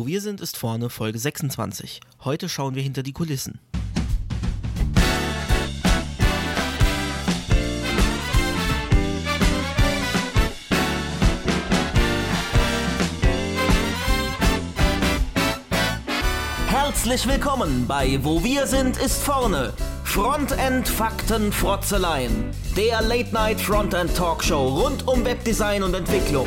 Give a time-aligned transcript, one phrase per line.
[0.00, 2.00] Wo wir sind, ist vorne Folge 26.
[2.24, 3.60] Heute schauen wir hinter die Kulissen.
[16.68, 19.74] Herzlich willkommen bei Wo wir sind, ist vorne.
[20.04, 22.52] Frontend Fakten Frotzeleien.
[22.74, 26.46] Der Late Night Frontend Talkshow rund um Webdesign und Entwicklung.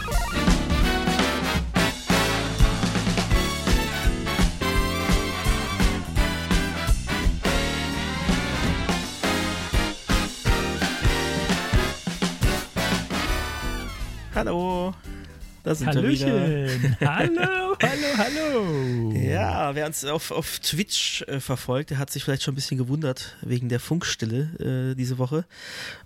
[15.71, 16.97] Da sind Hallöchen.
[16.99, 19.11] hallo, hallo, hallo.
[19.13, 22.77] Ja, wer uns auf, auf Twitch äh, verfolgt, der hat sich vielleicht schon ein bisschen
[22.77, 25.45] gewundert wegen der Funkstille äh, diese Woche.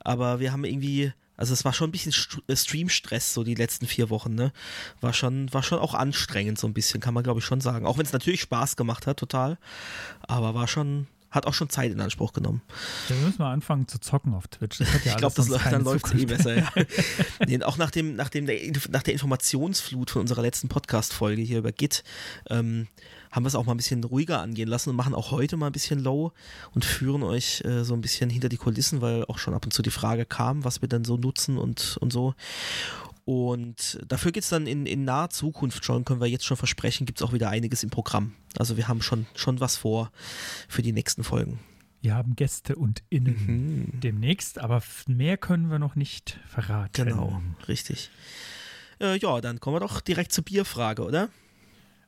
[0.02, 3.55] Aber wir haben irgendwie, also es war schon ein bisschen St äh, Streamstress so die
[3.55, 4.52] letzten vier Wochen, ne?
[5.02, 7.88] War schon, war schon auch anstrengend so ein bisschen, kann man glaube ich schon sagen.
[7.88, 9.57] Auch wenn es natürlich Spaß gemacht hat, total.
[10.27, 12.61] Aber war schon, hat auch schon Zeit in Anspruch genommen.
[13.09, 14.80] Ja, wir müssen mal anfangen zu zocken auf Twitch.
[14.80, 16.72] Ja ich glaube, dann läuft es eh besser, ja.
[17.47, 21.59] nee, auch nach, dem, nach, dem, der, nach der Informationsflut von unserer letzten Podcast-Folge hier
[21.59, 22.03] über Git,
[22.50, 22.88] ähm,
[23.31, 25.67] haben wir es auch mal ein bisschen ruhiger angehen lassen und machen auch heute mal
[25.67, 26.31] ein bisschen low
[26.73, 29.72] und führen euch äh, so ein bisschen hinter die Kulissen, weil auch schon ab und
[29.72, 32.33] zu die Frage kam, was wir dann so nutzen und, und so.
[33.25, 37.05] Und dafür geht es dann in, in naher Zukunft schon, können wir jetzt schon versprechen,
[37.07, 38.33] gibt es auch wieder einiges im Programm.
[38.57, 40.11] Also wir haben schon, schon was vor
[40.67, 41.59] für die nächsten Folgen.
[42.01, 43.99] Wir haben Gäste und Innen Mhm.
[43.99, 46.91] demnächst, aber mehr können wir noch nicht verraten.
[46.93, 48.11] Genau, richtig.
[49.01, 51.29] Äh, ja, dann kommen wir doch direkt zur Bierfrage, oder?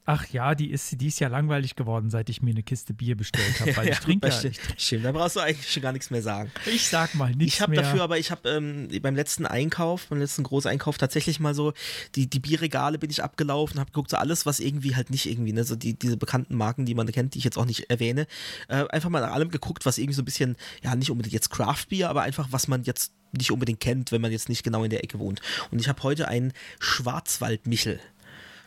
[0.09, 3.17] Ach ja, die ist, die ist ja langweilig geworden, seit ich mir eine Kiste Bier
[3.17, 5.03] bestellt habe, weil ich gut, trinke ja, ich, stimmt.
[5.03, 6.49] Da brauchst du eigentlich schon gar nichts mehr sagen.
[6.65, 10.19] ich sag mal nichts Ich habe dafür aber, ich habe ähm, beim letzten Einkauf, beim
[10.19, 11.73] letzten Großeinkauf tatsächlich mal so,
[12.15, 15.51] die, die Bierregale bin ich abgelaufen, habe geguckt, so alles, was irgendwie halt nicht irgendwie,
[15.51, 18.27] ne, so die, diese bekannten Marken, die man kennt, die ich jetzt auch nicht erwähne,
[18.69, 20.55] äh, einfach mal nach allem geguckt, was irgendwie so ein bisschen,
[20.85, 24.21] ja, nicht unbedingt jetzt Craft Bier, aber einfach, was man jetzt nicht unbedingt kennt, wenn
[24.21, 25.41] man jetzt nicht genau in der Ecke wohnt.
[25.69, 27.99] Und ich habe heute einen Schwarzwaldmichel.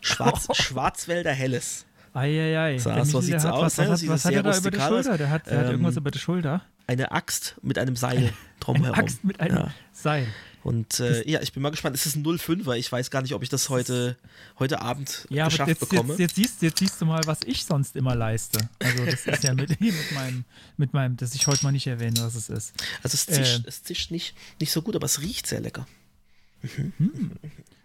[0.01, 1.87] Schwarz, Schwarzwälder Helles.
[2.13, 2.79] Eieiei.
[2.79, 3.89] So, so sieht's hat aus, Was, ne?
[3.89, 4.81] was, hat, was hat er da über die.
[4.81, 5.17] Schulter?
[5.19, 6.63] Der hat, der hat Ähm, irgendwas über die Schulter.
[6.89, 8.99] Eine Axt mit einem Seil drumherum.
[8.99, 9.75] Axt mit einem Ja.
[9.93, 10.27] Seil.
[10.63, 11.95] Und äh, ja, ich bin mal gespannt.
[11.97, 12.75] Es ist ein 05er.
[12.77, 14.17] Ich weiß gar nicht, ob ich das heute,
[14.59, 16.11] heute Abend Ja, geschafft jetzt, bekomme.
[16.11, 18.69] jetzt, jetzt, siehst, jetzt siehst du mal, was ich sonst immer leiste.
[18.83, 20.45] Also das ist ja mit, mit meinem,
[20.77, 22.75] mit meinem, dass ich heute mal nicht erwähne, was es ist.
[23.03, 25.87] also es zischt, äh, es zischt nicht, nicht so gut, aber es riecht sehr lecker.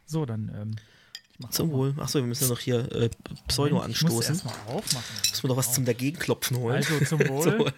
[0.05, 0.75] So, dann ähm,
[1.49, 1.93] Zum Wohl.
[1.97, 3.09] Achso, wir müssen ja noch hier äh,
[3.47, 4.49] Pseudo Moment, Ich muss anstoßen.
[4.67, 5.03] aufmachen.
[5.29, 6.75] Müssen wir noch was zum Dagegenklopfen holen.
[6.77, 7.43] Also zum Wohl.
[7.43, 7.73] Zum Wohl.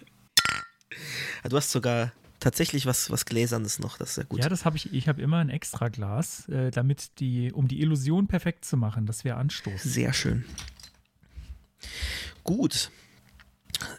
[1.42, 3.98] Ja, du hast sogar tatsächlich was, was Gläsernes noch.
[3.98, 4.40] Das ist ja gut.
[4.42, 4.92] Ja, das habe ich.
[4.92, 9.06] Ich habe immer ein extra Glas, äh, damit die, um die Illusion perfekt zu machen,
[9.06, 9.90] dass wir anstoßen.
[9.90, 10.44] Sehr schön.
[12.44, 12.90] Gut.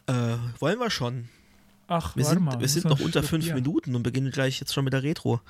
[0.08, 1.30] Äh, wollen wir schon?
[1.88, 2.59] Ach, Wir warte sind, mal.
[2.59, 3.52] wir sind noch unter fünf.
[3.53, 5.41] Minuten und beginnen gleich jetzt schon mit der Retro.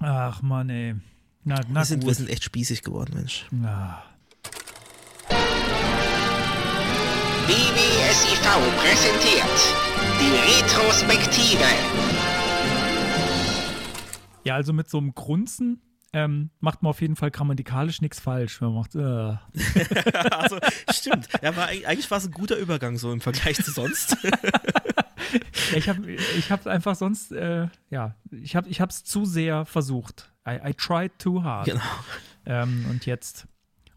[0.00, 0.96] Ach Mann, ey.
[1.44, 3.46] Na, na Wir sind, wir sind echt spießig geworden, Mensch.
[3.64, 4.02] Ah.
[7.46, 8.40] BBSIV
[8.78, 9.74] präsentiert
[10.20, 11.64] die Retrospektive.
[14.44, 15.80] Ja, also mit so einem Grunzen
[16.12, 18.60] ähm, macht man auf jeden Fall grammatikalisch nichts falsch.
[18.60, 19.00] Man macht, äh.
[20.30, 20.58] Also,
[20.92, 21.28] stimmt.
[21.42, 24.16] Ja, war, eig- eigentlich war es ein guter Übergang so im Vergleich zu sonst.
[25.70, 30.30] Ja, ich habe ich hab einfach sonst, äh, ja, ich habe es zu sehr versucht.
[30.46, 31.66] I, I tried too hard.
[31.66, 31.80] genau.
[32.44, 33.46] Ähm, und jetzt,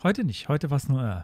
[0.04, 0.48] heute nicht.
[0.50, 1.22] Heute war es nur, äh.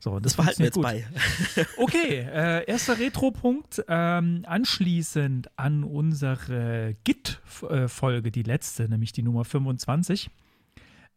[0.00, 1.08] So, Das behalten wir jetzt funktioniert
[1.56, 1.62] bei.
[1.62, 1.68] gut.
[1.78, 3.84] Okay, äh, erster Retro-Punkt.
[3.88, 10.30] Ähm, anschließend an unsere Git-Folge, die letzte, nämlich die Nummer 25,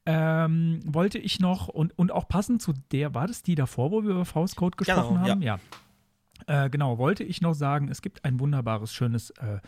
[0.08, 4.02] ähm, wollte ich noch, und, und auch passend zu der, war das die davor, wo
[4.04, 5.42] wir über VS Code gesprochen Genau, haben?
[5.44, 5.60] Ja.
[6.48, 9.60] Äh, genau, wollte ich noch sagen, es gibt ein wunderbares, schönes äh,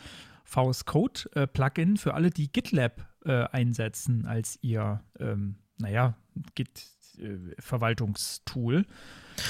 [0.44, 6.16] VS Code äh, Plugin für alle, die GitLab äh, einsetzen als ihr, ähm, naja,
[6.56, 8.86] Git-Verwaltungstool.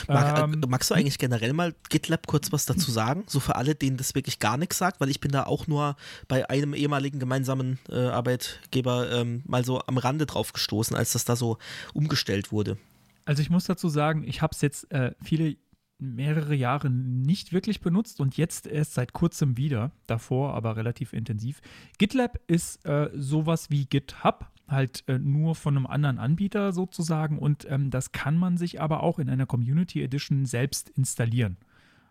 [0.07, 3.23] Mag, Ähm, äh, magst du eigentlich generell mal GitLab kurz was dazu sagen?
[3.27, 5.95] So für alle, denen das wirklich gar nichts sagt, weil ich bin da auch nur
[6.27, 11.25] bei einem ehemaligen gemeinsamen äh, Arbeitgeber ähm, mal so am Rande drauf gestoßen, als das
[11.25, 11.57] da so
[11.93, 12.77] umgestellt wurde.
[13.25, 15.55] Also ich muss dazu sagen, ich habe es jetzt äh, viele,
[16.03, 21.61] mehrere Jahre nicht wirklich benutzt und jetzt erst seit kurzem wieder, davor aber relativ intensiv.
[21.97, 27.65] GitLab ist äh, sowas wie GitHub, halt äh, nur von einem anderen Anbieter sozusagen und
[27.69, 31.57] ähm, das kann man sich aber auch in einer Community Edition selbst installieren.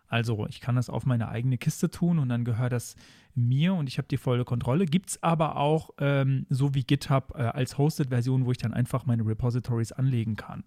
[0.08, 2.96] Also ich kann das auf meine eigene Kiste tun und dann gehört das
[3.34, 4.84] mir und ich habe die volle Kontrolle.
[4.84, 9.06] Gibt es aber auch ähm, so wie GitHub äh, als Hosted-Version, wo ich dann einfach
[9.06, 10.64] meine Repositories anlegen kann.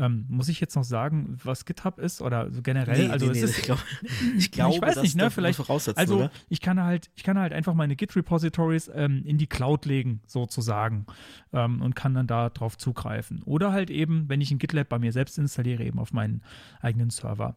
[0.00, 3.06] Ähm, muss ich jetzt noch sagen, was GitHub ist oder so generell?
[3.06, 3.78] Nee, also nee, es nee, ist, ich, glaub,
[4.38, 5.24] ich glaube, ich weiß das nicht, ne?
[5.24, 5.98] darf man Vielleicht.
[5.98, 6.30] Also oder?
[6.48, 11.04] ich kann halt, ich kann halt einfach meine Git-Repositories ähm, in die Cloud legen, sozusagen,
[11.52, 13.42] ähm, und kann dann da drauf zugreifen.
[13.42, 16.42] Oder halt eben, wenn ich ein GitLab bei mir selbst installiere, eben auf meinen
[16.80, 17.56] eigenen Server.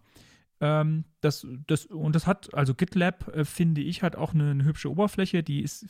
[0.59, 4.65] Ähm, das, das, und das hat, also GitLab, äh, finde ich, hat auch eine, eine
[4.65, 5.85] hübsche Oberfläche, die ist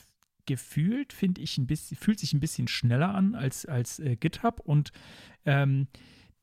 [0.46, 4.60] gefühlt, finde ich, ein bisschen, fühlt sich ein bisschen schneller an als, als äh, GitHub
[4.60, 4.92] und
[5.46, 5.88] ähm,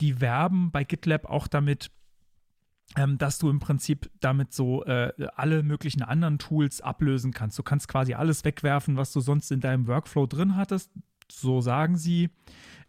[0.00, 1.90] die werben bei GitLab auch damit,
[2.96, 7.58] ähm, dass du im Prinzip damit so äh, alle möglichen anderen Tools ablösen kannst.
[7.58, 10.90] Du kannst quasi alles wegwerfen, was du sonst in deinem Workflow drin hattest.
[11.30, 12.30] So sagen sie.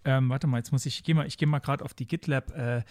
[0.03, 2.07] Ähm, warte mal, jetzt muss ich, ich gehe mal, ich gehe mal gerade auf die
[2.07, 2.83] GitLab äh,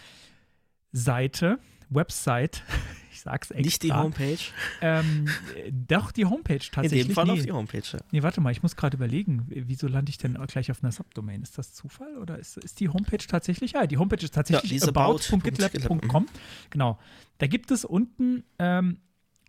[0.93, 1.59] Seite,
[1.89, 2.63] Website.
[3.13, 3.61] Ich sag's extra.
[3.67, 4.39] Nicht die Homepage.
[4.81, 7.09] Ähm, äh, doch, die Homepage In tatsächlich.
[7.09, 7.33] dem Fall nee.
[7.33, 7.83] auf die Homepage.
[7.93, 7.99] Ja.
[8.13, 11.43] Nee, warte mal, ich muss gerade überlegen, wieso lande ich denn gleich auf einer Subdomain?
[11.43, 13.73] Ist das Zufall oder ist, ist die Homepage tatsächlich?
[13.73, 16.29] Ja, die Homepage ist tatsächlich Ja, about- about.gitlab.com.
[16.71, 16.99] Genau.
[17.37, 19.01] Da gibt es unten ähm,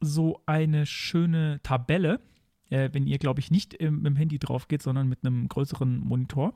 [0.02, 2.20] so eine schöne Tabelle,
[2.72, 5.98] äh, wenn ihr, glaube ich, nicht im, im Handy drauf geht, sondern mit einem größeren
[6.00, 6.56] Monitor.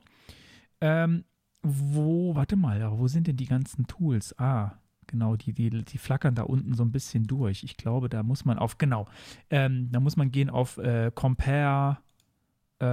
[0.82, 1.24] Ähm,
[1.66, 4.38] wo, warte mal, wo sind denn die ganzen Tools?
[4.38, 4.72] Ah,
[5.06, 7.64] genau, die, die, die flackern da unten so ein bisschen durch.
[7.64, 9.06] Ich glaube, da muss man auf, genau,
[9.50, 11.98] ähm, da muss man gehen auf äh, Compare
[12.78, 12.84] äh,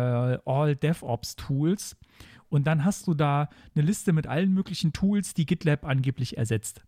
[0.46, 1.98] All DevOps Tools
[2.50, 6.84] und dann hast du da eine Liste mit allen möglichen Tools, die GitLab angeblich ersetzt.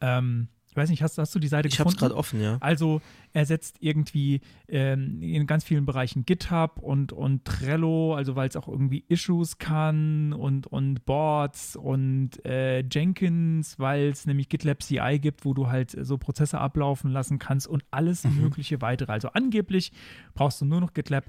[0.00, 2.08] Ähm, ich weiß nicht, hast, hast du die Seite Ich habe es gefunden?
[2.08, 2.56] gerade offen, ja.
[2.58, 3.00] Also
[3.32, 8.66] ersetzt irgendwie ähm, in ganz vielen Bereichen GitHub und, und Trello, also weil es auch
[8.66, 15.44] irgendwie Issues kann und, und Boards und äh, Jenkins, weil es nämlich GitLab CI gibt,
[15.44, 18.40] wo du halt so Prozesse ablaufen lassen kannst und alles Mhm.
[18.42, 19.12] mögliche weitere.
[19.12, 19.92] Also angeblich
[20.34, 21.24] brauchst du nur noch GitLab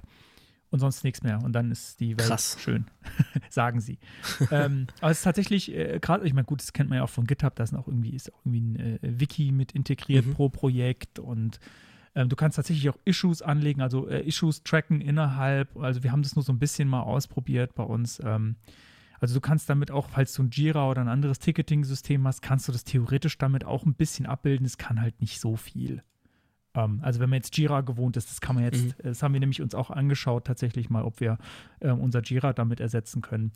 [0.75, 2.57] und sonst nichts mehr und dann ist die Welt Krass.
[2.59, 2.85] schön,
[3.49, 3.97] sagen sie.
[4.51, 7.09] ähm, aber es ist tatsächlich äh, gerade, ich meine, gut, das kennt man ja auch
[7.09, 10.33] von GitHub, da ist auch irgendwie, ist auch irgendwie ein äh, Wiki mit integriert Mhm.
[10.33, 11.59] pro Projekt und
[12.13, 15.75] ähm, du kannst tatsächlich auch Issues anlegen, also äh, Issues tracken innerhalb.
[15.77, 18.21] Also wir haben das nur so ein bisschen mal ausprobiert bei uns.
[18.23, 18.55] Ähm,
[19.19, 22.67] also du kannst damit auch, falls du ein Jira oder ein anderes Ticketing-System hast, kannst
[22.67, 24.65] du das theoretisch damit auch ein bisschen abbilden.
[24.65, 26.03] Es kann halt nicht so viel.
[26.75, 28.93] Ähm, also wenn man jetzt Jira gewohnt ist, das kann man jetzt, Mhm.
[29.03, 31.37] das haben wir nämlich uns auch angeschaut tatsächlich mal, ob wir
[31.81, 33.51] ähm, unser Jira damit ersetzen können.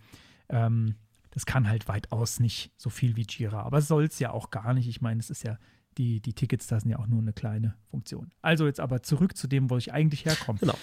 [0.50, 0.96] Ähm,
[1.32, 4.74] das kann halt weitaus nicht so viel wie Jira, aber soll es ja auch gar
[4.74, 4.88] nicht.
[4.88, 5.58] Ich meine, es ist ja,
[5.98, 8.32] die, die Tickets, da sind ja auch nur eine kleine Funktion.
[8.42, 10.58] Also jetzt aber zurück zu dem, wo ich eigentlich herkomme.
[10.60, 10.76] Genau.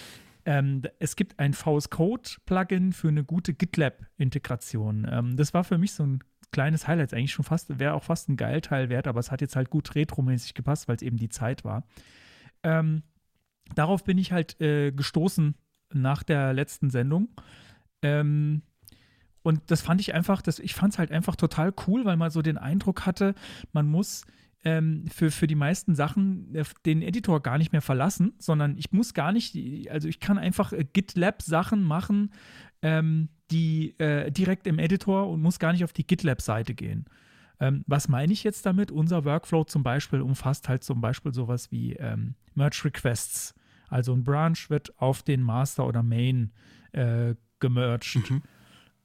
[0.45, 5.07] Ähm, es gibt ein VS Code-Plugin für eine gute GitLab-Integration.
[5.09, 8.29] Ähm, das war für mich so ein kleines Highlight, eigentlich schon fast, wäre auch fast
[8.29, 11.29] ein Geilteil wert, aber es hat jetzt halt gut retromäßig gepasst, weil es eben die
[11.29, 11.83] Zeit war.
[12.63, 13.03] Ähm,
[13.75, 15.55] darauf bin ich halt äh, gestoßen
[15.93, 17.29] nach der letzten Sendung.
[18.01, 18.61] Ähm,
[19.43, 22.31] und das fand ich einfach, das, ich fand es halt einfach total cool, weil man
[22.31, 23.33] so den Eindruck hatte,
[23.71, 24.25] man muss
[24.65, 28.91] ähm, für, für die meisten Sachen äh, den Editor gar nicht mehr verlassen, sondern ich
[28.91, 32.31] muss gar nicht, also ich kann einfach äh, GitLab-Sachen machen,
[32.81, 37.05] ähm, die äh, direkt im Editor und muss gar nicht auf die GitLab-Seite gehen.
[37.59, 38.91] Ähm, was meine ich jetzt damit?
[38.91, 43.55] Unser Workflow zum Beispiel umfasst halt zum Beispiel sowas wie ähm, Merge Requests.
[43.89, 46.51] Also ein Branch wird auf den Master oder Main
[46.91, 48.15] äh, gemerged.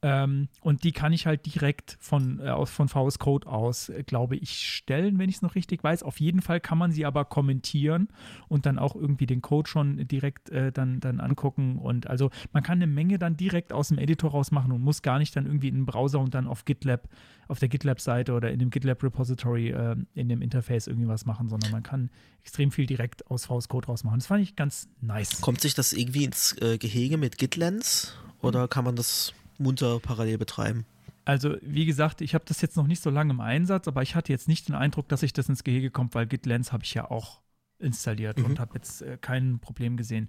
[0.03, 4.35] Ähm, und die kann ich halt direkt von, äh, von VS Code aus, äh, glaube
[4.35, 6.03] ich, stellen, wenn ich es noch richtig weiß.
[6.03, 8.09] Auf jeden Fall kann man sie aber kommentieren
[8.49, 11.77] und dann auch irgendwie den Code schon direkt äh, dann, dann angucken.
[11.77, 15.03] Und also man kann eine Menge dann direkt aus dem Editor raus machen und muss
[15.03, 17.07] gar nicht dann irgendwie in den Browser und dann auf GitLab,
[17.47, 21.71] auf der GitLab-Seite oder in dem GitLab-Repository äh, in dem Interface irgendwie was machen, sondern
[21.71, 22.09] man kann
[22.41, 24.19] extrem viel direkt aus VS Code rausmachen.
[24.19, 25.39] Das fand ich ganz nice.
[25.39, 30.37] Kommt sich das irgendwie ins äh, Gehege mit GitLens oder kann man das munter parallel
[30.37, 30.85] betreiben?
[31.25, 34.15] Also, wie gesagt, ich habe das jetzt noch nicht so lange im Einsatz, aber ich
[34.15, 36.93] hatte jetzt nicht den Eindruck, dass sich das ins Gehege kommt, weil GitLens habe ich
[36.93, 37.41] ja auch
[37.79, 38.45] installiert Mhm.
[38.45, 40.27] und habe jetzt äh, kein Problem gesehen.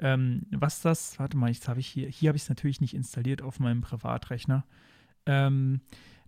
[0.00, 2.94] Ähm, was das, warte mal, jetzt habe ich hier, hier habe ich es natürlich nicht
[2.94, 4.64] installiert auf meinem Privatrechner.
[5.26, 5.80] Ähm,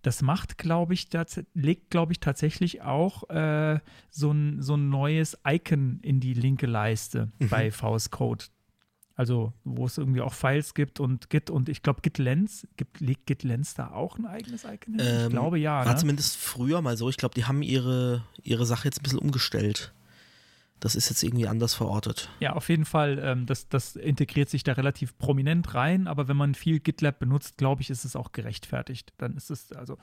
[0.02, 4.90] das macht, glaube ich, das legt, glaube ich, tatsächlich auch äh, so, ein, so ein
[4.90, 7.48] neues Icon in die linke Leiste Mhm.
[7.48, 8.44] bei VS Code.
[9.16, 13.26] Also, wo es irgendwie auch Files gibt und Git und ich glaube, GitLens, gibt, legt
[13.26, 15.00] GitLens da auch ein eigenes Icon hin?
[15.00, 15.84] ich Ähm, glaube ja.
[15.84, 15.98] War Ne?
[15.98, 17.08] zumindest früher mal so.
[17.08, 19.92] Ich glaube, die haben ihre, ihre Sache jetzt ein bisschen umgestellt.
[20.80, 22.28] Das ist jetzt irgendwie anders verortet.
[22.40, 26.36] Ja, auf jeden Fall, ähm, das, das integriert sich da relativ prominent rein, aber wenn
[26.36, 29.12] man viel GitLab benutzt, glaube ich, ist es auch gerechtfertigt.
[29.16, 29.96] Dann ist es, also,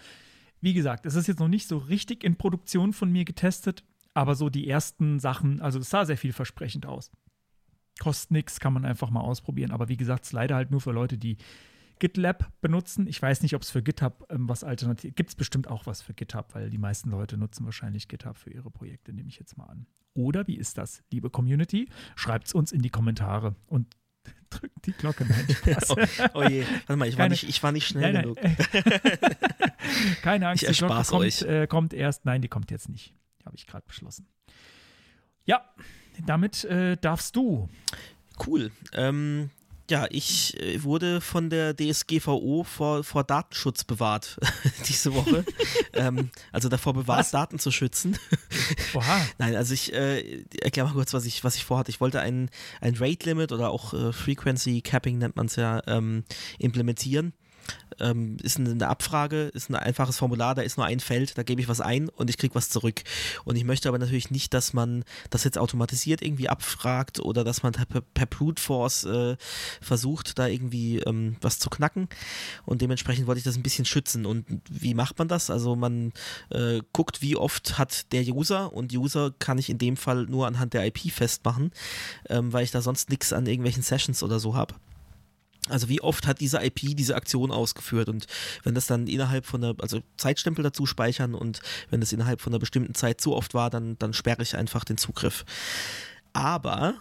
[0.61, 4.35] wie gesagt, es ist jetzt noch nicht so richtig in Produktion von mir getestet, aber
[4.35, 7.11] so die ersten Sachen, also es sah sehr vielversprechend aus.
[8.01, 9.69] Kostet nichts, kann man einfach mal ausprobieren.
[9.69, 11.37] Aber wie gesagt, es ist leider halt nur für Leute, die
[11.99, 13.05] GitLab benutzen.
[13.05, 15.29] Ich weiß nicht, ob es für GitHub ähm, was alternativ gibt.
[15.29, 18.71] es bestimmt auch was für GitHub, weil die meisten Leute nutzen wahrscheinlich GitHub für ihre
[18.71, 19.85] Projekte, nehme ich jetzt mal an.
[20.15, 21.89] Oder wie ist das, liebe Community?
[22.15, 23.95] Schreibt es uns in die Kommentare und
[24.49, 25.23] drückt die Glocke.
[25.23, 25.95] Nein, oh,
[26.33, 28.51] oh, je, warte mal, ich, Keine, war, nicht, ich war nicht schnell nein, nein.
[28.73, 29.21] genug.
[30.23, 32.25] Keine Angst, ich die Glocke kommt, äh, kommt, erst.
[32.25, 33.13] Nein, die kommt jetzt nicht.
[33.45, 34.27] Habe ich gerade beschlossen.
[35.45, 35.69] Ja,
[36.25, 37.69] damit äh, darfst du.
[38.45, 38.71] Cool.
[38.93, 39.49] Ähm,
[39.91, 44.39] ja, ich äh, wurde von der DSGVO vor, vor Datenschutz bewahrt
[44.87, 45.43] diese Woche.
[45.93, 47.31] ähm, also davor bewahrt, was?
[47.31, 48.17] Daten zu schützen.
[48.93, 49.21] Oha.
[49.37, 51.91] Nein, also ich äh, erkläre mal kurz, was ich, was ich vorhatte.
[51.91, 52.49] Ich wollte ein,
[52.79, 56.23] ein Rate-Limit oder auch äh, Frequency Capping nennt man es ja, ähm,
[56.57, 57.33] implementieren
[57.99, 61.61] ähm, ist eine Abfrage, ist ein einfaches Formular, da ist nur ein Feld, da gebe
[61.61, 63.03] ich was ein und ich kriege was zurück.
[63.45, 67.63] Und ich möchte aber natürlich nicht, dass man das jetzt automatisiert irgendwie abfragt oder dass
[67.63, 69.37] man per, per Brute Force äh,
[69.81, 72.07] versucht, da irgendwie ähm, was zu knacken.
[72.65, 74.25] Und dementsprechend wollte ich das ein bisschen schützen.
[74.25, 75.49] Und wie macht man das?
[75.49, 76.13] Also man
[76.49, 80.47] äh, guckt, wie oft hat der User und User kann ich in dem Fall nur
[80.47, 81.71] anhand der IP festmachen,
[82.29, 84.75] ähm, weil ich da sonst nichts an irgendwelchen Sessions oder so habe.
[85.69, 88.25] Also wie oft hat diese IP diese Aktion ausgeführt und
[88.63, 92.51] wenn das dann innerhalb von einer, also Zeitstempel dazu speichern und wenn das innerhalb von
[92.51, 95.45] einer bestimmten Zeit zu oft war, dann, dann sperre ich einfach den Zugriff.
[96.33, 96.95] Aber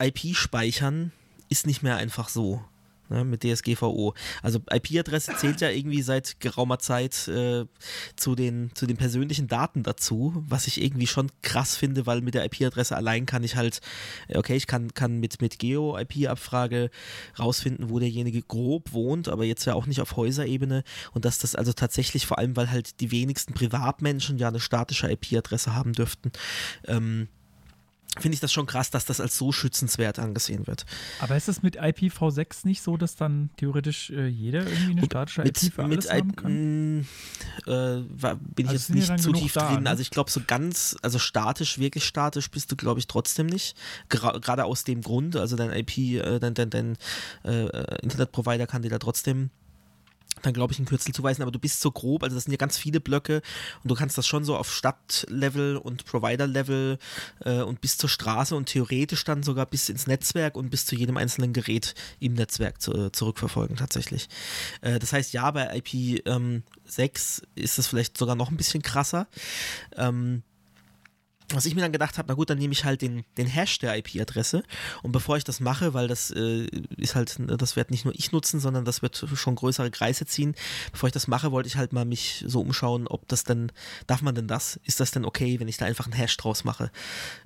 [0.00, 1.10] IP speichern
[1.48, 2.62] ist nicht mehr einfach so
[3.08, 4.14] ne, mit DSGVO.
[4.42, 7.66] Also IP-Adresse zählt ja irgendwie seit geraumer Zeit äh,
[8.16, 12.34] zu, den, zu den persönlichen Daten dazu, was ich irgendwie schon krass finde, weil mit
[12.34, 13.80] der IP-Adresse allein kann ich halt,
[14.34, 16.90] okay, ich kann, kann mit, mit Geo-IP-Abfrage
[17.38, 21.54] rausfinden, wo derjenige grob wohnt, aber jetzt ja auch nicht auf Häuserebene und dass das
[21.54, 26.32] also tatsächlich vor allem, weil halt die wenigsten Privatmenschen ja eine statische IP-Adresse haben dürften,
[26.86, 27.28] ähm,
[28.20, 30.86] finde ich das schon krass, dass das als so schützenswert angesehen wird.
[31.20, 35.42] Aber ist es mit IPv6 nicht so, dass dann theoretisch äh, jeder irgendwie eine statische
[35.42, 37.06] mit, IP für alles mit haben kann?
[37.66, 39.84] Äh, bin ich also jetzt nicht zu tief da, drin.
[39.84, 39.90] Ne?
[39.90, 43.76] Also ich glaube so ganz, also statisch, wirklich statisch bist du glaube ich trotzdem nicht.
[44.08, 46.96] Gerade aus dem Grund, also dein IP, äh, dein, dein, dein
[47.44, 49.50] äh, Internetprovider kann dir da trotzdem
[50.42, 52.56] dann glaube ich ein Kürzel zuweisen, aber du bist so grob, also das sind ja
[52.56, 53.42] ganz viele Blöcke
[53.82, 56.98] und du kannst das schon so auf Stadtlevel und Provider-Level
[57.44, 60.94] äh, und bis zur Straße und theoretisch dann sogar bis ins Netzwerk und bis zu
[60.94, 64.28] jedem einzelnen Gerät im Netzwerk zu, äh, zurückverfolgen tatsächlich.
[64.80, 66.62] Äh, das heißt, ja, bei IP6 ähm,
[67.54, 69.26] ist es vielleicht sogar noch ein bisschen krasser.
[69.96, 70.42] Ähm,
[71.50, 73.78] was ich mir dann gedacht habe, na gut, dann nehme ich halt den, den Hash
[73.78, 74.62] der IP-Adresse
[75.02, 78.32] und bevor ich das mache, weil das äh, ist halt, das wird nicht nur ich
[78.32, 80.54] nutzen, sondern das wird schon größere Kreise ziehen,
[80.92, 83.72] bevor ich das mache, wollte ich halt mal mich so umschauen, ob das denn,
[84.06, 84.78] darf man denn das?
[84.84, 86.90] Ist das denn okay, wenn ich da einfach einen Hash draus mache?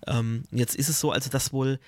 [0.06, 1.78] Ähm, jetzt ist es so, also dass wohl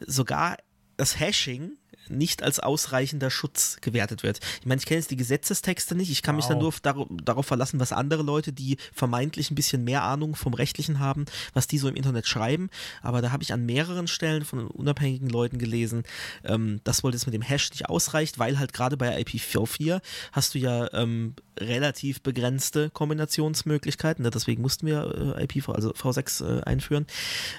[0.00, 0.56] sogar
[0.96, 1.72] das Hashing
[2.10, 4.40] nicht als ausreichender Schutz gewertet wird.
[4.60, 6.42] Ich meine, ich kenne jetzt die Gesetzestexte nicht, ich kann wow.
[6.42, 10.34] mich dann nur dar darauf verlassen, was andere Leute, die vermeintlich ein bisschen mehr Ahnung
[10.34, 12.70] vom Rechtlichen haben, was die so im Internet schreiben.
[13.02, 16.04] Aber da habe ich an mehreren Stellen von unabhängigen Leuten gelesen,
[16.44, 20.00] ähm, dass wohl das mit dem Hash nicht ausreicht, weil halt gerade bei IPv4
[20.32, 24.22] hast du ja ähm, relativ begrenzte Kombinationsmöglichkeiten.
[24.22, 24.30] Ne?
[24.30, 27.06] Deswegen mussten wir äh, IPv, also V6 äh, einführen.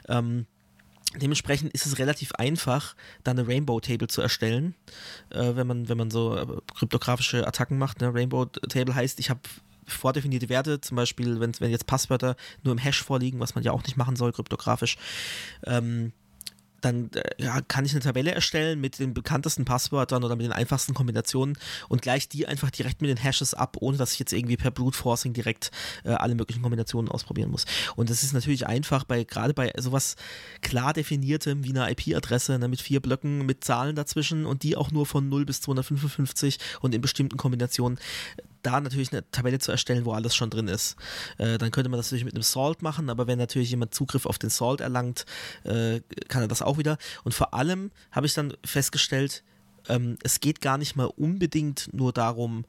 [0.08, 0.46] Ähm,
[1.16, 4.76] Dementsprechend ist es relativ einfach, da eine Rainbow Table zu erstellen,
[5.30, 6.46] äh, wenn man wenn man so äh,
[6.76, 8.02] kryptografische Attacken macht.
[8.02, 8.14] Ne?
[8.14, 9.40] Rainbow Table heißt, ich habe
[9.86, 13.72] vordefinierte Werte, zum Beispiel, wenn, wenn jetzt Passwörter nur im Hash vorliegen, was man ja
[13.72, 14.98] auch nicht machen soll, kryptografisch.
[15.66, 16.12] Ähm,
[16.82, 20.52] dann äh, ja, kann ich eine Tabelle erstellen mit den bekanntesten Passwörtern oder mit den
[20.52, 21.58] einfachsten Kombinationen
[21.90, 24.72] und gleich die einfach direkt mit den Hashes ab, ohne dass ich jetzt irgendwie per
[24.72, 25.72] Brute Forcing direkt
[26.04, 27.66] äh, alle möglichen Kombinationen ausprobieren muss.
[27.96, 30.16] Und das ist natürlich einfach bei gerade bei sowas
[30.62, 34.92] klar definiertem wie einer IP-Adresse ne, mit vier Blöcken mit Zahlen dazwischen und die auch
[34.92, 38.00] nur von 0 bis 255 und in bestimmten Kombinationen
[38.68, 40.98] da natürlich eine Tabelle zu erstellen, wo alles schon drin ist.
[41.38, 44.26] Äh, dann könnte man das natürlich mit einem Salt machen, aber wenn natürlich jemand Zugriff
[44.26, 45.26] auf den Salt erlangt,
[45.64, 46.98] äh, kann er das auch wieder.
[47.24, 49.44] Und vor allem habe ich dann festgestellt,
[49.88, 52.66] ähm, es geht gar nicht mal unbedingt nur darum,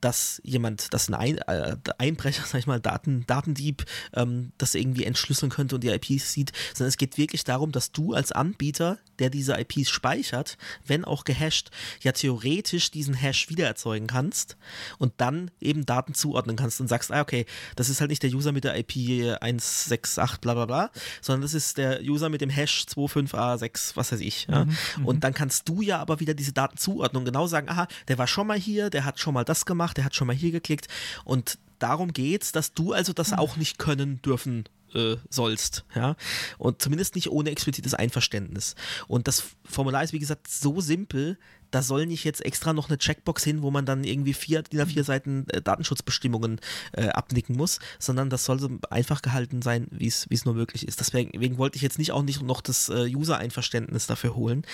[0.00, 3.84] dass jemand, dass ein, ein äh, Einbrecher, sag ich mal, Daten, Datendieb,
[4.14, 7.92] ähm, das irgendwie entschlüsseln könnte und die IPs sieht, sondern es geht wirklich darum, dass
[7.92, 10.56] du als Anbieter, der diese IPs speichert,
[10.86, 11.70] wenn auch gehasht,
[12.02, 14.56] ja theoretisch diesen Hash wieder erzeugen kannst
[14.98, 18.30] und dann eben Daten zuordnen kannst und sagst, ah, okay, das ist halt nicht der
[18.30, 18.96] User mit der IP
[19.40, 20.90] 168 bla bla bla,
[21.20, 24.46] sondern das ist der User mit dem Hash 25A6, was weiß ich.
[24.50, 24.64] Ja?
[24.64, 27.68] Mhm, mhm, und dann kannst du ja aber wieder diese Daten zuordnen und genau sagen,
[27.68, 30.26] aha, der war schon mal hier, der hat schon mal das gemacht, der hat schon
[30.26, 30.88] mal hier geklickt
[31.24, 34.64] und darum geht, dass du also das auch nicht können dürfen
[34.94, 36.16] äh, sollst, ja,
[36.58, 38.74] und zumindest nicht ohne explizites Einverständnis.
[39.08, 41.38] Und das Formular ist, wie gesagt, so simpel,
[41.70, 44.80] da soll nicht jetzt extra noch eine Checkbox hin, wo man dann irgendwie vier, DIN
[44.80, 46.60] A4 Seiten äh, Datenschutzbestimmungen
[46.92, 51.00] äh, abnicken muss, sondern das soll so einfach gehalten sein, wie es nur möglich ist.
[51.00, 54.64] Deswegen, wollte ich jetzt nicht auch nicht noch das äh, User-Einverständnis dafür holen.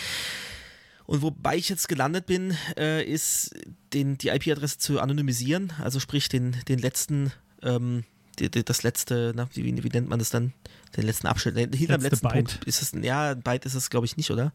[1.07, 3.55] Und wobei ich jetzt gelandet bin, äh, ist
[3.93, 8.05] den, die IP-Adresse zu anonymisieren, also sprich den, den letzten ähm,
[8.49, 10.53] das letzte, na, wie, wie, nennt man das dann?
[10.97, 12.35] Den letzten Abschnitt, hinter dem letzten Byte.
[12.35, 12.65] Punkt.
[12.65, 14.53] Ist es, ja, ein Byte ist es, glaube ich, nicht, oder?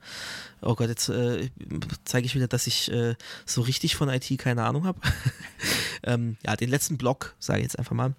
[0.62, 1.50] Oh Gott, jetzt äh,
[2.04, 3.16] zeige ich wieder, dass ich äh,
[3.46, 5.00] so richtig von IT keine Ahnung habe.
[6.04, 8.16] ähm, ja, den letzten Block, sage ich jetzt einfach mal,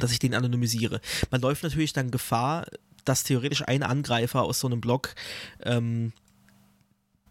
[0.00, 1.00] dass ich den anonymisiere.
[1.30, 2.66] Man läuft natürlich dann Gefahr,
[3.04, 5.14] dass theoretisch ein Angreifer aus so einem Block
[5.62, 6.12] ähm,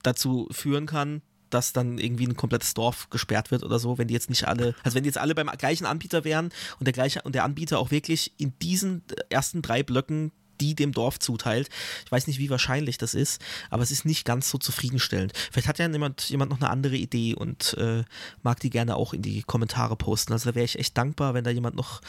[0.03, 4.13] dazu führen kann, dass dann irgendwie ein komplettes Dorf gesperrt wird oder so, wenn die
[4.13, 7.21] jetzt nicht alle, also wenn die jetzt alle beim gleichen Anbieter wären und der gleiche
[7.23, 11.69] und der Anbieter auch wirklich in diesen ersten drei Blöcken die dem Dorf zuteilt.
[12.05, 15.33] Ich weiß nicht, wie wahrscheinlich das ist, aber es ist nicht ganz so zufriedenstellend.
[15.51, 18.03] Vielleicht hat ja jemand, jemand noch eine andere Idee und äh,
[18.43, 20.33] mag die gerne auch in die Kommentare posten.
[20.33, 22.01] Also da wäre ich echt dankbar, wenn da jemand noch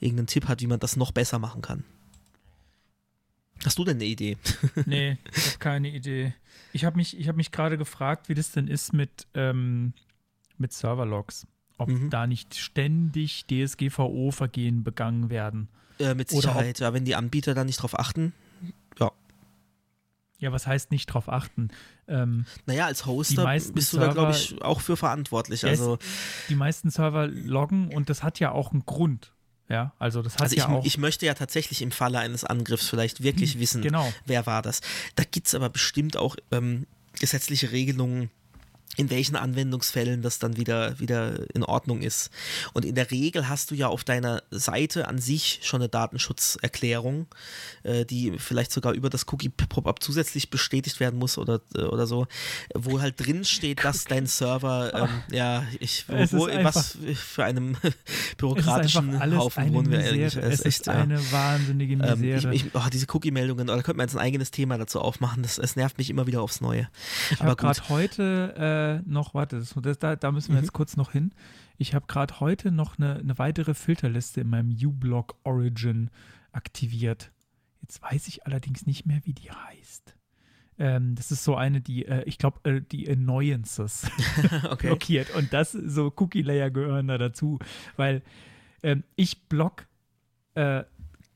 [0.00, 1.84] irgendeinen Tipp hat, wie man das noch besser machen kann.
[3.64, 4.36] Hast du denn eine Idee?
[4.84, 6.34] nee, ich habe keine Idee.
[6.76, 9.94] Ich habe mich, hab mich gerade gefragt, wie das denn ist mit, ähm,
[10.58, 11.46] mit Serverlogs.
[11.78, 12.10] Ob mhm.
[12.10, 15.68] da nicht ständig DSGVO-Vergehen begangen werden.
[15.98, 18.34] Äh, mit Sicherheit, ob, ja, wenn die Anbieter da nicht drauf achten.
[19.00, 19.10] Ja.
[20.38, 21.70] Ja, was heißt nicht drauf achten?
[22.08, 25.64] Ähm, naja, als Hoster bist du Server, da, glaube ich, auch für verantwortlich.
[25.64, 25.98] Also,
[26.50, 29.32] die meisten Server loggen und das hat ja auch einen Grund.
[29.68, 30.84] Ja, also das hat also ja ich, auch.
[30.84, 34.12] Ich möchte ja tatsächlich im Falle eines Angriffs vielleicht wirklich hm, wissen, genau.
[34.24, 34.80] wer war das.
[35.16, 36.86] Da gibt es aber bestimmt auch ähm,
[37.18, 38.30] gesetzliche Regelungen,
[38.96, 42.30] in welchen Anwendungsfällen das dann wieder, wieder in Ordnung ist.
[42.72, 47.26] Und in der Regel hast du ja auf deiner Seite an sich schon eine Datenschutzerklärung,
[47.82, 52.26] äh, die vielleicht sogar über das Cookie-Pop-up zusätzlich bestätigt werden muss oder, äh, oder so,
[52.74, 57.76] wo halt drin steht, dass dein Server, ähm, ja, ich, wo, was für einem
[58.38, 60.36] bürokratischen Haufen wohnen wir eigentlich.
[60.36, 61.32] Es, ist, echt, eine ja.
[61.32, 62.48] wahnsinnige Misere.
[62.48, 65.42] Ähm, ich, ich, oh, diese Cookie-Meldungen, da könnte man jetzt ein eigenes Thema dazu aufmachen,
[65.42, 66.88] das, es nervt mich immer wieder aufs Neue.
[67.30, 70.64] Ich habe gerade heute äh, äh, noch, warte, das, das, da, da müssen wir mhm.
[70.64, 71.32] jetzt kurz noch hin.
[71.78, 76.10] Ich habe gerade heute noch eine, eine weitere Filterliste in meinem uBlock Origin
[76.52, 77.32] aktiviert.
[77.82, 80.14] Jetzt weiß ich allerdings nicht mehr, wie die heißt.
[80.78, 84.10] Ähm, das ist so eine, die, äh, ich glaube, äh, die Annoyances
[84.70, 84.88] okay.
[84.88, 85.34] blockiert.
[85.34, 87.58] Und das, so Cookie-Layer gehören da dazu.
[87.96, 88.22] Weil
[88.82, 89.86] ähm, ich block
[90.54, 90.84] äh,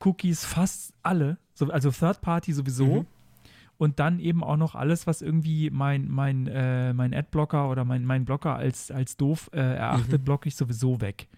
[0.01, 3.03] Cookies fast alle, so, also Third Party sowieso.
[3.03, 3.07] Mhm
[3.81, 8.05] und dann eben auch noch alles, was irgendwie mein, mein, äh, mein Adblocker oder mein,
[8.05, 10.25] mein Blocker als, als doof äh, erachtet, mhm.
[10.27, 11.29] blocke ich sowieso weg.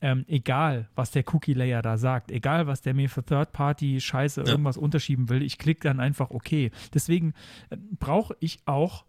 [0.00, 4.46] Ähm, egal, was der Cookie-Layer da sagt, egal, was der mir für Third-Party-Scheiße ja.
[4.46, 6.70] irgendwas unterschieben will, ich klicke dann einfach okay.
[6.94, 7.34] Deswegen
[7.70, 9.04] äh, brauche ich auch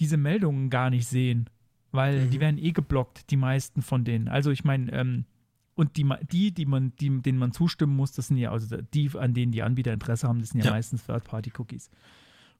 [0.00, 1.48] diese Meldungen gar nicht sehen,
[1.92, 2.30] weil mhm.
[2.30, 4.26] die werden eh geblockt, die meisten von denen.
[4.26, 5.24] Also ich meine, ähm,
[5.78, 9.12] und die, die, die man, die, denen man zustimmen muss, das sind ja, also die,
[9.16, 10.72] an denen die Anbieter Interesse haben, das sind ja, ja.
[10.72, 11.88] meistens Third-Party-Cookies.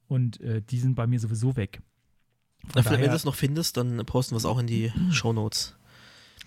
[0.07, 1.81] Und äh, die sind bei mir sowieso weg.
[2.75, 5.33] Ja, daher, wenn du es noch findest, dann posten wir es auch in die Show
[5.33, 5.75] Notes.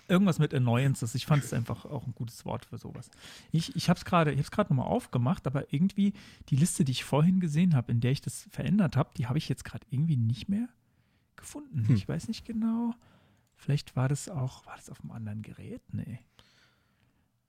[0.07, 1.13] Irgendwas mit Annoyances.
[1.13, 3.11] Ich fand es einfach auch ein gutes Wort für sowas.
[3.51, 6.13] Ich, ich habe es gerade nochmal aufgemacht, aber irgendwie
[6.49, 9.37] die Liste, die ich vorhin gesehen habe, in der ich das verändert habe, die habe
[9.37, 10.67] ich jetzt gerade irgendwie nicht mehr
[11.35, 11.87] gefunden.
[11.87, 11.95] Hm.
[11.95, 12.95] Ich weiß nicht genau.
[13.55, 15.83] Vielleicht war das auch, war das auf einem anderen Gerät?
[15.93, 16.17] Nee.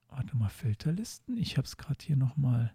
[0.08, 1.36] Warte mal, Filterlisten.
[1.36, 2.74] Ich habe es gerade hier nochmal.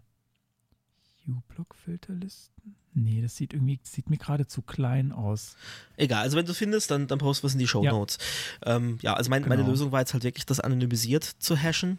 [1.26, 2.76] U-Block-Filterlisten?
[2.92, 5.54] Nee, das sieht irgendwie, sieht mir gerade zu klein aus.
[5.96, 8.18] Egal, also wenn du findest, dann, dann post was in die Show Notes.
[8.64, 9.54] Ja, ähm, ja also mein, genau.
[9.54, 11.98] meine Lösung war jetzt halt wirklich, das anonymisiert zu hashen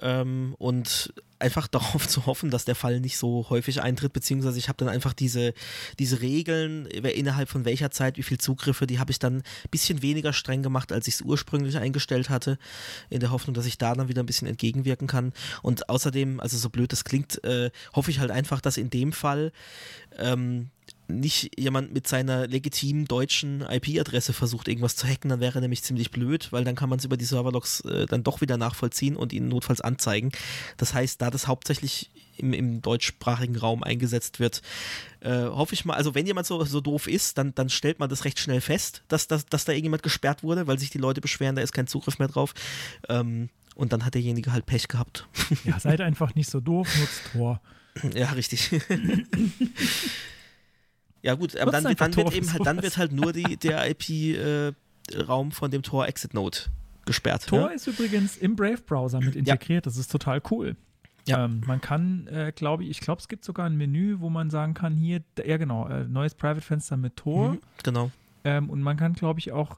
[0.00, 4.68] ähm, und einfach darauf zu hoffen, dass der Fall nicht so häufig eintritt, beziehungsweise ich
[4.68, 5.54] habe dann einfach diese,
[5.98, 10.02] diese Regeln, innerhalb von welcher Zeit, wie viel Zugriffe, die habe ich dann ein bisschen
[10.02, 12.58] weniger streng gemacht, als ich es ursprünglich eingestellt hatte,
[13.08, 15.32] in der Hoffnung, dass ich da dann wieder ein bisschen entgegenwirken kann.
[15.62, 19.12] Und außerdem, also so blöd das klingt, äh, hoffe ich halt einfach, dass in dem
[19.12, 19.52] Fall
[20.20, 20.70] ähm,
[21.08, 26.10] nicht jemand mit seiner legitimen deutschen IP-Adresse versucht, irgendwas zu hacken, dann wäre nämlich ziemlich
[26.10, 29.32] blöd, weil dann kann man es über die Serverlogs äh, dann doch wieder nachvollziehen und
[29.32, 30.30] ihn notfalls anzeigen.
[30.76, 34.62] Das heißt, da das hauptsächlich im, im deutschsprachigen Raum eingesetzt wird,
[35.20, 38.08] äh, hoffe ich mal, also wenn jemand so, so doof ist, dann, dann stellt man
[38.08, 41.20] das recht schnell fest, dass, dass, dass da irgendjemand gesperrt wurde, weil sich die Leute
[41.20, 42.54] beschweren, da ist kein Zugriff mehr drauf.
[43.08, 45.26] Ähm, und dann hat derjenige halt Pech gehabt.
[45.64, 47.60] Ja, seid einfach nicht so doof, nutzt Tor.
[48.14, 48.70] Ja, richtig.
[51.22, 55.48] Ja, gut, aber dann, dann wird eben halt, dann wird halt nur die, der IP-Raum
[55.48, 56.58] äh, von dem Tor Exit Node
[57.04, 57.46] gesperrt.
[57.46, 57.66] Tor ja?
[57.68, 59.86] ist übrigens im Brave-Browser mit integriert.
[59.86, 60.76] Das ist total cool.
[61.26, 61.44] Ja.
[61.44, 64.50] Ähm, man kann, äh, glaube ich, ich glaube, es gibt sogar ein Menü, wo man
[64.50, 67.52] sagen kann, hier, ja genau, äh, neues Private-Fenster mit Tor.
[67.52, 68.10] Mhm, genau.
[68.44, 69.76] Ähm, und man kann, glaube ich, auch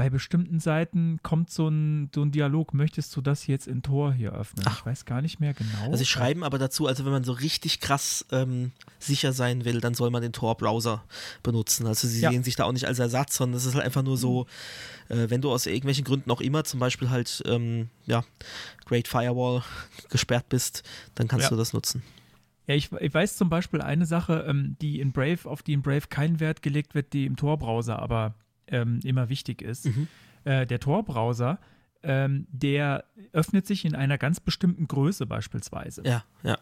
[0.00, 4.14] bei bestimmten Seiten kommt so ein, so ein Dialog, möchtest du das jetzt in Tor
[4.14, 4.64] hier öffnen?
[4.66, 4.78] Ach.
[4.78, 5.84] Ich weiß gar nicht mehr genau.
[5.84, 9.82] Also sie schreiben aber dazu, also wenn man so richtig krass ähm, sicher sein will,
[9.82, 11.04] dann soll man den Tor-Browser
[11.42, 11.86] benutzen.
[11.86, 12.30] Also sie Ja.
[12.30, 14.46] sehen sich da auch nicht als Ersatz, sondern es ist halt einfach nur so,
[15.10, 18.24] äh, wenn du aus irgendwelchen Gründen auch immer, zum Beispiel halt, ähm, ja,
[18.86, 19.62] Great Firewall
[20.08, 20.82] gesperrt bist,
[21.14, 21.50] dann kannst Ja.
[21.50, 22.02] du das nutzen.
[22.66, 25.82] Ja, ich, ich weiß zum Beispiel eine Sache, ähm, die in Brave, auf die in
[25.82, 28.32] Brave kein Wert gelegt wird, die im Tor-Browser aber
[28.70, 29.86] ähm, immer wichtig ist.
[29.86, 30.08] Mhm.
[30.44, 31.58] Äh, der Tor-Browser,
[32.02, 36.02] ähm, der öffnet sich in einer ganz bestimmten Größe beispielsweise.
[36.04, 36.56] Ja, ja.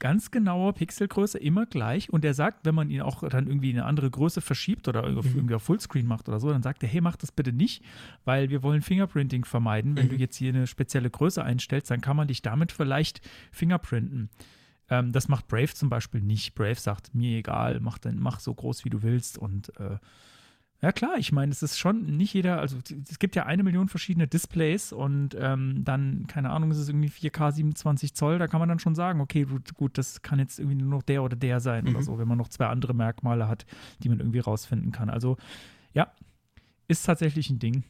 [0.00, 2.10] Ganz genaue Pixelgröße, immer gleich.
[2.10, 5.08] Und er sagt, wenn man ihn auch dann irgendwie in eine andere Größe verschiebt oder
[5.08, 5.18] Mhm.
[5.34, 7.82] irgendwie auf Fullscreen macht oder so, dann sagt er, hey, mach das bitte nicht,
[8.24, 9.96] weil wir wollen Fingerprinting vermeiden.
[9.96, 10.10] Wenn Mhm.
[10.10, 13.20] du jetzt hier eine spezielle Größe einstellst, dann kann man dich damit vielleicht
[13.50, 14.28] fingerprinten.
[14.90, 16.54] Ähm, das macht Brave zum Beispiel nicht.
[16.54, 19.38] Brave sagt, mir egal, mach, dann, mach so groß, wie du willst.
[19.38, 19.96] Und äh,
[20.84, 22.76] ja klar, ich meine, es ist schon nicht jeder, also
[23.10, 27.08] es gibt ja eine Million verschiedene Displays und ähm, dann, keine Ahnung, es ist irgendwie
[27.08, 30.58] 4K 27 Zoll, da kann man dann schon sagen, okay, gut, gut das kann jetzt
[30.58, 32.02] irgendwie nur noch der oder der sein oder Mhm.
[32.04, 33.64] so, wenn man noch zwei andere Merkmale hat,
[34.00, 35.08] die man irgendwie rausfinden kann.
[35.08, 35.38] Also
[35.94, 36.12] ja,
[36.86, 37.82] ist tatsächlich ein Ding.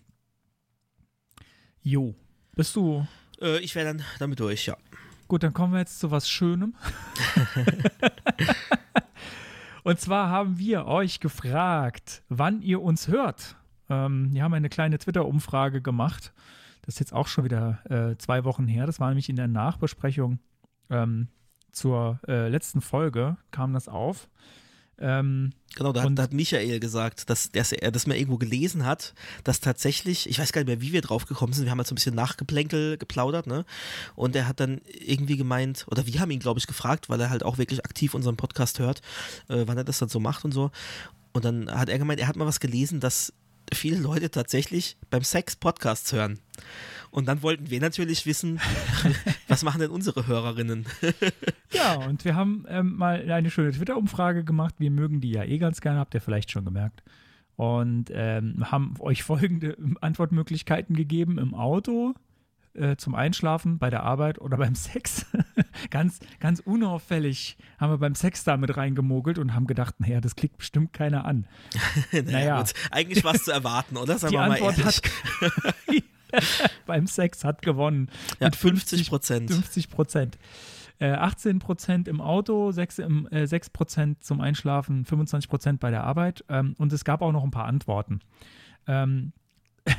[1.82, 2.14] Jo,
[2.54, 3.06] bist du
[3.40, 4.76] Äh, ich wäre dann damit durch, ja.
[5.26, 6.74] Gut, dann kommen wir jetzt zu was Schönem.
[9.84, 13.56] Und zwar haben wir euch gefragt, wann ihr uns hört.
[13.90, 16.32] Ähm, wir haben eine kleine Twitter-Umfrage gemacht.
[16.82, 18.86] Das ist jetzt auch schon wieder äh, zwei Wochen her.
[18.86, 20.38] Das war nämlich in der Nachbesprechung
[20.88, 21.28] ähm,
[21.70, 24.30] zur äh, letzten Folge, kam das auf.
[24.98, 29.12] Ähm, Genau, da, da hat Michael gesagt, dass, dass er das mal irgendwo gelesen hat,
[29.42, 31.88] dass tatsächlich, ich weiß gar nicht mehr, wie wir drauf gekommen sind, wir haben halt
[31.88, 33.64] so ein bisschen Nachgeplänkel geplaudert, ne?
[34.14, 37.30] Und er hat dann irgendwie gemeint, oder wir haben ihn, glaube ich, gefragt, weil er
[37.30, 39.00] halt auch wirklich aktiv unseren Podcast hört,
[39.48, 40.70] äh, wann er das dann so macht und so.
[41.32, 43.32] Und dann hat er gemeint, er hat mal was gelesen, dass
[43.72, 46.38] viele Leute tatsächlich beim Sex Podcasts hören.
[47.14, 48.58] Und dann wollten wir natürlich wissen,
[49.48, 50.84] was machen denn unsere Hörerinnen?
[51.72, 54.74] ja, und wir haben ähm, mal eine schöne Twitter-Umfrage gemacht.
[54.78, 57.04] Wir mögen die ja eh ganz gerne, habt ihr vielleicht schon gemerkt.
[57.54, 62.14] Und ähm, haben euch folgende Antwortmöglichkeiten gegeben: im Auto,
[62.72, 65.24] äh, zum Einschlafen, bei der Arbeit oder beim Sex.
[65.90, 70.34] ganz, ganz unauffällig haben wir beim Sex da mit reingemogelt und haben gedacht, naja, das
[70.34, 71.46] klickt bestimmt keiner an.
[72.10, 72.58] Naja.
[72.58, 74.18] gut, eigentlich war es zu erwarten, oder?
[74.18, 74.96] Sagen Die wir mal Antwort ehrlich.
[74.96, 76.04] hat
[76.86, 78.08] beim Sex hat gewonnen.
[78.40, 79.50] ja, mit 50 Prozent.
[79.50, 80.38] 50 Prozent.
[81.00, 85.90] Äh, 18 Prozent im Auto, 6, im, äh, 6 Prozent zum Einschlafen, 25 Prozent bei
[85.90, 86.44] der Arbeit.
[86.48, 88.20] Ähm, und es gab auch noch ein paar Antworten.
[88.86, 89.32] Ähm,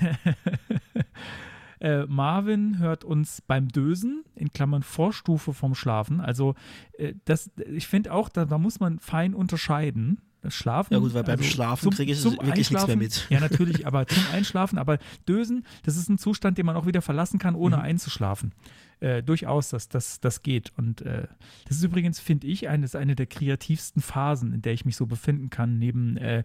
[1.79, 6.21] äh, Marvin hört uns beim Dösen, in Klammern Vorstufe vom Schlafen.
[6.21, 6.55] Also,
[6.93, 10.21] äh, das, ich finde auch, da, da muss man fein unterscheiden.
[10.49, 10.93] Schlafen.
[10.93, 13.27] Ja gut, weil beim also Schlafen kriege ich wirklich nichts mehr mit.
[13.29, 14.77] Ja, natürlich, aber zum Einschlafen.
[14.77, 17.81] Aber Dösen, das ist ein Zustand, den man auch wieder verlassen kann, ohne Mhm.
[17.83, 18.53] einzuschlafen.
[18.99, 20.71] Äh, durchaus, dass das, das geht.
[20.77, 21.27] Und äh,
[21.67, 25.05] das ist übrigens, finde ich, eine, eine der kreativsten Phasen, in der ich mich so
[25.05, 26.43] befinden kann, neben äh,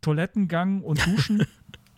[0.00, 1.46] Toilettengang und Duschen.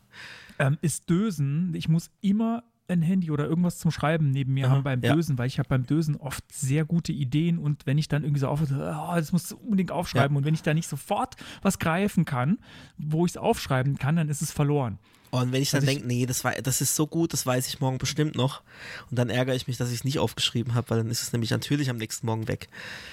[0.59, 1.75] ähm, ist Dösen.
[1.75, 5.15] Ich muss immer ein Handy oder irgendwas zum Schreiben neben mir Aha, haben beim ja.
[5.15, 8.41] Dösen, weil ich habe beim Dösen oft sehr gute Ideen und wenn ich dann irgendwie
[8.41, 11.79] so aufhöre, oh, das musst du unbedingt aufschreiben und wenn ich da nicht sofort was
[11.79, 12.59] greifen kann,
[12.97, 14.99] wo ich es aufschreiben kann, dann ist es verloren.
[15.31, 17.69] Und wenn ich dann Also denke, nee, das, war, das ist so gut, das weiß
[17.69, 18.63] ich morgen bestimmt noch.
[19.11, 21.33] Und dann ärgere ich mich, dass ich es nicht aufgeschrieben habe, weil dann ist es
[21.33, 22.69] nämlich natürlich am nächsten Morgen weg.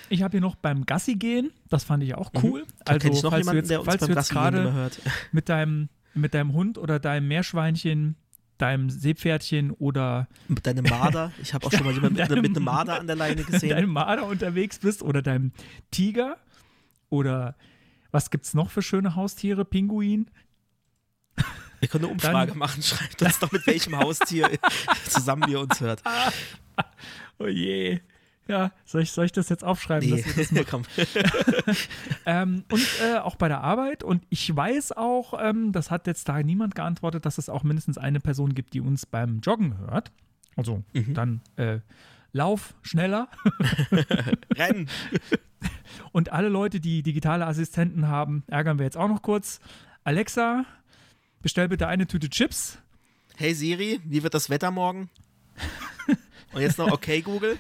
[0.07, 2.61] Ich habe hier noch beim Gassi gehen, das fand ich auch cool.
[2.61, 2.67] Mhm.
[2.85, 4.91] Da Also ich noch falls jemanden, du jetzt, der uns beim Gassi gerade
[5.33, 8.15] mit deinem, mit deinem Hund oder deinem Meerschweinchen,
[8.57, 11.31] deinem Seepferdchen oder Mit deinem Marder.
[11.41, 13.47] Ich habe auch schon mal jemanden mit, Deinem- mit einem Marder an der Leine mit
[13.51, 13.69] gesehen.
[13.69, 15.51] deinem Marder unterwegs bist oder deinem
[15.91, 16.37] Tiger
[17.09, 17.55] oder
[18.11, 19.65] was gibt's noch für schöne Haustiere?
[19.65, 20.29] Pinguin?
[21.81, 22.81] Wir können eine Umfrage Dann- machen.
[22.81, 24.49] Schreibt uns doch, mit welchem Haustier
[25.09, 26.01] zusammen ihr uns hört.
[27.37, 27.99] Oh je.
[28.47, 30.07] Ja, soll ich, soll ich das jetzt aufschreiben?
[30.09, 30.83] Nee, dass wir das komm.
[32.27, 34.03] Ähm, und äh, auch bei der Arbeit.
[34.03, 37.97] Und ich weiß auch, ähm, das hat jetzt da niemand geantwortet, dass es auch mindestens
[37.97, 40.11] eine Person gibt, die uns beim Joggen hört.
[40.55, 41.13] Also Mhm.
[41.13, 41.79] dann äh,
[42.33, 43.27] lauf schneller.
[44.55, 44.89] Rennen.
[46.11, 49.59] Und alle Leute, die digitale Assistenten haben, ärgern wir jetzt auch noch kurz.
[50.03, 50.65] Alexa,
[51.41, 52.77] bestell bitte eine Tüte Chips.
[53.37, 55.09] Hey Siri, wie wird das Wetter morgen?
[56.53, 57.57] Und jetzt noch, okay Google,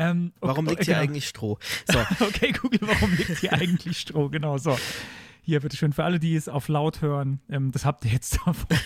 [0.00, 1.04] Ähm, okay, warum liegt äh, hier genau.
[1.04, 1.58] eigentlich Stroh?
[1.90, 4.30] So, Okay, Google, warum liegt hier eigentlich Stroh?
[4.30, 4.78] Genau, so.
[5.42, 8.76] Hier, bitteschön, für alle, die es auf laut hören, ähm, das habt ihr jetzt davon.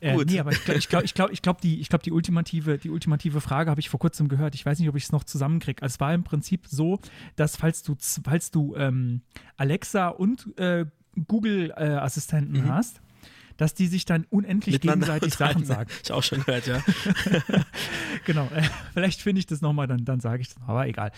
[0.00, 0.26] Äh, Gut.
[0.30, 2.90] nee, aber ich glaube, ich glaub, ich glaub, ich glaub, die, ich die, ultimative, die
[2.90, 4.56] ultimative Frage habe ich vor kurzem gehört.
[4.56, 5.80] Ich weiß nicht, ob ich es noch zusammenkriege.
[5.80, 6.98] Also es war im Prinzip so,
[7.36, 9.22] dass falls du, falls du ähm,
[9.56, 10.86] Alexa und äh,
[11.28, 13.00] Google-Assistenten hast,
[13.56, 15.90] dass die sich dann unendlich gegenseitig Sachen sagen.
[16.02, 16.82] Ich auch schon gehört, ja.
[18.24, 18.46] Genau.
[18.54, 18.62] Äh,
[18.92, 20.54] vielleicht finde ich das nochmal, dann, dann sage ich es.
[20.66, 21.10] Aber egal.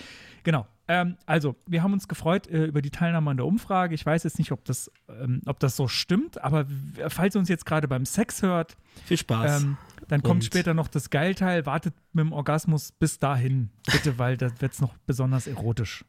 [0.43, 0.67] Genau.
[0.87, 3.95] Ähm, also, wir haben uns gefreut äh, über die Teilnahme an der Umfrage.
[3.95, 6.67] Ich weiß jetzt nicht, ob das, ähm, ob das so stimmt, aber
[7.09, 9.63] falls ihr uns jetzt gerade beim Sex hört, Viel Spaß.
[9.63, 9.77] ähm,
[10.09, 11.67] dann kommt Und- später noch das Geilteil.
[11.67, 16.05] Wartet mit dem Orgasmus bis dahin, bitte, weil da wird es noch besonders erotisch.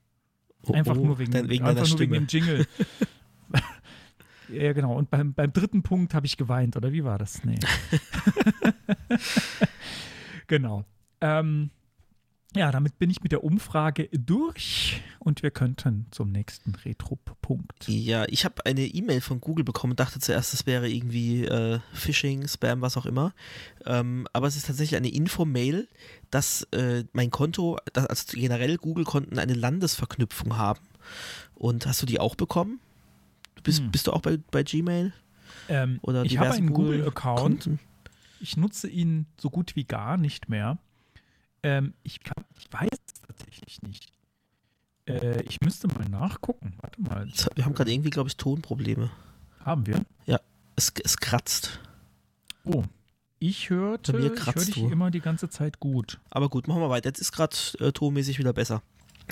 [0.64, 2.66] Oh, Einfach oh, nur wegen, wegen einfach nur wegen dem Jingle.
[4.50, 4.96] ja, genau.
[4.96, 7.44] Und beim, beim dritten Punkt habe ich geweint, oder wie war das?
[7.44, 7.60] Nee.
[10.48, 10.86] genau.
[11.22, 11.70] Ähm,
[12.56, 17.86] ja, damit bin ich mit der Umfrage durch und wir könnten zum nächsten Retro-Punkt.
[17.88, 21.80] Ja, ich habe eine E-Mail von Google bekommen und dachte zuerst, es wäre irgendwie äh,
[21.92, 23.34] Phishing, Spam, was auch immer.
[23.86, 25.90] Ähm, aber es ist tatsächlich eine Info-Mail,
[26.32, 30.80] dass äh, mein Konto, dass, also generell Google-Konten eine Landesverknüpfung haben.
[31.56, 32.80] Und hast du die auch bekommen?
[33.66, 33.92] Bist, Hm.
[33.92, 35.12] bist du auch bei, bei Gmail?
[35.68, 37.70] Ähm, Oder ich habe einen Google-Account.
[38.40, 40.78] Ich nutze ihn so gut wie gar nicht mehr.
[41.64, 44.14] Ähm, ich, kann, ich weiß es tatsächlich nicht.
[45.08, 46.74] Äh, ich müsste mal nachgucken.
[46.82, 47.28] Warte mal.
[47.56, 49.10] Wir haben gerade irgendwie, glaube ich, Tonprobleme.
[49.60, 50.06] Haben wir?
[50.78, 51.80] Es, es kratzt.
[52.66, 52.84] Oh.
[53.40, 56.20] Ich hörte, ich höre kratzt dich immer die ganze Zeit gut.
[56.30, 57.08] Aber gut, machen wir weiter.
[57.10, 58.82] Jetzt ist gerade äh, tonmäßig wieder besser.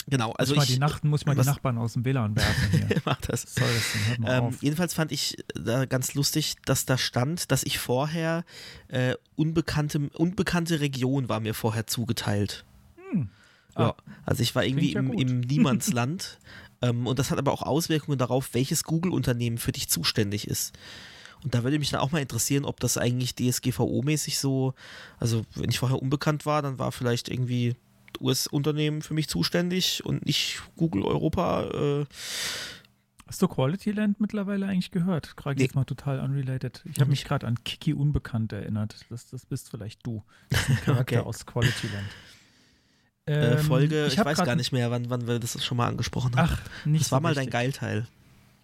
[0.07, 3.01] Genau, also muss ich die, Nacht, muss mal die Nachbarn aus dem WLAN werfen hier.
[3.05, 3.43] mach das.
[3.43, 4.27] Soll das denn?
[4.27, 8.43] Hört Ähm, jedenfalls fand ich da ganz lustig, dass da stand, dass ich vorher
[8.87, 12.65] äh, unbekannte, unbekannte Region war mir vorher zugeteilt.
[13.11, 13.29] Hm.
[13.77, 16.37] Ja, Ah, also ich war irgendwie ja im, im Niemandsland.
[16.81, 20.73] ähm, und das hat aber auch Auswirkungen darauf, welches Google-Unternehmen für dich zuständig ist.
[21.43, 24.73] Und da würde mich dann auch mal interessieren, ob das eigentlich DSGVO-mäßig so,
[25.19, 27.75] also wenn ich vorher unbekannt war, dann war vielleicht irgendwie
[28.21, 32.01] US-Unternehmen für mich zuständig und nicht Google Europa.
[32.01, 32.05] Äh,
[33.25, 35.35] Hast du Quality Land mittlerweile eigentlich gehört?
[35.37, 35.63] Gerade Nee.
[35.63, 36.83] jetzt mal total unrelated.
[36.85, 37.27] Ich habe mich nicht.
[37.27, 39.05] gerade an Kiki Unbekannt erinnert.
[39.09, 40.23] Das, das bist vielleicht du.
[40.85, 41.17] Charakter Okay.
[41.19, 42.07] aus Quality Land.
[43.25, 45.87] äh, Ähm, Folge, ich, hab weiß gar nicht mehr, wann, wann wir das schon mal
[45.87, 46.49] angesprochen haben.
[46.51, 47.53] Ach, nicht das war so mal dein richtig.
[47.53, 48.07] Geilteil.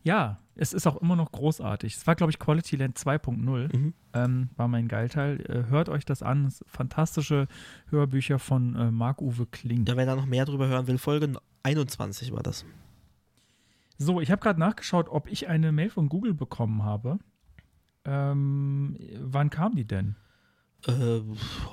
[0.03, 1.95] Ja, es ist auch immer noch großartig.
[1.95, 3.75] Es war, glaube ich, Quality Land 2.0.
[3.77, 3.93] Mhm.
[4.13, 5.39] Ähm, war mein Geilteil.
[5.41, 6.49] Äh, hört euch das an.
[6.49, 7.47] Sind fantastische
[7.89, 9.85] Hörbücher von äh, Marc-Uwe Kling.
[9.85, 11.33] Ja, wer da noch mehr drüber hören will, Folge
[11.63, 12.65] 21 war das.
[13.97, 17.19] So, ich habe gerade nachgeschaut, ob ich eine Mail von Google bekommen habe.
[18.05, 20.15] Ähm, wann kam die denn?
[20.87, 21.19] Äh,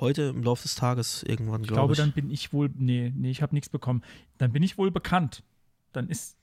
[0.01, 1.99] heute im Laufe des Tages irgendwann, Ich glaube glaube, ich.
[1.99, 2.69] dann bin ich wohl.
[2.75, 4.01] Nee, nee, ich habe nichts bekommen.
[4.37, 5.43] Dann bin ich wohl bekannt.
[5.93, 6.37] Dann ist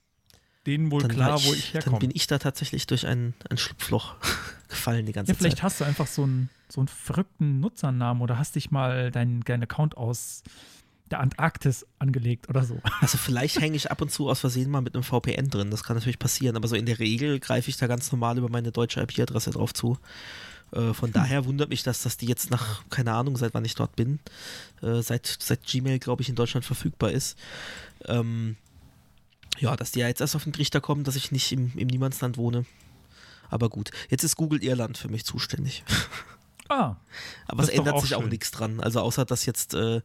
[0.66, 1.98] denen wohl dann klar, war wo ich Dann herkomme.
[1.98, 4.14] bin ich da tatsächlich durch ein, ein Schlupfloch
[4.68, 5.62] gefallen die ganze Ja, vielleicht Zeit.
[5.64, 9.62] hast du einfach so einen, so einen verrückten Nutzernamen oder hast dich mal deinen deinen
[9.64, 10.42] Account aus
[11.10, 12.80] der Antarktis angelegt oder so.
[13.00, 15.70] Also vielleicht hänge ich ab und zu aus Versehen mal mit einem VPN drin.
[15.70, 18.48] Das kann natürlich passieren, aber so in der Regel greife ich da ganz normal über
[18.48, 19.98] meine deutsche IP-Adresse drauf zu.
[20.72, 23.74] Äh, von daher wundert mich das, dass die jetzt nach, keine Ahnung, seit wann ich
[23.74, 24.18] dort bin,
[24.82, 27.36] äh, seit, seit Gmail, glaube ich, in Deutschland verfügbar ist.
[28.06, 28.56] Ähm,
[29.58, 31.88] ja, dass die ja jetzt erst auf den Trichter kommen, dass ich nicht im, im
[31.88, 32.64] Niemandsland wohne.
[33.50, 35.84] Aber gut, jetzt ist Google Irland für mich zuständig.
[36.70, 36.96] Ah,
[37.46, 38.30] Aber Das es ändert auch sich auch schön.
[38.30, 38.80] nichts dran.
[38.80, 40.00] Also außer, dass jetzt äh,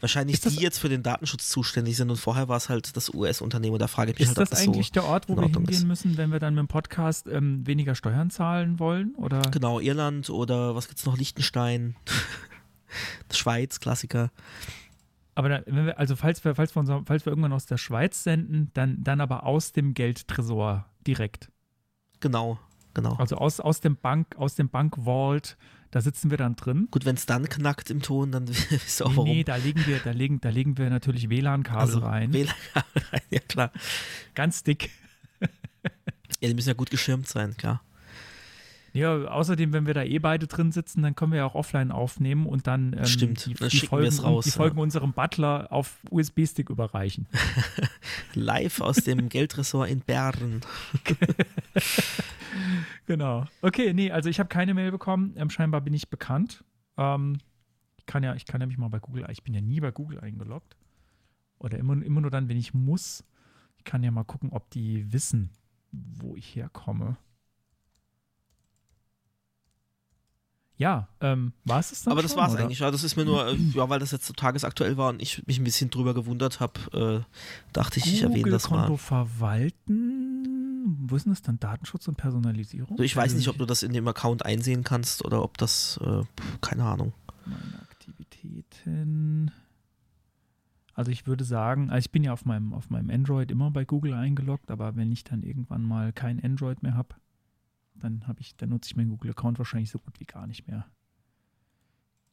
[0.00, 3.14] wahrscheinlich das- die jetzt für den Datenschutz zuständig sind und vorher war es halt das
[3.14, 3.78] US-Unternehmen.
[3.78, 4.92] Da frage ich mich ist halt, ob das das eigentlich so...
[4.94, 5.84] der Ort, wo wir hingehen ist.
[5.84, 9.14] müssen, wenn wir dann mit dem Podcast ähm, weniger Steuern zahlen wollen?
[9.18, 9.40] Oder?
[9.52, 11.16] Genau, Irland oder was gibt's noch?
[11.16, 11.94] Liechtenstein,
[13.32, 14.32] Schweiz, Klassiker.
[15.40, 17.78] Aber da, wenn wir, also falls wir, falls wir, unser, falls wir irgendwann aus der
[17.78, 21.50] Schweiz senden, dann, dann aber aus dem Geldtresor direkt.
[22.20, 22.58] Genau,
[22.92, 23.14] genau.
[23.14, 25.56] Also aus, aus dem Bank, aus dem Bankvault,
[25.92, 26.88] da sitzen wir dann drin.
[26.90, 29.24] Gut, wenn es dann knackt im Ton, dann ihr auch Nee, warum.
[29.24, 32.34] nee, da legen wir, da legen, da legen wir natürlich WLAN-Kabel also, rein.
[32.34, 33.72] WLAN-Kabel rein, ja klar.
[34.34, 34.90] Ganz dick.
[35.40, 37.82] Ja, die müssen ja gut geschirmt sein, klar.
[38.92, 41.92] Ja, außerdem, wenn wir da eh beide drin sitzen, dann können wir ja auch offline
[41.92, 44.56] aufnehmen und dann ähm, Stimmt, die, dann die, schicken wir es Folgen, raus, die ja.
[44.56, 47.26] Folgen unserem Butler auf USB-Stick überreichen.
[48.34, 50.60] Live aus dem Geldressort in Bern.
[53.06, 53.46] Genau.
[53.62, 55.34] Okay, nee, also ich habe keine Mail bekommen.
[55.36, 56.64] Ähm, scheinbar bin ich bekannt.
[56.96, 57.38] Ähm,
[57.96, 59.90] ich kann ja, ich kann ja mich mal bei Google, ich bin ja nie bei
[59.90, 60.76] Google eingeloggt.
[61.58, 63.24] Oder immer, immer nur dann, wenn ich muss.
[63.78, 65.50] Ich kann ja mal gucken, ob die wissen,
[65.90, 67.16] wo ich herkomme.
[70.80, 72.62] Ja, ähm, war es das dann Aber das schon, war's oder?
[72.62, 72.78] eigentlich.
[72.78, 75.46] Ja, das ist mir nur, äh, ja, weil das jetzt so tagesaktuell war und ich
[75.46, 77.20] mich ein bisschen drüber gewundert habe, äh,
[77.74, 78.96] dachte ich, ich erwähne das mal.
[78.96, 80.46] verwalten.
[81.02, 81.60] wo ist denn das dann?
[81.60, 82.92] Datenschutz und Personalisierung?
[82.92, 86.00] Also ich weiß nicht, ob du das in dem Account einsehen kannst oder ob das,
[86.02, 86.22] äh,
[86.62, 87.12] keine Ahnung.
[87.44, 89.50] Meine Aktivitäten.
[90.94, 93.84] Also ich würde sagen, also ich bin ja auf meinem, auf meinem Android immer bei
[93.84, 97.16] Google eingeloggt, aber wenn ich dann irgendwann mal kein Android mehr habe,
[98.00, 100.86] dann habe ich, dann nutze ich meinen Google-Account wahrscheinlich so gut wie gar nicht mehr.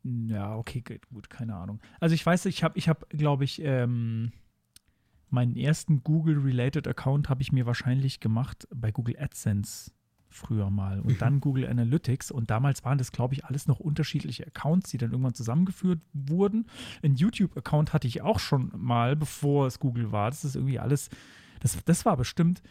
[0.03, 1.82] Ja, okay, gut, keine Ahnung.
[1.99, 4.32] Also ich weiß, ich habe, ich habe, glaube ich, ähm,
[5.30, 9.91] meinen ersten Google-related Account habe ich mir wahrscheinlich gemacht bei Google AdSense
[10.30, 14.45] früher mal und dann Google Analytics und damals waren das, glaube ich, alles noch unterschiedliche
[14.47, 16.67] Accounts, die dann irgendwann zusammengeführt wurden.
[17.03, 20.30] Ein YouTube-Account hatte ich auch schon mal, bevor es Google war.
[20.30, 21.10] Das ist irgendwie alles,
[21.60, 22.62] das, das war bestimmt,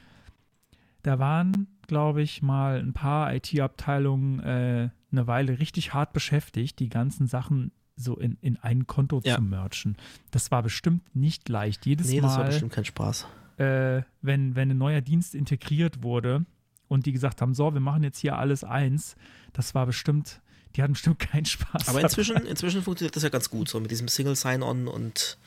[1.06, 6.88] da waren, glaube ich, mal ein paar IT-Abteilungen äh, eine Weile richtig hart beschäftigt, die
[6.88, 9.36] ganzen Sachen so in, in ein Konto Ja.
[9.36, 9.96] zu merchen.
[10.32, 11.86] Das war bestimmt nicht leicht.
[11.86, 13.26] Jedes Nee, das war Mal bestimmt kein Spaß.
[13.58, 16.44] äh, wenn, wenn ein neuer Dienst integriert wurde
[16.88, 19.14] und die gesagt haben, so, wir machen jetzt hier alles eins,
[19.52, 20.42] das war bestimmt,
[20.74, 21.88] die hatten bestimmt keinen Spaß.
[21.88, 25.38] Aber inzwischen, inzwischen funktioniert das ja ganz gut, so mit diesem Single Sign-On und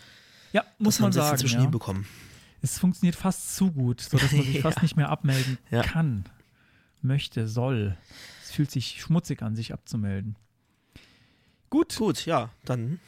[0.54, 1.62] ja, muss das man haben sie jetzt sagen, inzwischen ja.
[1.64, 2.06] hinbekommen.
[2.62, 4.62] Es funktioniert fast zu gut, sodass man sich Ja.
[4.62, 5.82] fast nicht mehr abmelden Ja.
[5.82, 6.26] kann,
[7.02, 7.98] möchte, soll.
[8.44, 10.36] Es fühlt sich schmutzig an, sich abzumelden.
[11.70, 13.00] Gut, Gut, ja, dann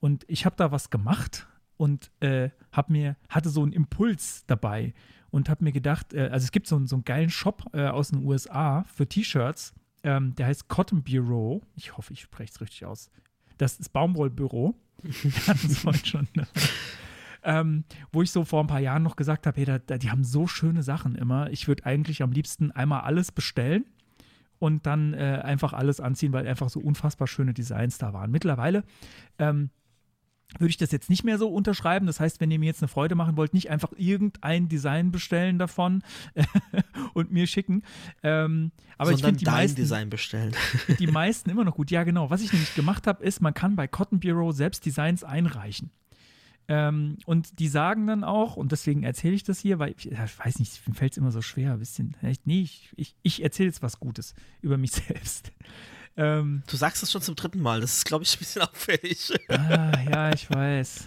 [0.00, 4.92] Und ich habe da was gemacht und äh, hab mir, hatte so einen Impuls dabei
[5.30, 7.86] und habe mir gedacht, äh, also es gibt so, einen- so einen geilen Shop äh,
[7.86, 11.62] aus den USA für T-Shirts, ähm, der heißt Cotton Bureau.
[11.76, 13.08] Ich hoffe, ich spreche es richtig aus.
[13.56, 14.74] Das ist Baumwollbüro.
[15.02, 16.28] Wir hatten es vorhin schon.
[17.44, 20.10] Ähm, wo ich so vor ein paar Jahren noch gesagt habe, hey, da, da, die
[20.10, 21.50] haben so schöne Sachen immer.
[21.50, 23.84] Ich würde eigentlich am liebsten einmal alles bestellen
[24.58, 28.30] und dann äh, einfach alles anziehen, weil einfach so unfassbar schöne Designs da waren.
[28.30, 28.84] Mittlerweile
[29.38, 29.70] ähm,
[30.58, 32.06] würde ich das jetzt nicht mehr so unterschreiben.
[32.06, 35.58] Das heißt, wenn ihr mir jetzt eine Freude machen wollt, nicht einfach irgendein Design bestellen
[35.58, 36.02] davon
[37.14, 37.82] und mir schicken.
[38.22, 40.54] Ähm, aber ich sondern finde die dein meisten, Design bestellen.
[40.98, 41.90] die meisten immer noch gut.
[41.90, 42.30] Ja, genau.
[42.30, 45.90] Was ich nämlich gemacht habe, ist, man kann bei Cotton Bureau selbst Designs einreichen.
[46.66, 50.18] Ähm, und die sagen dann auch, und deswegen erzähle ich das hier, weil ich, ich
[50.18, 52.16] weiß nicht, mir fällt es immer so schwer, ein bisschen.
[52.44, 55.52] Nee, ich, ich, ich erzähle jetzt was Gutes über mich selbst.
[56.16, 57.80] Ähm, Du sagst es schon zum dritten Mal.
[57.80, 59.32] Das ist, glaube ich, ein bisschen auffällig.
[59.48, 61.06] ah, ja, ich weiß.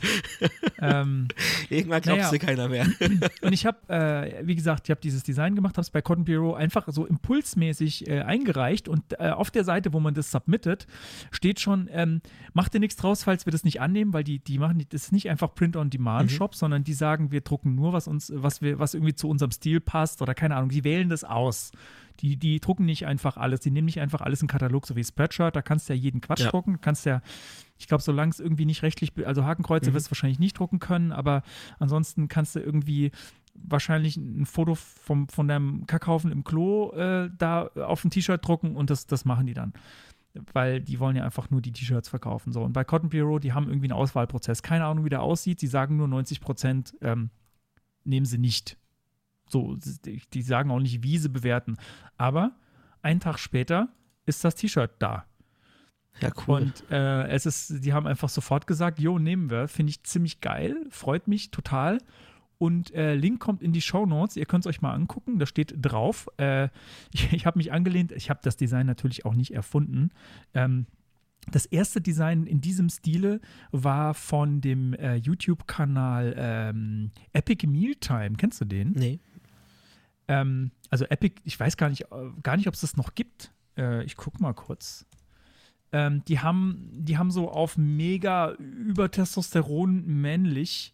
[0.81, 1.27] ähm,
[1.69, 2.31] Irgendwann glaubst Naja.
[2.31, 2.85] dir keiner mehr.
[3.41, 6.25] Und ich habe, äh, wie gesagt, ich habe dieses Design gemacht, habe es bei Cotton
[6.25, 10.87] Bureau einfach so impulsmäßig äh, eingereicht und äh, auf der Seite, wo man das submittet,
[11.31, 12.21] steht schon, ähm,
[12.53, 15.11] macht dir nichts draus, falls wir das nicht annehmen, weil die, die machen, das ist
[15.11, 19.15] nicht einfach Print-on-Demand-Shop, sondern die sagen, wir drucken nur, was uns, was wir, was irgendwie
[19.15, 21.71] zu unserem Stil passt oder keine Ahnung, die wählen das aus.
[22.19, 25.03] Die, die drucken nicht einfach alles, die nehmen nicht einfach alles in Katalog, so wie
[25.03, 26.49] Spreadshirt, da kannst du ja jeden Quatsch Ja.
[26.49, 27.21] drucken, kannst ja,
[27.77, 31.11] ich glaube, solange es irgendwie nicht rechtlich, also Hakenkreuze wirst du wahrscheinlich nicht drucken können,
[31.11, 31.43] aber
[31.79, 33.11] ansonsten kannst du irgendwie
[33.53, 38.75] wahrscheinlich ein Foto vom, von deinem Kackhaufen im Klo äh, da auf ein T-Shirt drucken
[38.75, 39.73] und das, das machen die dann.
[40.53, 42.53] Weil die wollen ja einfach nur die T-Shirts verkaufen.
[42.53, 42.61] So.
[42.61, 44.61] Und bei Cotton Bureau, die haben irgendwie einen Auswahlprozess.
[44.61, 45.59] Keine Ahnung, wie der aussieht.
[45.59, 47.31] Sie sagen nur 90 Prozent ähm,
[48.03, 48.77] nehmen sie nicht.
[49.49, 51.77] So, die, sagen auch nicht, wie sie bewerten.
[52.17, 52.51] Aber
[53.01, 53.89] einen Tag später
[54.25, 55.25] ist das T-Shirt da.
[56.19, 56.61] Ja, cool.
[56.61, 59.67] Und äh, es ist, die haben einfach sofort gesagt, jo, nehmen wir.
[59.67, 61.99] Finde ich ziemlich geil, freut mich total.
[62.57, 64.35] Und äh, Link kommt in die Show Notes.
[64.35, 65.37] Ihr könnt es euch mal angucken.
[65.37, 66.27] Da steht drauf.
[66.37, 66.69] Äh,
[67.13, 68.11] ich ich habe mich angelehnt.
[68.11, 70.09] Ich habe das Design natürlich auch nicht erfunden.
[70.53, 70.87] Ähm,
[71.49, 73.39] das erste Design in diesem Stile
[73.71, 78.35] war von dem äh, YouTube-Kanal ähm, Epic Mealtime.
[78.37, 78.91] Kennst du den?
[78.91, 79.19] nee.
[80.27, 82.05] Ähm, also Epic, ich weiß gar nicht,
[82.43, 83.51] gar nicht, ob es das noch gibt.
[83.77, 85.05] Äh, ich guck mal kurz.
[85.91, 90.93] Ähm, die haben, die haben so auf mega übertestosteron männlich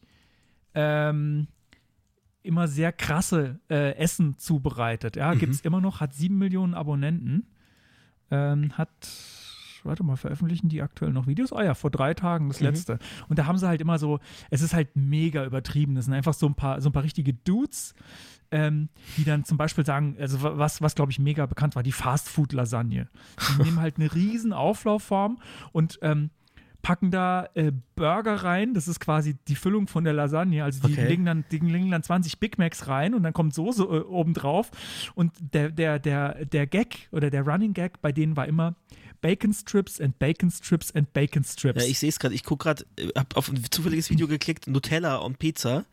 [0.76, 1.48] ähm,
[2.44, 5.16] immer sehr krasse äh, Essen zubereitet.
[5.16, 5.40] Ja, Mhm.
[5.40, 7.48] gibt es immer noch, hat sieben Millionen Abonnenten.
[8.32, 8.90] Ähm, hat,
[9.86, 11.52] warte mal, veröffentlichen die aktuell noch Videos?
[11.54, 12.68] Ah ja, vor drei Tagen das Mhm.
[12.68, 13.00] letzte.
[13.30, 14.20] Und da haben sie halt immer so,
[14.50, 15.96] es ist halt mega übertrieben.
[15.96, 17.94] Das sind einfach so ein paar, so ein paar richtige Dudes,
[18.52, 21.84] ähm, die dann zum Beispiel sagen, also wa- was, was glaube ich mega bekannt war,
[21.84, 23.08] die Fastfood-Lasagne.
[23.58, 25.40] Die nehmen halt eine riesen Auflaufform
[25.72, 26.30] und ähm,
[26.84, 28.74] packen da äh, Burger rein.
[28.74, 30.64] Das ist quasi die Füllung von der Lasagne.
[30.66, 31.08] Also die Okay.
[31.08, 34.34] legen dann, die legen dann 20 Big Macs rein und dann kommt Soße äh, oben
[34.34, 34.70] drauf.
[35.16, 38.76] Und der, der, der, der Gag oder der Running Gag bei denen war immer
[39.24, 41.82] Bacon Strips and Bacon Strips and Bacon Strips.
[41.82, 42.36] Ja, ich sehe es gerade.
[42.36, 42.86] Ich gucke gerade,
[43.18, 45.86] habe auf ein zufälliges Video geklickt, Nutella und Pizza.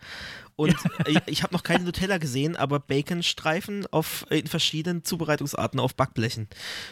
[0.56, 0.74] Und
[1.06, 6.48] ich, ich habe noch keine Nutella gesehen, aber Baconstreifen auf, in verschiedenen Zubereitungsarten auf Backblechen.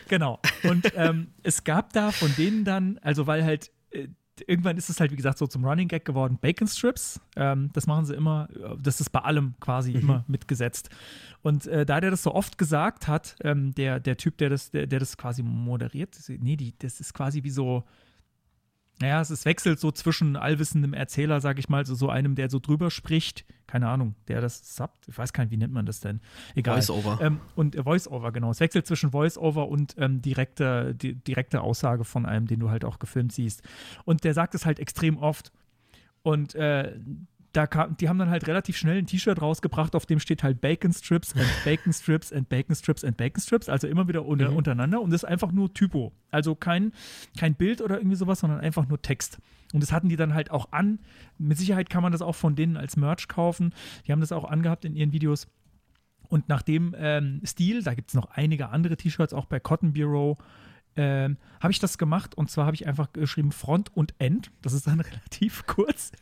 [0.09, 0.39] Genau.
[0.63, 4.07] Und ähm, es gab da von denen dann, also weil halt äh,
[4.47, 7.21] irgendwann ist es halt, wie gesagt, so zum Running Gag geworden, Bacon Strips.
[7.37, 10.91] Ähm, das machen sie immer, äh, das ist bei allem quasi immer mitgesetzt.
[11.43, 14.71] Und äh, da der das so oft gesagt hat, ähm, der, der Typ, der das,
[14.71, 17.85] der, der das quasi moderiert, nee, die, das ist quasi wie so,
[19.01, 22.51] naja, es ist wechselt so zwischen allwissendem Erzähler, sag ich mal, so, so einem, der
[22.51, 25.87] so drüber spricht, keine Ahnung, der das subbt, ich weiß gar nicht, wie nennt man
[25.87, 26.21] das denn?
[26.55, 26.77] Egal.
[26.77, 27.19] Voice-over.
[27.21, 28.51] Ähm, und äh, Voice-Over, genau.
[28.51, 32.85] Es wechselt zwischen Voice-Over und ähm, direkte, di direkte Aussage von einem, den du halt
[32.85, 33.63] auch gefilmt siehst.
[34.05, 35.53] Und der sagt es halt extrem oft.
[36.23, 36.99] Und äh,
[37.53, 40.61] da kam, die haben dann halt relativ schnell ein T-Shirt rausgebracht, auf dem steht halt
[40.61, 44.53] Bacon Strips and Bacon Strips and Bacon Strips and Bacon Strips, also immer wieder unter,
[44.53, 46.13] untereinander und das ist einfach nur Typo.
[46.31, 46.93] Also kein,
[47.39, 49.39] kein Bild oder irgendwie sowas, sondern einfach nur Text.
[49.73, 50.99] Und das hatten die dann halt auch an.
[51.39, 53.75] Mit Sicherheit kann man das auch von denen als Merch kaufen.
[54.07, 55.47] Die haben das auch angehabt in ihren Videos.
[56.29, 59.95] Und nach dem ähm, Stil, da gibt es noch einige andere T-Shirts, auch bei Cotton
[59.95, 60.37] Bureau,
[60.97, 62.35] ähm, habe ich das gemacht.
[62.35, 64.51] Und zwar habe ich einfach geschrieben Front und End.
[64.63, 66.13] Das ist dann relativ kurz.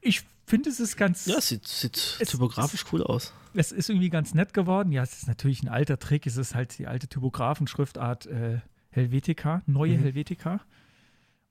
[0.00, 1.26] Ich finde, es ist ganz.
[1.26, 3.32] Ja, es sieht, sieht Es- typografisch cool aus.
[3.54, 4.92] Es ist irgendwie ganz nett geworden.
[4.92, 6.26] Ja, es ist natürlich ein alter Trick.
[6.26, 10.02] Es ist halt die alte Typografenschriftart äh, Helvetica, neue Mhm.
[10.02, 10.60] Helvetica.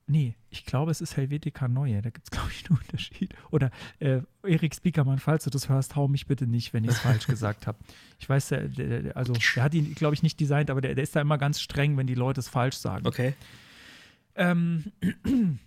[0.06, 2.02] Nee, ich glaube, es ist Helvetica Neue.
[2.02, 3.32] Da gibt es, glaube ich, einen Unterschied.
[3.52, 3.70] Oder
[4.00, 7.26] äh, Erik Spiekermann, falls du das hörst, hau mich bitte nicht, wenn ich es falsch
[7.28, 7.78] gesagt habe.
[8.18, 10.96] Ich weiß, der, der, der, also, der hat ihn, glaube ich, nicht designt, aber der,
[10.96, 13.06] der ist da immer ganz streng, wenn die Leute es falsch sagen.
[13.06, 13.34] Okay.
[14.34, 14.90] Ähm,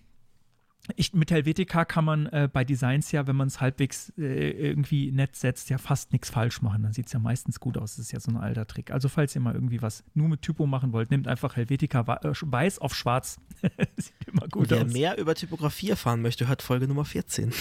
[0.95, 5.11] ich, mit Helvetica kann man äh, bei Designs ja, wenn man es halbwegs äh, irgendwie
[5.11, 6.83] nett setzt, ja fast nichts falsch machen.
[6.83, 7.95] Dann sieht es ja meistens gut aus.
[7.95, 8.91] Das ist ja so ein alter Trick.
[8.91, 12.33] Also, falls ihr mal irgendwie was nur mit Typo machen wollt, nehmt einfach Helvetica äh,
[12.33, 13.39] weiß auf schwarz.
[13.97, 14.91] sieht immer Und gut wer aus.
[14.91, 17.53] mehr über Typografie erfahren möchte, hört Folge Nummer 14.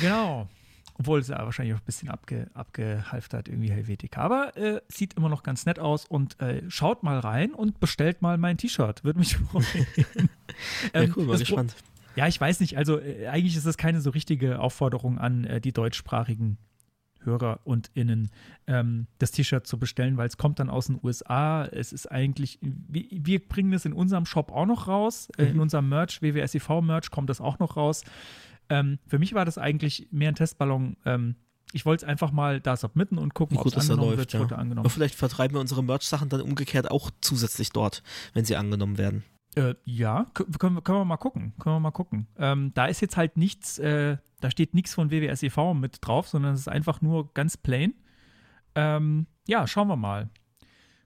[0.00, 0.48] Genau.
[0.94, 4.20] Obwohl es ja wahrscheinlich auch ein bisschen abge, abgehalftert, irgendwie Helvetica.
[4.20, 8.20] Aber äh, sieht immer noch ganz nett aus und äh, schaut mal rein und bestellt
[8.22, 9.02] mal mein T-Shirt.
[9.04, 9.64] Würde mich freuen.
[9.96, 11.74] Ja, Ähm, cool, Pro- gespannt.
[12.14, 12.76] Ja, ich weiß nicht.
[12.76, 16.58] Also äh, eigentlich ist das keine so richtige Aufforderung an äh, die deutschsprachigen
[17.24, 18.30] Hörer und Innen,
[18.66, 21.64] ähm, das T-Shirt zu bestellen, weil es kommt dann aus den USA.
[21.64, 25.28] Es ist eigentlich, wir, wir bringen das in unserem Shop auch noch raus.
[25.38, 28.02] Äh, in unserem Merch, WWSIV-Merch, kommt das auch noch raus.
[28.72, 30.96] Ähm, für mich war das eigentlich mehr ein Testballon.
[31.04, 31.36] Ähm,
[31.74, 34.32] ich wollte es einfach mal da submitten und gucken, Wie ob es angenommen läuft, wird.
[34.34, 34.40] ja.
[34.40, 34.80] Wurde angenommen.
[34.86, 38.02] Aber vielleicht vertreiben wir unsere Merch-Sachen dann umgekehrt auch zusätzlich dort,
[38.34, 39.24] wenn sie angenommen werden.
[39.54, 41.52] Äh, ja, können, wir- können wir mal gucken.
[41.58, 42.26] Können wir mal gucken.
[42.38, 46.54] Ähm, da ist jetzt halt nichts, äh, da steht nichts von WWSEV mit drauf, sondern
[46.54, 47.94] es ist einfach nur ganz plain.
[48.74, 50.30] Ähm, ja, schauen wir mal.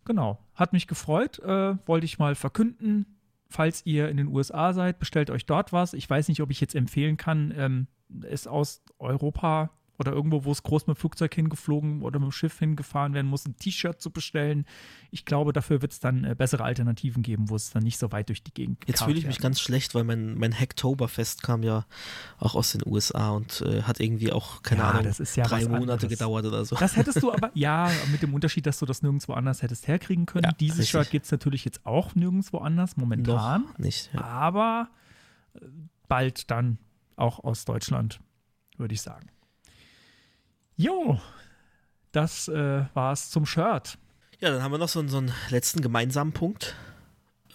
[0.04, 0.38] Genau.
[0.54, 1.38] Hat mich gefreut.
[1.40, 3.15] Äh, wollte ich mal verkünden.
[3.48, 5.92] Falls ihr in den USA seid, bestellt euch dort was.
[5.92, 7.86] Ich weiß nicht, ob ich jetzt empfehlen kann, ähm,
[8.22, 12.32] es aus Europa oder irgendwo, wo es groß mit dem Flugzeug hingeflogen oder mit dem
[12.32, 14.66] Schiff hingefahren werden muss, ein T-Shirt zu bestellen.
[15.10, 18.12] Ich glaube, dafür wird es dann äh, bessere Alternativen geben, wo es dann nicht so
[18.12, 19.42] weit durch die Gegend Jetzt gekarrt fühle ich mich werden.
[19.42, 21.86] ganz schlecht, weil mein, mein Hacktoberfest kam ja
[22.38, 25.44] auch aus den USA und äh, hat irgendwie auch, keine Ja, Ahnung, das ist ja
[25.44, 26.08] drei Monate anderes.
[26.08, 26.76] gedauert oder so.
[26.76, 30.26] Das hättest du aber, ja, mit dem Unterschied, dass du das nirgendwo anders hättest herkriegen
[30.26, 30.44] können.
[30.44, 30.90] Ja, Dieses richtig.
[30.90, 33.62] Shirt gibt es natürlich jetzt auch nirgendwo anders, momentan.
[33.62, 34.10] Noch nicht.
[34.14, 34.88] Aber
[35.54, 35.60] äh,
[36.08, 36.78] bald dann
[37.16, 38.20] auch aus Deutschland,
[38.76, 39.28] würde ich sagen.
[40.76, 41.18] Jo,
[42.12, 43.98] das äh, war's zum Shirt.
[44.40, 46.74] ja, dann haben wir noch so, einen- so einen letzten gemeinsamen Punkt.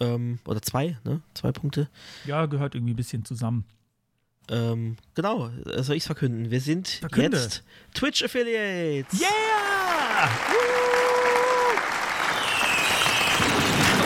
[0.00, 1.20] Ähm, oder zwei, ne?
[1.34, 1.88] Zwei Punkte.
[2.24, 3.64] Ja, gehört irgendwie ein bisschen zusammen.
[4.50, 6.50] Ähm, genau, soll ich es verkünden?
[6.50, 7.36] Wir sind Verkünde.
[7.38, 7.62] jetzt
[7.94, 9.20] Twitch Affiliates.
[9.20, 9.28] Yeah!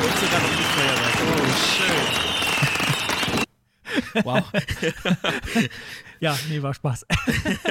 [0.04, 1.16] Und sogar noch die Feuerwerk.
[1.22, 2.35] Oh, schön.
[4.24, 4.44] Wow.
[6.20, 7.04] Ja, nee, war Spaß.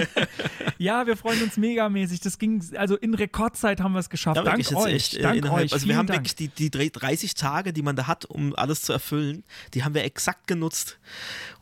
[0.78, 2.20] ja, wir freuen uns megamäßig.
[2.20, 4.38] Das ging, also in Rekordzeit haben wir es geschafft.
[4.38, 4.94] Ja, Dank euch.
[4.94, 5.74] echt äh, Dank innerhalb, euch.
[5.74, 6.20] also wir haben Dank.
[6.20, 9.84] wirklich die, die drei- 30 Tage, die man da hat, um alles zu erfüllen, die
[9.84, 11.00] haben wir exakt genutzt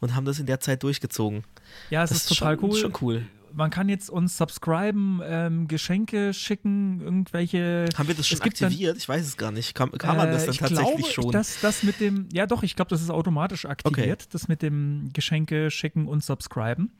[0.01, 1.43] und haben das in der Zeit durchgezogen.
[1.89, 2.77] Ja, es Das ist total schon, cool.
[2.79, 3.25] schon cool.
[3.53, 7.87] Man kann jetzt uns subscriben, ähm, Geschenke schicken, irgendwelche.
[7.97, 8.97] Haben wir das schon gibt dann- aktiviert?
[8.97, 9.75] ich weiß es gar nicht.
[9.75, 11.31] Kann, kann man das Äh, dann ich tatsächlich glaube, schon?
[11.31, 15.09] Das, das mit dem, ja doch, ich glaube, das ist automatisch aktiviert, das mit dem
[15.13, 16.91] Geschenke schicken und subscriben.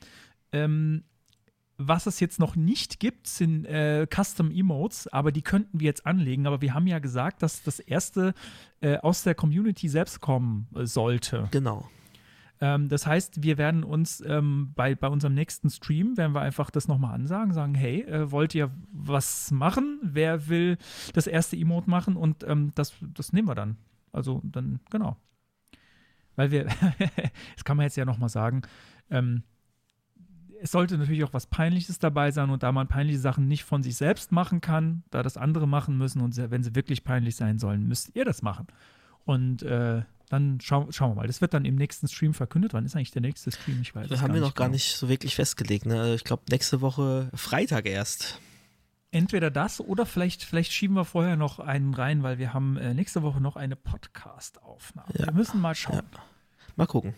[0.52, 1.04] Ähm,
[1.78, 6.06] was es jetzt noch nicht gibt, sind äh, Custom Emotes, aber die könnten wir jetzt
[6.06, 6.46] anlegen.
[6.46, 8.36] Aber wir haben ja gesagt, dass das erste
[8.80, 11.48] äh, aus der Community selbst kommen äh, sollte.
[11.52, 11.90] genau.
[12.62, 16.70] Ähm, das heißt, wir werden uns ähm, bei, bei unserem nächsten Stream, werden wir einfach
[16.70, 20.00] das nochmal ansagen, sagen, hey, äh, wollt ihr was machen?
[20.04, 20.78] Wer will
[21.14, 22.16] das erste Emote machen?
[22.16, 23.78] Und ähm, das, das nehmen wir dann.
[24.12, 25.18] Also dann, genau.
[26.36, 26.66] Weil wir,
[27.56, 28.62] das kann man jetzt ja nochmal sagen,
[29.10, 29.44] ähm,
[30.62, 33.84] es sollte natürlich auch was Peinliches dabei sein und da man peinliche Sachen nicht von
[33.84, 37.60] sich selbst machen kann, da das andere machen müssen und wenn sie wirklich peinlich sein
[37.60, 38.68] sollen, müsst ihr das machen.
[39.26, 40.04] Und äh,
[40.34, 41.28] dann schau, schauen wir mal.
[41.28, 42.74] Das wird dann im nächsten Stream verkündet.
[42.74, 43.80] Wann ist eigentlich der nächste Stream?
[43.82, 44.74] Ich weiß Das haben wir noch gar genau.
[44.74, 45.86] nicht so wirklich festgelegt.
[45.86, 46.16] Ne?
[46.16, 48.40] Ich glaube, nächste Woche Freitag erst.
[49.12, 52.96] Entweder das oder vielleicht, vielleicht schieben wir vorher noch einen rein, weil wir haben äh,
[52.96, 55.14] nächste Woche noch eine Podcast-Aufnahme.
[55.14, 55.28] Ja.
[55.28, 56.02] Wir müssen mal schauen.
[56.76, 57.14] Mal gucken.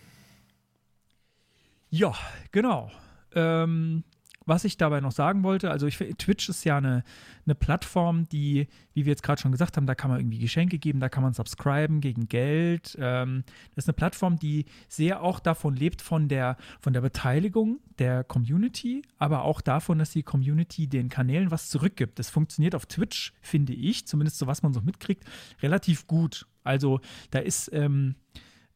[1.89, 2.13] Ja,
[2.51, 2.91] genau.
[3.33, 4.03] Ähm,
[4.45, 7.03] was ich dabei noch sagen wollte, also ich, Twitch ist ja eine,
[7.45, 10.77] eine Plattform, die, wie wir jetzt gerade schon gesagt haben, da kann man irgendwie Geschenke
[10.77, 12.95] geben, da kann man subscriben gegen Geld.
[12.99, 13.43] Ähm,
[13.73, 18.23] das ist eine Plattform, die sehr auch davon lebt, von der, von der Beteiligung der
[18.23, 22.19] Community, aber auch davon, dass die Community den Kanälen was zurückgibt.
[22.19, 25.23] Das funktioniert auf Twitch, finde ich, zumindest so was man so mitkriegt,
[25.61, 26.45] relativ gut.
[26.63, 26.99] Also
[27.31, 28.15] da ist, ähm,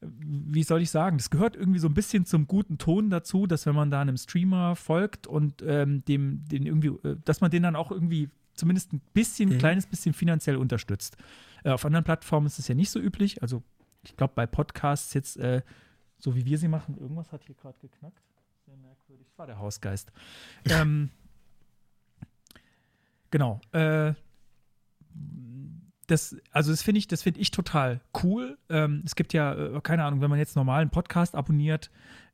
[0.02, 3.66] wie soll ich sagen, das gehört irgendwie so ein bisschen zum guten Ton dazu, dass
[3.66, 7.64] wenn man da einem Streamer folgt und ähm, dem, den irgendwie, äh, dass man den
[7.64, 9.58] dann auch irgendwie zumindest ein bisschen, Mhm.
[9.58, 11.18] kleines bisschen finanziell unterstützt.
[11.64, 13.42] Äh, auf anderen Plattformen ist es ja nicht so üblich.
[13.42, 13.62] Also
[14.04, 15.62] ich glaube bei Podcasts jetzt, äh,
[16.18, 18.22] so wie wir sie machen, irgendwas hat hier gerade geknackt.
[18.66, 19.28] Sehr merkwürdig.
[19.28, 20.12] Das war der Hausgeist.
[20.66, 21.10] ähm,
[23.32, 23.60] genau.
[23.74, 24.14] Äh,
[26.10, 28.58] das, also das finde ich, das finde ich total cool.
[28.70, 31.92] Ähm, es gibt ja, äh, keine Ahnung, wenn man jetzt normalen Podcast abonniert,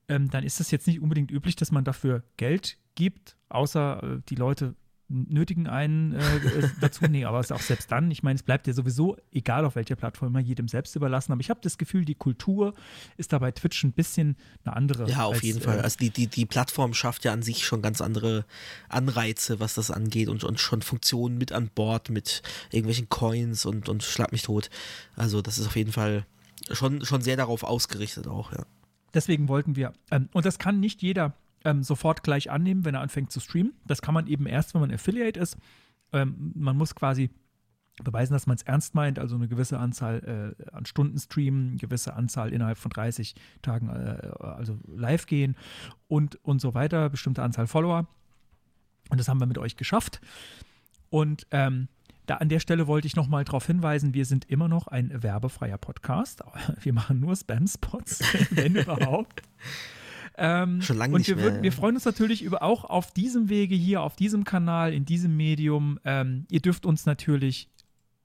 [0.08, 4.22] ähm, dann ist es jetzt nicht unbedingt üblich, dass man dafür Geld gibt, außer äh,
[4.30, 4.76] die Leute
[5.08, 7.06] nötigen einen äh, dazu.
[7.06, 9.76] Nee, aber es ist auch selbst dann, ich meine, es bleibt ja sowieso, egal auf
[9.76, 11.32] welcher Plattform, immer jedem selbst überlassen.
[11.32, 12.74] Aber ich habe das Gefühl, die Kultur
[13.18, 15.10] ist da bei Twitch ein bisschen eine andere.
[15.10, 15.80] Ja, auf als, jeden Fall.
[15.80, 18.46] äh, Also die, die, die Plattform schafft ja an sich schon ganz andere
[18.90, 22.42] Anreize, was das angeht und, und schon Funktionen mit an Bord, mit
[22.72, 24.70] irgendwelchen Coins und, und schlag mich tot.
[25.16, 26.26] Also das ist auf jeden Fall
[26.72, 28.66] schon, schon sehr darauf ausgerichtet auch, ja.
[29.14, 31.34] Deswegen wollten wir, ähm, und das kann nicht jeder
[31.66, 33.74] ähm, sofort gleich annehmen, wenn er anfängt zu streamen.
[33.86, 35.58] Das kann man eben erst, wenn man Affiliate ist.
[36.14, 37.30] Ähm, man muss quasi
[38.04, 41.78] beweisen, dass man es ernst meint, also eine gewisse Anzahl äh, an Stunden streamen, eine
[41.78, 45.56] gewisse Anzahl innerhalb von 30 Tagen, äh, also live gehen
[46.08, 48.08] und, und so weiter, bestimmte Anzahl Follower.
[49.10, 50.20] Und das haben wir mit euch geschafft.
[51.10, 51.88] Und ähm,
[52.26, 55.78] da an der Stelle wollte ich nochmal darauf hinweisen, wir sind immer noch ein werbefreier
[55.78, 56.44] Podcast.
[56.82, 59.42] Wir machen nur Spam-Spots, wenn überhaupt.
[60.38, 61.64] Ähm, Schon lange und nicht wir, mehr, ja.
[61.64, 65.36] wir freuen uns natürlich über auch auf diesem Wege hier, auf diesem Kanal, in diesem
[65.38, 66.00] Medium.
[66.04, 67.70] Ähm, ihr dürft uns natürlich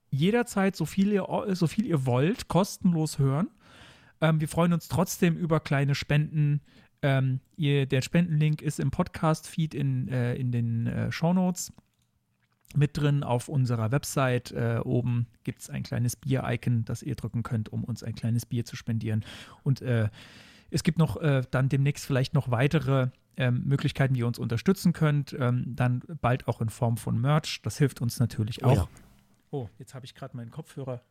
[0.09, 3.49] jederzeit so viel ihr, so viel ihr wollt, kostenlos hören.
[4.19, 6.61] Ähm, wir freuen uns trotzdem über kleine Spenden.
[7.01, 11.73] Ähm, ihr, der Spendenlink ist im Podcast-Feed in, äh, in den äh, Shownotes
[12.75, 13.23] mit drin.
[13.23, 17.83] Auf unserer Website äh, oben gibt es ein kleines Bier-Icon, das ihr drücken könnt, um
[17.83, 19.25] uns ein kleines Bier zu spendieren.
[19.63, 20.09] Und äh,
[20.71, 24.93] es gibt noch äh, dann demnächst vielleicht noch weitere ähm, Möglichkeiten, wie ihr uns unterstützen
[24.93, 25.33] könnt.
[25.39, 27.61] Ähm, dann bald auch in Form von Merch.
[27.63, 28.75] Das hilft uns natürlich Oh auch.
[28.75, 28.87] ja.
[29.51, 31.01] Oh, jetzt habe ich gerade meinen Kopfhörer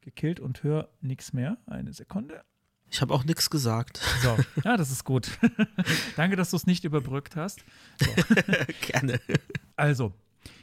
[0.00, 1.58] gekillt und höre nichts mehr.
[1.66, 2.42] Eine Sekunde.
[2.90, 3.98] Ich habe auch nichts gesagt.
[4.22, 5.38] So, ja, das ist gut.
[6.16, 7.64] Danke, dass du es nicht überbrückt hast.
[8.82, 9.20] Gerne.
[9.76, 10.12] Also,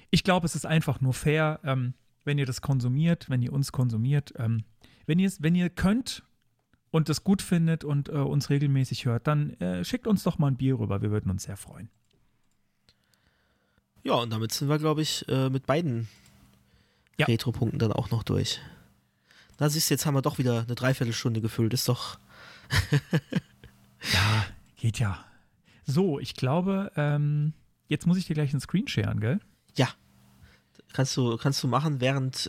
[0.10, 3.72] ich glaube, es ist einfach nur fair, ähm, wenn ihr das konsumiert, wenn ihr uns
[3.72, 4.34] konsumiert.
[4.38, 4.64] Ähm,
[5.08, 6.24] wenn, wenn ihr könnt
[6.92, 10.48] und das gut findet und äh, uns regelmäßig hört, dann äh, schickt uns doch mal
[10.48, 11.02] ein Bier rüber.
[11.02, 11.90] Wir würden uns sehr freuen.
[14.04, 16.08] Ja, und damit sind wir, glaube ich, äh, mit beiden
[17.18, 17.28] Ja.
[17.28, 18.60] Retro-Punkten dann auch noch durch.
[19.60, 21.74] Na, siehst du, jetzt haben wir doch wieder eine Dreiviertelstunde gefüllt.
[21.74, 22.18] Ist doch.
[24.12, 24.46] Ja,
[24.78, 25.24] geht ja.
[25.86, 27.54] So, ich glaube, ähm,
[27.88, 29.40] jetzt muss ich dir gleich einen Screen sharen, gell?
[29.76, 29.90] Ja.
[30.94, 32.48] Kannst du, kannst du machen, während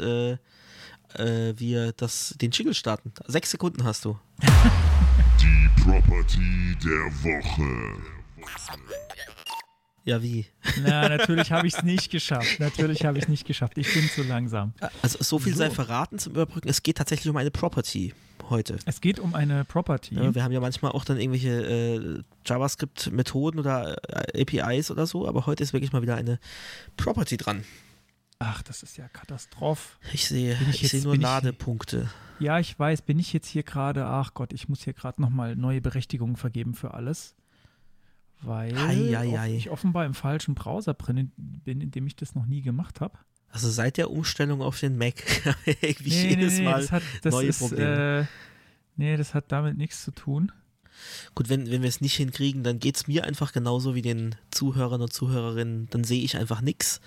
[1.19, 3.13] äh, wir das, den Jingle starten.
[3.27, 4.19] Sechs Sekunden hast du.
[5.41, 8.03] Die Property der Woche.
[10.05, 10.47] Ja, wie?
[10.83, 12.59] Na, natürlich habe ich es nicht geschafft.
[12.59, 13.79] Natürlich habe ich es nicht geschafft.
[13.79, 14.73] Ich bin zu langsam.
[15.01, 15.75] Also so viel sei So.
[15.77, 16.69] verraten zum Überbrücken.
[16.69, 18.13] Es geht tatsächlich um eine Property
[18.51, 18.79] heute.
[18.85, 20.17] Es geht um eine Property.
[20.17, 23.97] Ja, wir haben ja manchmal auch dann irgendwelche äh, JavaScript-Methoden oder
[24.35, 26.41] äh, APIs oder so, aber heute ist wirklich mal wieder eine
[26.97, 27.65] Property dran.
[28.45, 29.97] Ach, das ist ja Katastrophe.
[30.13, 32.09] Ich sehe, Bin ich ich jetzt- sehe nur bin ich- Ladepunkte.
[32.39, 35.55] Ja, ich weiß, bin ich jetzt hier gerade, ach Gott, ich muss hier gerade nochmal
[35.57, 37.35] neue Berechtigungen vergeben für alles.
[38.41, 39.55] Weil Ei, ei, off- ei.
[39.57, 43.17] ich offenbar im falschen Browser drin bin, in dem ich das noch nie gemacht habe.
[43.51, 45.15] Also seit der Umstellung auf den Mac
[45.83, 46.81] irgendwie jedes Mal.
[46.81, 48.21] das hat, das neue ist, Probleme.
[48.23, 48.25] Äh,
[48.97, 50.51] nee, das hat damit nichts zu tun.
[51.35, 54.35] Gut, wenn, wenn wir es nicht hinkriegen, dann geht es mir einfach genauso wie den
[54.51, 55.89] Zuhörern und Zuhörerinnen.
[55.91, 57.01] Dann sehe ich einfach nichts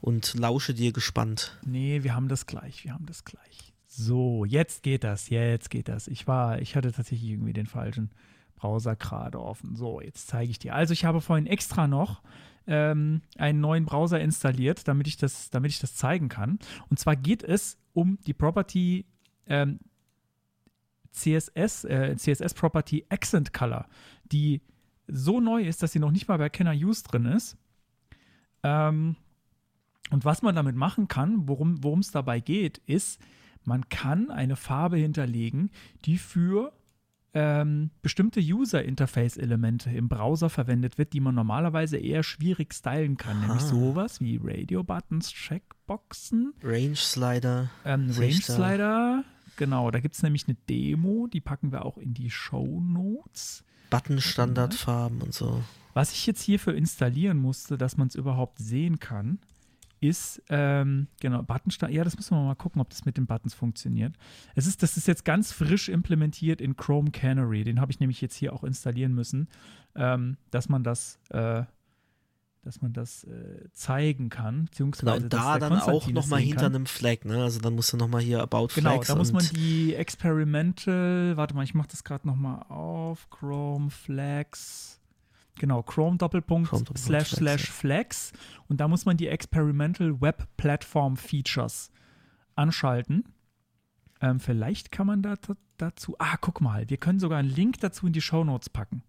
[0.00, 1.58] und lausche dir gespannt.
[1.64, 3.72] Nee, wir haben das gleich, wir haben das gleich.
[3.86, 6.06] So, jetzt geht das, jetzt geht das.
[6.06, 8.10] Ich war, ich hatte tatsächlich irgendwie den falschen
[8.54, 9.74] Browser gerade offen.
[9.74, 10.74] So, jetzt zeige ich dir.
[10.74, 12.22] Also ich habe vorhin extra noch
[12.66, 16.58] ähm, einen neuen Browser installiert, damit ich das, damit ich das zeigen kann.
[16.88, 19.06] Und zwar geht es um die Property
[19.46, 19.80] ähm,
[21.12, 23.86] CSS, äh, CSS Property Accent Color,
[24.30, 24.62] die
[25.06, 27.56] so neu ist, dass sie noch nicht mal bei Kenner Use drin ist.
[28.62, 29.16] Ähm,
[30.10, 33.20] und was man damit machen kann, worum es dabei geht, ist,
[33.64, 35.70] man kann eine Farbe hinterlegen,
[36.04, 36.72] die für
[37.32, 43.40] ähm, bestimmte User-Interface-Elemente im Browser verwendet wird, die man normalerweise eher schwierig stylen kann.
[43.40, 43.68] Nämlich Aha.
[43.68, 47.70] sowas wie Radio-Buttons, Checkboxen, Range Slider.
[47.84, 48.10] ähm.
[48.10, 49.24] Range-Slider.
[49.60, 53.62] Genau, da gibt es nämlich eine Demo, die packen wir auch in die Show Notes.
[53.90, 55.62] Button-Standardfarben und so.
[55.92, 59.38] Was ich jetzt hierfür installieren musste, dass man es überhaupt sehen kann,
[60.00, 61.92] ist, ähm, genau, Buttonstand.
[61.92, 64.16] Ja, das müssen wir mal gucken, ob das mit den Buttons funktioniert.
[64.54, 67.62] Es ist, das ist jetzt ganz frisch implementiert in Chrome Canary.
[67.62, 69.46] Den habe ich nämlich jetzt hier auch installieren müssen,
[69.94, 71.64] ähm, dass man das, äh,
[72.62, 76.62] dass man das äh, zeigen kann, Genau, beziehungsweise und dass da dann auch nochmal hinter
[76.62, 76.74] kann.
[76.74, 77.42] einem Flag, ne?
[77.42, 81.36] Also dann musst du nochmal hier About Genau, Flags da muss man und die Experimental,
[81.36, 85.00] warte mal, ich mache das gerade nochmal auf, Chrome Flags,
[85.58, 87.70] genau, Chrome Doppelpunkt Chrome Doppelpunkt slash Flags, slash.
[87.70, 88.32] Flags
[88.68, 91.90] und da muss man die Experimental Web Platform Features
[92.56, 93.24] anschalten.
[94.20, 95.36] Ähm, vielleicht kann man da,
[95.78, 99.02] dazu, ah, guck mal, wir können sogar einen Link dazu in die Show Notes packen.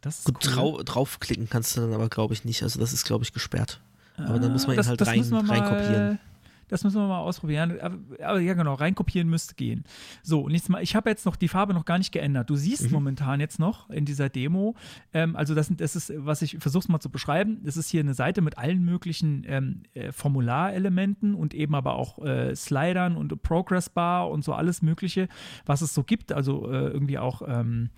[0.00, 0.52] Das Gut, cool.
[0.52, 2.62] drau draufklicken kannst du dann aber, glaube ich, nicht.
[2.62, 3.80] Also das ist, glaube ich, gesperrt.
[4.16, 6.18] Aber dann muss man ihn das, halt das rein, müssen wir mal, reinkopieren.
[6.70, 7.80] Das müssen wir mal ausprobieren.
[7.80, 9.84] Aber, aber ja, genau, reinkopieren müsste gehen.
[10.22, 12.50] So, und jetzt mal, ich habe jetzt noch die Farbe noch gar nicht geändert.
[12.50, 12.92] Du siehst Mhm.
[12.92, 14.74] momentan jetzt noch in dieser Demo,
[15.14, 18.12] ähm, also das, das ist, was ich versuche mal zu beschreiben, das ist hier eine
[18.12, 23.88] Seite mit allen möglichen ähm, äh, Formularelementen und eben aber auch äh, Slidern und Progress
[23.88, 25.28] Bar und so alles Mögliche,
[25.64, 26.32] was es so gibt.
[26.32, 27.88] Also äh, irgendwie auch ähm,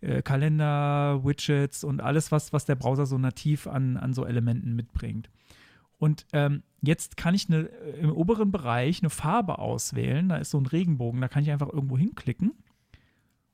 [0.00, 4.74] äh, Kalender, Widgets und alles, was, was der Browser so nativ an, an so Elementen
[4.74, 5.30] mitbringt.
[5.98, 10.28] Und ähm, jetzt kann ich eine, äh, im oberen Bereich eine Farbe auswählen.
[10.28, 12.52] Da ist so ein Regenbogen, da kann ich einfach irgendwo hinklicken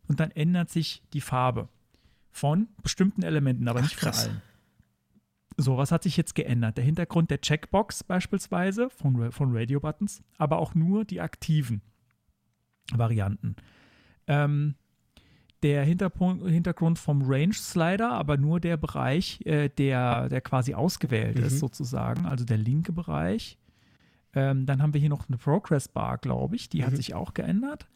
[0.08, 1.68] und dann ändert sich die Farbe
[2.30, 4.28] von bestimmten Elementen, aber Ach, nicht von krass.
[4.28, 4.42] allen.
[5.56, 6.76] So, was hat sich jetzt geändert?
[6.76, 11.80] Der Hintergrund der Checkbox beispielsweise von, von Radio Buttons, aber auch nur die aktiven
[12.92, 13.54] Varianten.
[14.26, 14.74] Ähm,
[15.64, 21.38] der Hinterpunkt, Hintergrund vom Range Slider, aber nur der Bereich, äh, der, der quasi ausgewählt
[21.38, 21.44] Mhm.
[21.44, 23.58] ist, sozusagen, also der linke Bereich.
[24.34, 26.96] Ähm, dann haben wir hier noch eine Progress Bar, glaube ich, die hat Mhm.
[26.96, 27.86] sich auch geändert.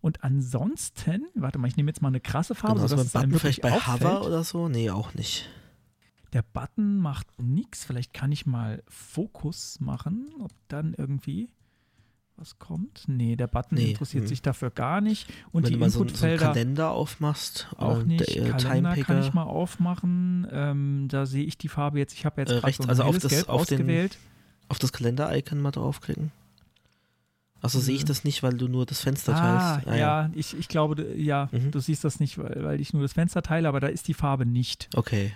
[0.00, 3.30] Und ansonsten, warte mal, ich nehme jetzt mal eine krasse Farbe, Genau, also es einem
[3.30, 4.02] Button vielleicht bei auffällt.
[4.02, 4.68] Hover oder so?
[4.68, 5.48] Nee, auch nicht.
[6.32, 7.84] Der Button macht nichts.
[7.84, 11.48] Vielleicht kann ich mal Fokus machen, ob dann irgendwie
[12.38, 13.04] was kommt.
[13.06, 14.28] Nee, der Button Nee, interessiert hm.
[14.28, 15.28] sich dafür gar nicht.
[15.52, 17.68] Und Wenn die du mal so, so einen Inputfelder Kalender aufmachst.
[17.78, 18.28] auch nicht.
[18.36, 20.46] der, äh, Kalender kann ich mal aufmachen.
[20.52, 22.12] Ähm, da sehe ich die Farbe jetzt.
[22.14, 24.18] Ich habe jetzt Äh, gerade so ein also auf das- Gelb auf den- ausgewählt.
[24.68, 26.32] Auf das Kalender-Icon mal draufklicken.
[27.62, 28.06] Achso, sehe ich Mhm.
[28.08, 29.98] das nicht, weil du nur das Fenster Ah, teilst.
[29.98, 31.70] ja, ich, ich glaube, ja, Mhm.
[31.70, 34.14] du siehst das nicht, weil, weil ich nur das Fenster teile, aber da ist die
[34.14, 34.88] Farbe nicht.
[34.94, 35.32] Okay.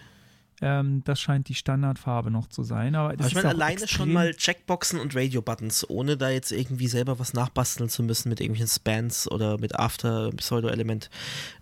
[0.61, 2.95] Ähm, das scheint die Standardfarbe noch zu sein.
[2.95, 7.19] Aber, Aber ich meine, alleine schon mal Checkboxen und Radio-Buttons, ohne da jetzt irgendwie selber
[7.19, 11.09] was nachbasteln zu müssen mit irgendwelchen Spans oder mit After, Pseudo-Element.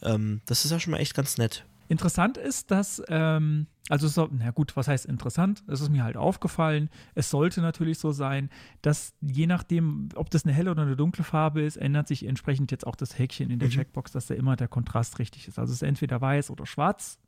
[0.03, 1.64] Ähm, das ist ja schon mal echt ganz nett.
[1.90, 5.62] Interessant ist, dass, ähm, also so, na gut, was heißt interessant?
[5.68, 6.90] Es ist mir halt aufgefallen.
[7.14, 8.51] Es sollte natürlich so sein,
[8.82, 12.70] dass je nachdem, ob das eine helle oder eine dunkle Farbe ist, ändert sich entsprechend
[12.72, 13.72] jetzt auch das Häkchen in der Mhm.
[13.72, 15.59] Checkbox, dass da immer der Kontrast richtig ist.
[15.59, 17.18] Also es ist entweder weiß oder schwarz.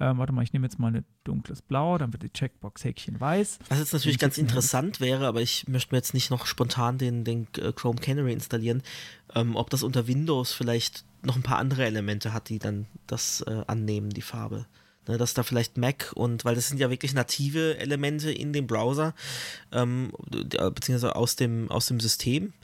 [0.00, 3.58] Ähm, warte mal, ich nehme jetzt mal ein dunkles Blau, dann wird die Checkbox-Häkchen weiß.
[3.68, 6.98] Was jetzt natürlich ich ganz interessant wäre, aber ich möchte mir jetzt nicht noch spontan
[6.98, 8.82] den, den äh, Chrome Canary installieren,
[9.34, 13.42] ähm, ob das unter Windows vielleicht noch ein paar andere Elemente hat, die dann das
[13.42, 14.66] äh, annehmen, die Farbe.
[15.06, 18.66] Ne, dass da vielleicht Mac und, weil das sind ja wirklich native Elemente in dem
[18.66, 19.14] Browser,
[19.70, 22.54] ähm, d- beziehungsweise aus dem, aus dem System,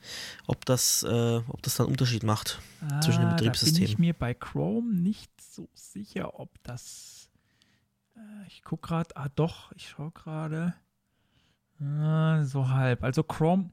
[0.46, 2.58] ob das, äh, ob das dann einen Unterschied macht
[3.04, 3.94] zwischen den Ah, Da bin ich Betriebssystemen.
[3.98, 7.19] mir bei Chrome nicht so sicher, ob das.
[8.20, 9.16] Äh, ich gucke gerade.
[9.16, 10.74] Ah, doch, ich schaue gerade.
[11.82, 13.02] Ah, so halb.
[13.02, 13.70] Also Chrome.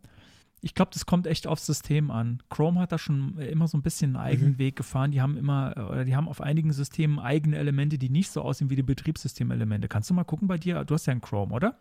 [0.61, 2.41] Ich glaube, das kommt echt aufs System an.
[2.49, 4.57] Chrome hat da schon immer so ein bisschen einen eigenen Mhm.
[4.57, 5.11] Weg gefahren.
[5.11, 8.41] Die haben immer, äh, oder die haben auf einigen Systemen eigene Elemente, die nicht so
[8.41, 9.87] aussehen wie die Betriebssystemelemente.
[9.87, 10.83] Kannst du mal gucken bei dir?
[10.83, 11.77] Du hast ja einen Chrome, oder?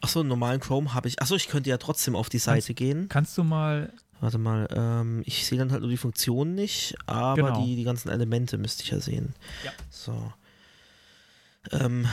[0.00, 1.20] Achso, einen normalen Chrome habe ich.
[1.22, 3.08] Achso, ich könnte ja trotzdem auf die Seite gehen.
[3.08, 3.92] Kannst du mal
[4.22, 7.64] Warte mal, ähm, ich sehe dann halt nur die Funktionen nicht, aber Genau.
[7.64, 9.34] die, die ganzen Elemente müsste ich ja sehen.
[9.64, 9.70] Ja.
[9.88, 10.30] So.
[11.72, 12.06] Ähm,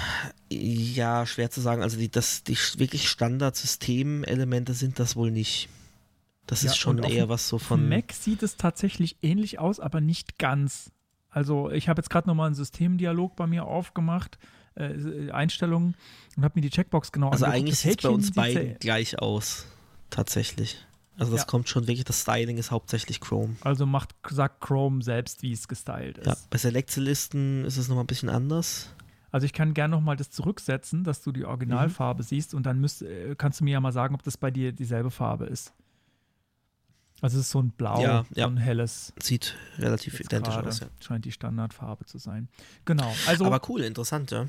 [0.49, 1.81] ja, schwer zu sagen.
[1.81, 5.69] Also die, das, die wirklich Standard-Systemelemente sind das wohl nicht.
[6.47, 7.89] Das Ja, ist schon eher was so Von.
[7.89, 10.91] Mac sieht es tatsächlich ähnlich aus, aber nicht ganz.
[11.29, 14.37] Also ich habe jetzt gerade nochmal einen Systemdialog bei mir aufgemacht,
[14.75, 15.95] äh, Einstellungen
[16.35, 17.61] und habe mir die Checkbox genau Also angeguckt.
[17.67, 19.65] eigentlich sieht es bei uns beiden gleich aus.
[20.09, 20.77] Tatsächlich.
[21.17, 21.45] Also das Ja.
[21.47, 23.55] kommt schon wirklich, das Styling ist hauptsächlich Chrome.
[23.61, 26.27] Also macht, sagt Chrome selbst, wie es gestylt ist.
[26.27, 28.93] Ja, bei Select-Listen ist es nochmal ein bisschen anders.
[29.37, 32.25] Also ich kann gerne nochmal das zurücksetzen, dass du die Originalfarbe Mhm.
[32.27, 34.71] siehst und dann müsst, äh, kannst du mir ja mal sagen, ob das bei dir
[34.71, 35.73] dieselbe Farbe ist.
[37.21, 38.45] Also es ist so ein Blau, Ja, ja.
[38.45, 39.13] so ein helles.
[39.21, 40.87] Sieht relativ identisch aus, ja.
[40.99, 42.47] Scheint die Standardfarbe zu sein.
[42.85, 43.13] Genau.
[43.27, 44.47] Also Aber cool, interessant, ja.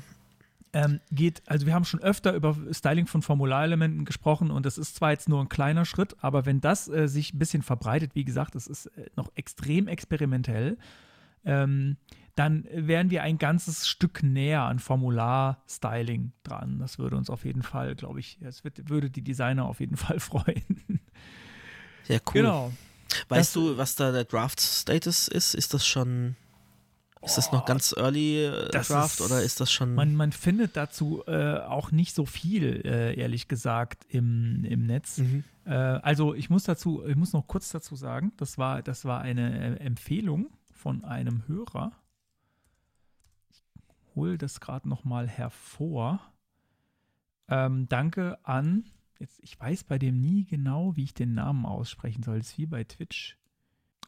[0.73, 4.95] ähm, geht, also wir haben schon öfter über Styling von Formularelementen gesprochen und das ist
[4.95, 8.25] zwar jetzt nur ein kleiner Schritt, aber wenn das äh, sich ein bisschen verbreitet, wie
[8.25, 10.77] gesagt, das ist äh, noch extrem experimentell,
[11.49, 11.97] ähm,
[12.35, 16.79] dann wären wir ein ganzes Stück näher an Formular-Styling dran.
[16.79, 19.97] Das würde uns auf jeden Fall, glaube ich, es wird, würde die Designer auf jeden
[20.05, 20.99] Fall freuen.
[22.07, 22.33] Ja, cool.
[22.33, 22.71] Genau.
[23.27, 25.53] Weißt Das- du, was da der Draft-Status ist?
[25.55, 26.35] Ist das schon.
[27.21, 29.93] Ist das noch ganz early äh, das Draft ist- oder ist das schon.
[29.93, 35.17] Man, man findet dazu äh, auch nicht so viel, äh, ehrlich gesagt, im, im Netz.
[35.17, 35.43] Mhm.
[35.65, 39.19] Äh, also ich muss dazu, ich muss noch kurz dazu sagen, das war, das war
[39.19, 40.49] eine äh, Empfehlung
[40.79, 41.91] von einem Hörer.
[43.51, 43.61] Ich
[44.15, 46.21] hole das gerade noch mal hervor.
[47.49, 48.85] Ähm, danke an,
[49.19, 52.37] jetzt, ich weiß bei dem nie genau, wie ich den Namen aussprechen soll.
[52.37, 53.37] Das ist wie bei Twitch.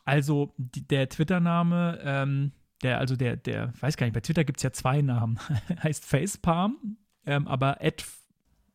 [0.06, 2.54] Also die, der Twitter-Name, ähm,
[2.84, 5.40] der, also der, der, weiß gar nicht, bei Twitter gibt es ja zwei Namen.
[5.84, 8.06] heißt Facepalm, ähm, aber Ed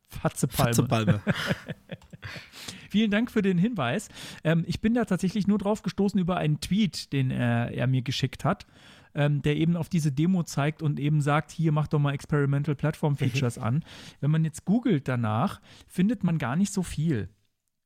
[0.08, 0.74] Fatzepalme.
[0.74, 1.20] Fatzepalme.
[2.90, 4.08] Vielen Dank für den Hinweis.
[4.44, 8.02] Ähm, ich bin da tatsächlich nur drauf gestoßen über einen Tweet, den er, er mir
[8.02, 8.66] geschickt hat,
[9.14, 12.74] ähm, der eben auf diese Demo zeigt und eben sagt, hier mach doch mal Experimental
[12.74, 13.84] Platform Features an.
[14.20, 17.28] Wenn man jetzt googelt danach, findet man gar nicht so viel.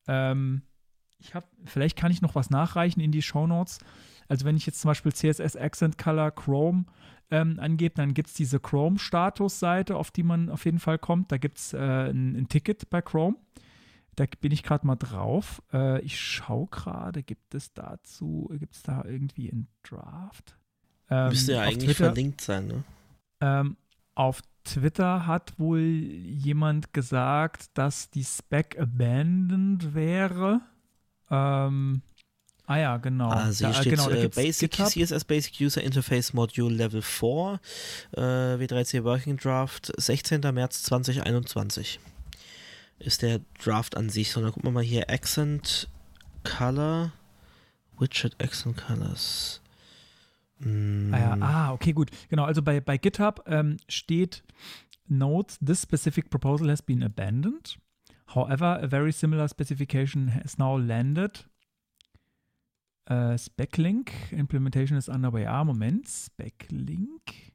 [0.06, 0.62] Ähm,
[1.18, 3.78] ich habe, vielleicht kann ich noch was nachreichen in die Show Notes.
[4.28, 6.84] Also wenn ich jetzt zum Beispiel CSS Accent Color Chrome
[7.30, 11.30] ähm, angebe, dann gibt es diese Chrome-Status-Seite, auf die man auf jeden Fall kommt.
[11.32, 13.36] Da gibt es äh, ein, ein Ticket bei Chrome.
[14.16, 15.62] Da bin ich gerade mal drauf.
[15.72, 20.56] Äh, ich schaue gerade, gibt es dazu, gibt es da irgendwie einen Draft?
[21.08, 22.84] Ähm, Müsste ja eigentlich Twitter- verlinkt sein, ne?
[23.40, 23.76] ähm,
[24.14, 30.60] auf Twitter hat wohl jemand gesagt, dass die Spec abandoned wäre.
[31.30, 32.02] Ähm,
[32.70, 33.30] ah ja, genau.
[33.30, 34.88] Also hier da, steht genau, äh, Basic, GitHub.
[34.88, 37.60] CSS Basic User Interface Module Level 4,
[38.16, 40.40] äh, W3C Working Draft, 16.
[40.52, 41.98] März 2021
[43.00, 44.30] ist der Draft an sich.
[44.30, 45.88] So, dann gucken wir mal hier Accent
[46.44, 47.12] Color,
[47.98, 49.60] Widget Accent Colors.
[50.60, 52.10] Mm, Ah, ja, ah, okay, gut.
[52.28, 54.42] Genau, also bei, bei GitHub ähm, steht
[55.08, 57.78] Note, this specific proposal has been abandoned.
[58.34, 61.44] However, a very similar specification has now landed.
[63.10, 65.44] Äh, Speclink, implementation is underway.
[65.44, 67.52] Ah, Moment, Speclink.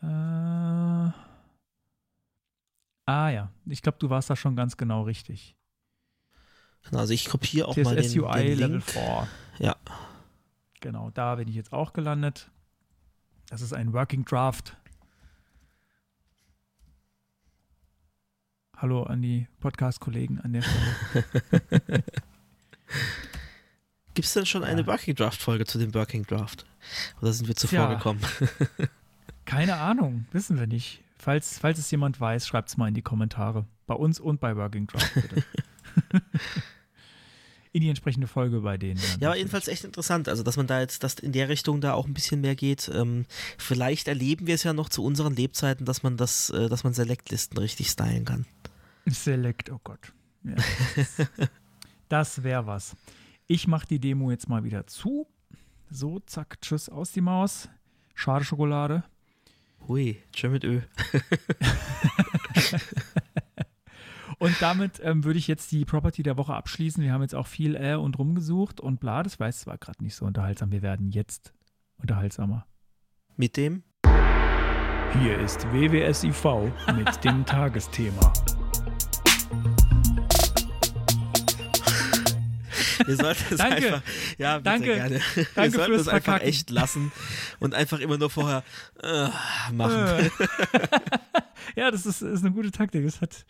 [0.00, 1.12] Äh, ah
[3.06, 5.56] ja, ich glaube, du warst da schon ganz genau richtig.
[6.92, 8.84] Also ich kopiere auch mal den, UI den Level Link.
[8.84, 9.28] 4.
[9.58, 9.76] Ja.
[10.80, 12.48] Genau, da bin ich jetzt auch gelandet.
[13.48, 14.76] Das ist ein Working Draft.
[18.76, 22.04] Hallo an die Podcast-Kollegen an der Stelle.
[24.14, 24.86] Gibt es denn schon eine Ja.
[24.86, 26.66] Working Draft Folge zu dem Working Draft?
[27.20, 27.94] Oder sind wir zuvor Tja.
[27.94, 28.20] gekommen?
[29.44, 31.02] Keine Ahnung, wissen wir nicht.
[31.18, 33.64] Falls, falls es jemand weiß, schreibt es mal in die Kommentare.
[33.86, 35.44] Bei uns und bei Working Draft, bitte.
[37.72, 38.96] in die entsprechende Folge bei denen.
[38.96, 39.38] dann Ja, aber natürlich.
[39.38, 42.12] jedenfalls echt interessant, also dass man da jetzt, dass in der Richtung da auch ein
[42.14, 42.90] bisschen mehr geht.
[42.92, 43.24] Ähm,
[43.56, 46.92] vielleicht erleben wir es ja noch zu unseren Lebzeiten, dass man das, äh, dass man
[46.92, 48.46] Select-Listen richtig stylen kann.
[49.06, 50.12] Select, oh Gott.
[50.44, 50.54] Ja,
[50.96, 51.28] das
[52.08, 52.94] das wäre was.
[53.52, 55.26] Ich mache die Demo jetzt mal wieder zu.
[55.90, 57.68] So, zack, tschüss aus die Maus.
[58.14, 59.04] Schade Schokolade.
[59.86, 60.80] Hui, Jam mit Ö.
[64.38, 67.04] Und damit ähm, würde ich jetzt die Property der Woche abschließen.
[67.04, 69.22] Wir haben jetzt auch viel äh und rumgesucht und bla.
[69.22, 70.72] Das weiß zwar gerade nicht so unterhaltsam.
[70.72, 71.52] Wir werden jetzt
[71.98, 72.64] unterhaltsamer.
[73.36, 73.82] Mit dem?
[75.20, 78.32] Hier ist WWSIV mit dem Tagesthema.
[83.06, 83.76] Wir sollten es Danke.
[83.76, 84.02] einfach,
[84.38, 84.94] ja, Danke.
[84.94, 85.20] gerne.
[85.34, 86.48] Danke Wir sollten fürs es einfach Verkacken.
[86.48, 87.12] echt lassen
[87.60, 88.62] und einfach immer nur vorher
[89.02, 89.28] äh,
[89.72, 90.00] machen.
[90.06, 90.30] Äh.
[91.80, 93.04] ja, das ist, ist eine gute Taktik.
[93.04, 93.44] Es hat,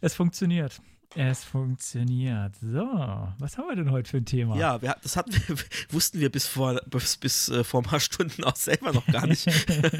[0.00, 0.80] es funktioniert.
[1.16, 2.56] Es funktioniert.
[2.60, 4.56] So, was haben wir denn heute für ein Thema?
[4.56, 5.56] Ja, wir, das hatten wir,
[5.90, 9.26] wussten wir bis vor, bis, bis äh, vor ein paar Stunden auch selber noch gar
[9.26, 9.46] nicht.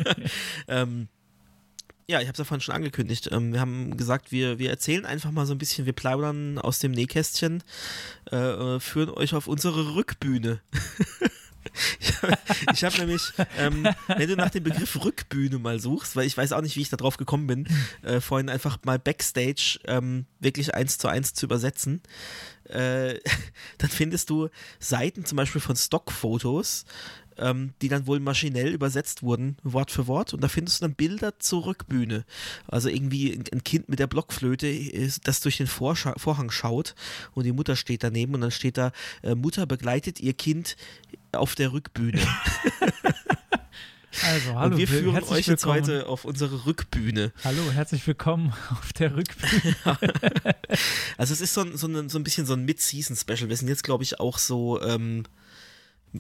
[0.69, 1.09] ähm,
[2.07, 3.31] ja, ich habe es ja vorhin schon angekündigt.
[3.33, 6.79] Ähm, wir haben gesagt, wir, wir erzählen einfach mal so ein bisschen, wir plaudern aus
[6.79, 7.63] dem Nähkästchen,
[8.31, 10.61] äh, äh, führen euch auf unsere Rückbühne.
[11.99, 12.37] ich habe
[12.95, 13.23] hab nämlich,
[13.59, 16.83] ähm, wenn du nach dem Begriff Rückbühne mal suchst, weil ich weiß auch nicht, wie
[16.83, 17.69] ich da drauf gekommen bin,
[18.03, 22.03] äh, vorhin einfach mal Backstage ähm, wirklich eins zu eins zu übersetzen,
[22.69, 23.19] äh,
[23.79, 24.49] dann findest du
[24.79, 26.85] Seiten zum Beispiel von Stockfotos,
[27.39, 30.35] ähm, die dann wohl maschinell übersetzt wurden, Wort für Wort.
[30.35, 32.25] Und da findest du dann Bilder zur Rückbühne.
[32.69, 34.73] Also irgendwie ein Kind mit der Blockflöte,
[35.25, 36.95] das durch den Vorscha Vorhang schaut
[37.33, 40.77] und die Mutter steht daneben und dann steht da, äh, Mutter begleitet ihr Kind
[41.33, 42.21] auf der Rückbühne.
[44.23, 45.75] Also, hallo, und wir führen euch jetzt willkommen.
[45.75, 47.33] heute auf unsere Rückbühne.
[47.43, 49.75] Hallo, herzlich willkommen auf der Rückbühne.
[51.17, 53.49] Also es ist so ein, so ein, so ein bisschen so ein Mid-Season-Special.
[53.49, 55.25] Wir sind jetzt, glaube ich, auch so ähm,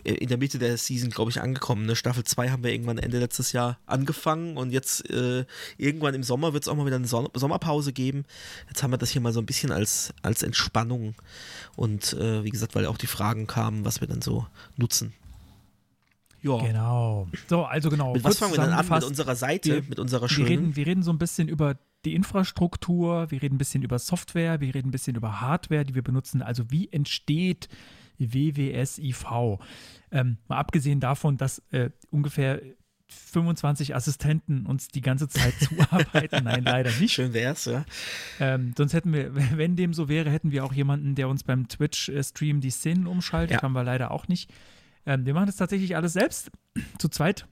[0.02, 1.86] in der Mitte der Season, glaube ich, angekommen.
[1.86, 1.94] Ne?
[1.94, 5.44] Staffel 2 haben wir irgendwann Ende letztes Jahr angefangen und jetzt äh,
[5.78, 8.24] irgendwann im Sommer wird es auch mal wieder eine Son Sommerpause geben.
[8.68, 11.14] Jetzt haben wir das hier mal so ein bisschen als, als Entspannung
[11.76, 15.12] und äh, wie gesagt, weil auch die Fragen kamen, was wir dann so nutzen.
[16.42, 16.58] Ja.
[16.58, 17.28] Genau.
[17.48, 18.12] So, also genau.
[18.12, 18.86] Mit was fangen wir dann an?
[18.88, 20.46] Mit unserer Seite, wir- mit unserer wir schönen.
[20.48, 24.60] reden, wir reden so ein bisschen über die Infrastruktur, wir reden ein bisschen über Software,
[24.60, 26.42] wir reden ein bisschen über Hardware, die wir benutzen.
[26.42, 27.68] Also wie entsteht
[28.18, 29.58] WWSIV?
[30.10, 32.60] Ähm, mal abgesehen davon, dass äh, ungefähr
[33.08, 36.44] 25 Assistenten uns die ganze Zeit zuarbeiten.
[36.44, 37.12] Nein, leider nicht.
[37.12, 37.84] Schön wär's, ja.
[38.40, 41.68] Ähm, sonst hätten wir, wenn dem so wäre, hätten wir auch jemanden, der uns beim
[41.68, 43.58] Twitch-Stream die Szenen umschaltet.
[43.58, 43.62] Ja.
[43.62, 44.52] Haben wir leider auch nicht.
[45.06, 46.50] Ähm, wir machen das tatsächlich alles selbst,
[46.98, 47.46] zu zweit.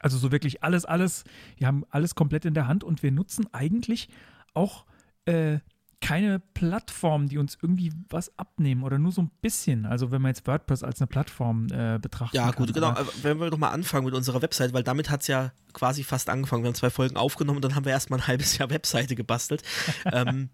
[0.00, 1.24] Also so wirklich alles, alles.
[1.56, 4.08] Wir haben alles komplett in der Hand und wir nutzen eigentlich
[4.52, 4.84] auch
[5.26, 5.58] äh,
[6.02, 9.86] keine Plattform, die uns irgendwie was abnehmen oder nur so ein bisschen.
[9.86, 12.34] Also wenn man jetzt WordPress als eine Plattform äh, betrachtet.
[12.34, 12.88] Ja, gut, genau.
[12.88, 15.52] Aber, Aber Wenn wir doch mal anfangen mit unserer Website, weil damit hat es ja
[15.72, 16.64] quasi fast angefangen.
[16.64, 19.62] Wir haben zwei Folgen aufgenommen und dann haben wir erstmal ein halbes Jahr Webseite gebastelt.
[20.12, 20.50] ähm,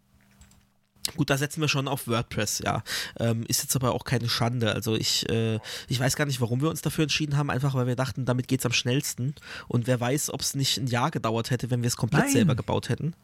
[1.17, 2.83] Gut, da setzen wir schon auf WordPress, ja.
[3.19, 4.75] Ähm, ist jetzt aber auch keine Schande.
[4.75, 7.87] Also ich, äh, ich weiß gar nicht, warum wir uns dafür entschieden haben, einfach weil
[7.87, 9.35] wir dachten, damit geht es am schnellsten.
[9.69, 12.33] Und wer weiß, ob es nicht ein Jahr gedauert hätte, wenn wir es komplett Nein.
[12.33, 13.15] selber gebaut hätten.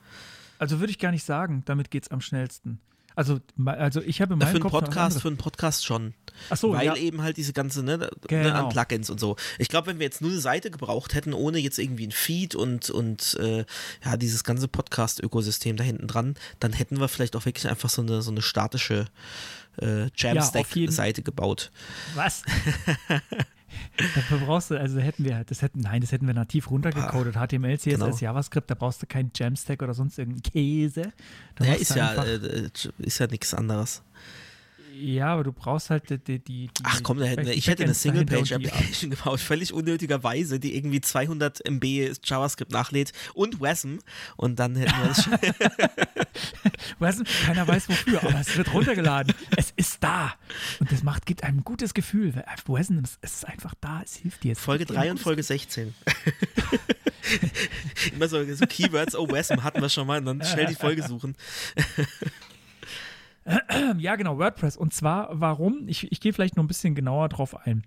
[0.59, 2.81] Also würde ich gar nicht sagen, damit geht es am schnellsten.
[3.17, 5.85] Also, also ich habe in meinem für einen Kopf noch ein Podcast, für einen Podcast
[5.85, 6.15] schon.
[6.51, 6.97] Ach so, weil ja.
[6.97, 8.65] eben halt diese ganze, ne, ne, Genau.
[8.65, 9.37] an Plugins und so.
[9.59, 12.57] Ich glaube, wenn wir jetzt nur eine Seite gebraucht hätten, ohne jetzt irgendwie ein Feed
[12.57, 13.65] und, und äh,
[14.05, 18.03] ja, dieses ganze Podcast-Ökosystem da hinten dran, dann hätten wir vielleicht auch wirklich einfach so
[18.03, 19.07] eine, so eine statische
[19.81, 21.71] äh, Jamstack-Seite gebaut.
[22.17, 22.43] Was?
[24.15, 27.35] Dafür brauchst du, also hätten wir, das hätten, nein, das hätten wir nativ runtergecodet.
[27.37, 28.17] HTML, CSS, Genau.
[28.17, 31.13] JavaScript, da brauchst du keinen Jamstack oder sonst irgendeinen Käse.
[31.57, 32.69] Da Ja, ist ja, einfach- äh,
[32.99, 34.03] ist ja nichts anderes.
[34.95, 37.95] Ja, aber du brauchst halt die, die, die Ach komm, da hätten ich hätte eine
[37.95, 43.99] Single-Page-Application gebaut, völlig unnötigerweise, die irgendwie 200 MB JavaScript nachlädt und WASM
[44.37, 45.35] und dann hätten wir das schon.
[46.99, 49.35] Du, keiner weiß wofür, aber es wird runtergeladen.
[49.57, 50.35] es ist da.
[50.81, 52.35] Und das macht, gibt einem ein gutes Gefühl.
[52.67, 54.53] Wasm, es ist einfach da, es hilft dir.
[54.53, 55.95] Es Folge gibt dir 3 ein und Folge 16.
[58.15, 61.03] Immer so, so Keywords, oh, WASM hatten wir schon mal und dann schnell die Folge
[61.03, 61.37] suchen.
[63.99, 64.77] Ja, genau, WordPress.
[64.77, 65.89] Und zwar, warum?
[65.89, 67.85] Ich, ich gehe vielleicht noch ein bisschen genauer drauf ein.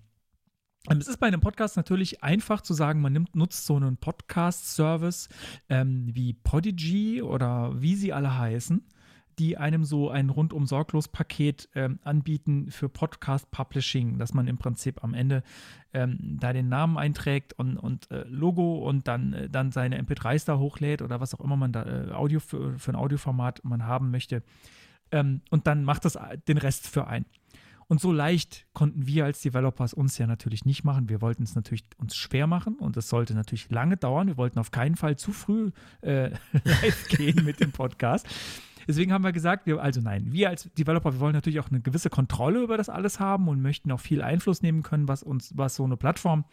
[0.90, 3.98] Ähm, Es ist bei einem Podcast natürlich einfach zu sagen, man nimmt, nutzt so einen
[3.98, 5.30] Podcast-Service
[5.70, 8.86] ähm, wie Podigy oder wie sie alle heißen,
[9.40, 15.04] die einem so ein rundum sorglos Paket ähm, anbieten für Podcast-Publishing, dass man im Prinzip
[15.04, 15.44] am Ende
[15.94, 20.46] ähm, da den Namen einträgt und, und äh, Logo und dann, äh, dann seine MP3s
[20.46, 23.86] da hochlädt oder was auch immer man da äh, Audio für, für ein Audioformat man
[23.86, 24.44] haben möchte.
[25.12, 27.26] Ähm, und dann macht das den Rest für einen.
[27.90, 31.08] Und so leicht konnten wir als Developers uns ja natürlich nicht machen.
[31.08, 34.28] Wir wollten es natürlich uns schwer machen und es sollte natürlich lange dauern.
[34.28, 36.32] Wir wollten auf keinen Fall zu früh äh,
[36.66, 38.28] live gehen mit dem Podcast.
[38.88, 41.82] Deswegen haben wir gesagt, wir, also nein, wir als Developer, wir wollen natürlich auch eine
[41.82, 45.52] gewisse Kontrolle über das alles haben und möchten auch viel Einfluss nehmen können, was uns,
[45.58, 46.46] was so eine Plattform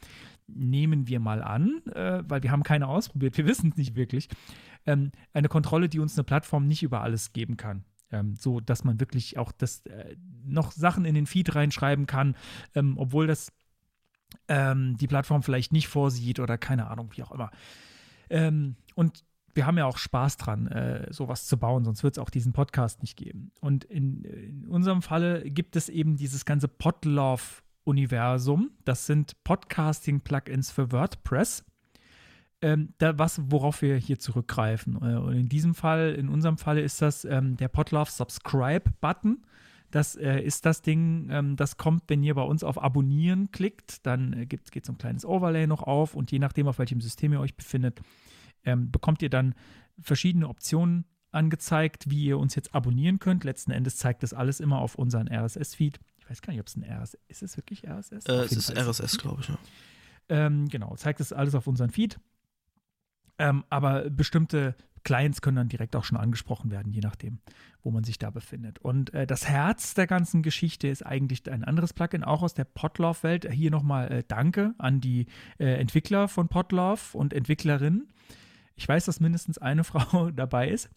[0.48, 4.28] nehmen wir mal an, äh, weil wir haben keine ausprobiert, wir wissen es nicht wirklich,
[4.86, 7.84] ähm, eine Kontrolle, die uns eine Plattform nicht über alles geben kann.
[8.14, 12.36] Ähm, so dass man wirklich auch das äh, noch Sachen in den Feed reinschreiben kann,
[12.74, 13.52] ähm, obwohl das
[14.46, 17.50] ähm, die Plattform vielleicht nicht vorsieht oder keine Ahnung, wie auch immer.
[18.30, 22.18] Ähm, und wir haben ja auch Spaß dran, äh, sowas zu bauen, sonst wird es
[22.18, 23.50] auch diesen Podcast nicht geben.
[23.60, 28.70] Und in, in unserem Falle gibt es eben dieses ganze Podlove-Universum.
[28.84, 31.64] Das sind Podcasting-Plugins für WordPress.
[32.64, 34.96] Ähm, da, was, worauf wir hier zurückgreifen.
[34.96, 39.44] Äh, und in diesem Fall, in unserem Fall ist das ähm, der Podlove Subscribe-Button.
[39.90, 44.06] Das äh, ist das Ding, ähm, das kommt, wenn ihr bei uns auf Abonnieren klickt,
[44.06, 47.34] dann äh, geht, so ein kleines Overlay noch auf und je nachdem, auf welchem System
[47.34, 48.00] ihr euch befindet,
[48.64, 49.54] ähm, bekommt ihr dann
[50.00, 53.44] verschiedene Optionen angezeigt, wie ihr uns jetzt abonnieren könnt.
[53.44, 56.00] Letzten Endes zeigt das alles immer auf unseren RSS-Feed.
[56.18, 57.20] Ich weiß gar nicht, ob es ein RSS ist.
[57.28, 58.24] Ist es wirklich RSS?
[58.24, 59.58] Äh, es ist RSS, glaube ich, ja.
[60.30, 62.18] Ähm, genau, zeigt das alles auf unseren Feed.
[63.38, 67.40] Ähm, aber bestimmte Clients können dann direkt auch schon angesprochen werden, je nachdem,
[67.82, 68.78] wo man sich da befindet.
[68.78, 72.64] Und äh, das Herz der ganzen Geschichte ist eigentlich ein anderes Plugin, auch aus der
[72.64, 73.50] Podlove-Welt.
[73.52, 75.26] Hier nochmal äh, Danke an die
[75.58, 78.08] äh, Entwickler von Podlove und Entwicklerinnen
[78.76, 80.90] ich weiß, dass mindestens eine Frau dabei ist,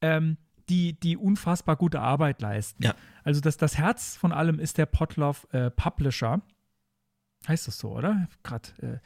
[0.00, 0.36] ähm,
[0.68, 2.82] die, die unfassbar gute Arbeit leisten.
[2.82, 2.94] Ja.
[3.22, 6.42] Also das, das Herz von allem ist der Podlove äh, Publisher.
[7.46, 8.28] Heißt das so, oder?
[8.42, 8.98] Gerade, äh,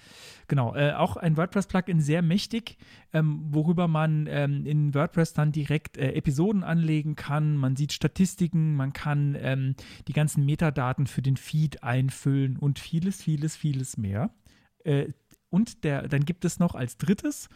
[0.48, 0.74] genau.
[0.74, 2.78] Äh, auch ein WordPress-Plugin sehr mächtig,
[3.12, 7.56] ähm, worüber man ähm, in WordPress dann direkt äh, Episoden anlegen kann.
[7.56, 9.74] Man sieht Statistiken, man kann ähm,
[10.08, 14.30] die ganzen Metadaten für den Feed einfüllen und vieles, vieles, vieles mehr.
[14.84, 15.08] Äh,
[15.50, 17.48] und der, dann gibt es noch als drittes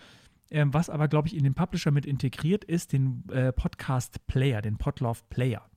[0.50, 4.62] ähm, was aber, glaube ich, in den Publisher mit integriert ist, den äh, Podcast Player,
[4.62, 5.68] den Podlove Player.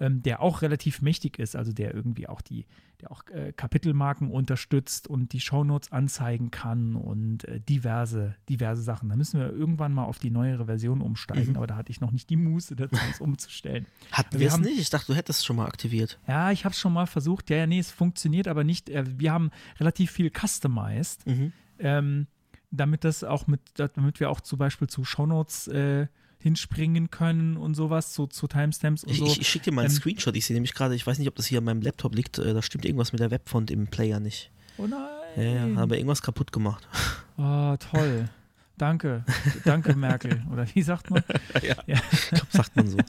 [0.00, 2.66] Ähm, der auch relativ mächtig ist, also der irgendwie auch die,
[3.00, 9.08] der auch äh, Kapitelmarken unterstützt und die Shownotes anzeigen kann und äh, diverse, diverse Sachen.
[9.08, 11.56] Da müssen wir irgendwann mal auf die neuere Version umsteigen, Mhm.
[11.56, 13.86] aber da hatte ich noch nicht die Muße dazu, es umzustellen.
[14.12, 14.78] Hatten Wir es nicht?
[14.78, 16.20] Ich dachte, du hättest es schon mal aktiviert.
[16.28, 17.50] Ja, ich habe es schon mal versucht.
[17.50, 18.88] Ja, ja, nee, es funktioniert aber nicht.
[18.90, 21.26] Äh, Wir haben relativ viel customized.
[21.26, 21.52] Mhm.
[21.80, 22.26] ähm,
[22.70, 26.06] damit das auch mit, damit wir auch zum Beispiel zu Shownotes äh,
[26.40, 29.26] hinspringen können und sowas, so zu Timestamps und Ich, so.
[29.26, 30.36] ich, ich schicke dir mal einen Ähm, Screenshot.
[30.36, 32.38] Ich sehe nämlich gerade, ich weiß nicht, ob das hier an meinem Laptop liegt.
[32.38, 34.50] Äh, da stimmt irgendwas mit der Webfont im Player nicht.
[34.78, 35.00] oh nein.
[35.36, 36.88] Ja, ja, haben wir irgendwas kaputt gemacht.
[37.36, 38.28] Oh, toll.
[38.76, 39.24] Danke.
[39.64, 40.42] Danke, Merkel.
[40.52, 41.22] Oder wie sagt man?
[41.62, 42.98] Ich glaub, sagt man so.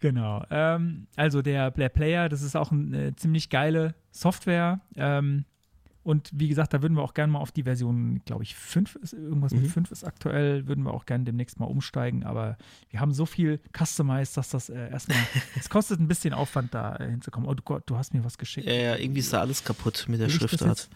[0.00, 0.44] Genau.
[0.50, 4.80] Ähm, also der, der Player, das ist auch eine ziemlich geile Software.
[4.94, 5.44] Ähm,
[6.08, 8.94] und wie gesagt, da würden wir auch gerne mal auf die Version, glaube ich, 5
[8.96, 9.68] ist, irgendwas mit Mhm.
[9.68, 12.24] 5 ist aktuell, würden wir auch gerne demnächst mal umsteigen.
[12.24, 12.56] Aber
[12.88, 15.18] wir haben so viel customized, dass das äh, erstmal,
[15.58, 17.46] es kostet ein bisschen Aufwand, da äh, hinzukommen.
[17.46, 18.66] Oh du Gott, du hast mir was geschickt.
[18.66, 20.88] Ja, ja, irgendwie ist da alles kaputt mit der Schriftart.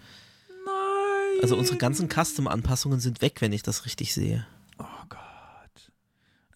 [0.65, 1.43] Nein.
[1.43, 4.47] Also unsere ganzen Custom-Anpassungen sind weg, wenn ich das richtig sehe.
[4.79, 5.21] Oh Gott.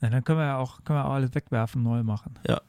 [0.00, 2.38] Na, dann können wir ja auch, können wir auch alles wegwerfen, neu machen.
[2.48, 2.62] Ja.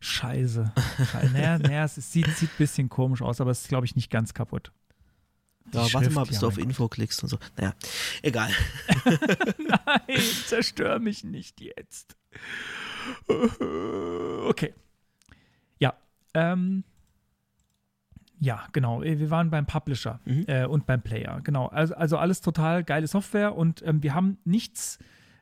[0.00, 0.72] Scheiße.
[1.34, 4.10] Naja, naja, es sieht, sieht ein bisschen komisch aus, aber es ist, glaube ich, nicht
[4.10, 4.72] ganz kaputt.
[5.74, 7.38] Ja, warte Schrift, mal, bis ja, du auf Info klickst und so.
[7.56, 7.74] Naja,
[8.22, 8.50] egal.
[9.58, 12.16] Nein, zerstör mich nicht jetzt.
[13.28, 14.74] Okay.
[15.78, 15.94] Ja.
[16.34, 16.84] Ähm,
[18.38, 19.02] ja, genau.
[19.02, 20.44] Wir waren beim Publisher Mhm.
[20.46, 21.40] äh, und beim Player.
[21.42, 21.66] Genau.
[21.66, 24.98] Also, also alles total geile Software und ähm, wir haben nichts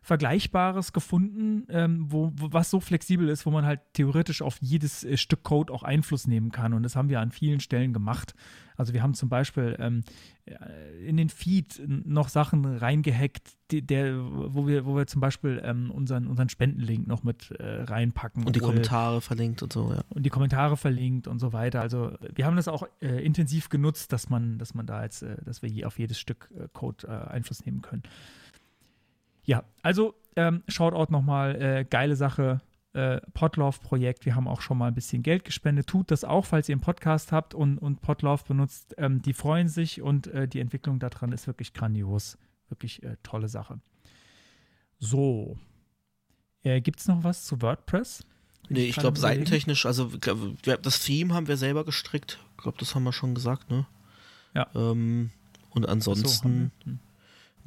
[0.08, 5.04] Vergleichbares gefunden, ähm, wo, wo, was so flexibel ist, wo man halt theoretisch auf jedes
[5.04, 6.72] äh, Stück Code auch Einfluss nehmen kann.
[6.72, 8.34] Und das haben wir an vielen Stellen gemacht.
[8.78, 10.04] Also wir haben zum Beispiel ähm,
[10.46, 15.60] äh, in den Feed noch Sachen reingehackt, die, der, wo wir, wo wir zum Beispiel
[15.62, 18.46] ähm, unseren, unseren Spendenlink noch mit äh, reinpacken.
[18.46, 20.00] Und die Kommentare verlinkt und so, ja.
[20.08, 21.82] und die Kommentare verlinkt und so weiter.
[21.82, 25.36] Also wir haben das auch äh, intensiv genutzt, dass man, dass man da jetzt, äh,
[25.44, 28.04] dass wir je auf jedes Stück äh, Code äh, Einfluss nehmen können.
[29.48, 32.60] Ja, also ähm, Shoutout nochmal, äh, geile Sache.
[32.92, 35.86] Äh, Podlove-Projekt, wir haben auch schon mal ein bisschen Geld gespendet.
[35.86, 38.94] Tut das auch, falls ihr einen Podcast habt und, und Podlove benutzt.
[38.98, 42.36] Ähm, die freuen sich und äh, die Entwicklung daran ist wirklich grandios.
[42.68, 43.80] Wirklich äh, tolle Sache.
[44.98, 45.56] So.
[46.62, 48.26] Äh, Gibt es noch was zu WordPress?
[48.68, 52.38] Bin Nee, ich gerade glaube, seitentechnisch, also ich glaub, das Theme haben wir selber gestrickt.
[52.58, 53.86] Ich glaube, das haben wir schon gesagt, ne?
[54.54, 54.66] Ja.
[54.74, 55.30] Ähm,
[55.70, 56.98] und Ach so, ansonsten, haben wir- hm.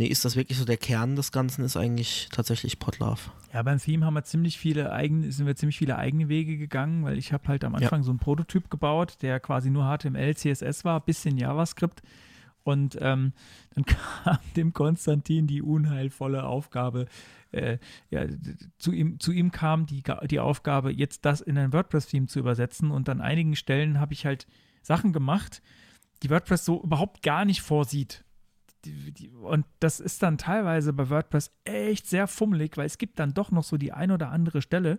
[0.01, 3.19] Nee, ist das wirklich so der Kern des Ganzen, ist eigentlich tatsächlich Podlove.
[3.53, 7.03] Ja, beim Theme haben wir ziemlich viele eigene, sind wir ziemlich viele eigene Wege gegangen,
[7.03, 10.85] weil ich habe halt am Anfang so einen Prototyp gebaut, der quasi nur HTML, CSS
[10.85, 12.01] war, bisschen JavaScript.
[12.63, 13.33] Und ähm,
[13.75, 13.85] dann
[14.23, 17.05] kam dem Konstantin die unheilvolle Aufgabe,
[17.51, 17.77] äh,
[18.09, 18.25] ja,
[18.79, 22.89] zu ihm, zu ihm kam die, die Aufgabe, jetzt das in ein WordPress-Theme zu übersetzen.
[22.89, 24.47] Und an einigen Stellen habe ich halt
[24.81, 25.61] Sachen gemacht,
[26.23, 28.23] die WordPress so überhaupt gar nicht vorsieht.
[28.86, 33.19] Die, die, und das ist dann teilweise bei WordPress echt sehr fummelig, weil es gibt
[33.19, 34.97] dann doch noch so die ein oder andere Stelle,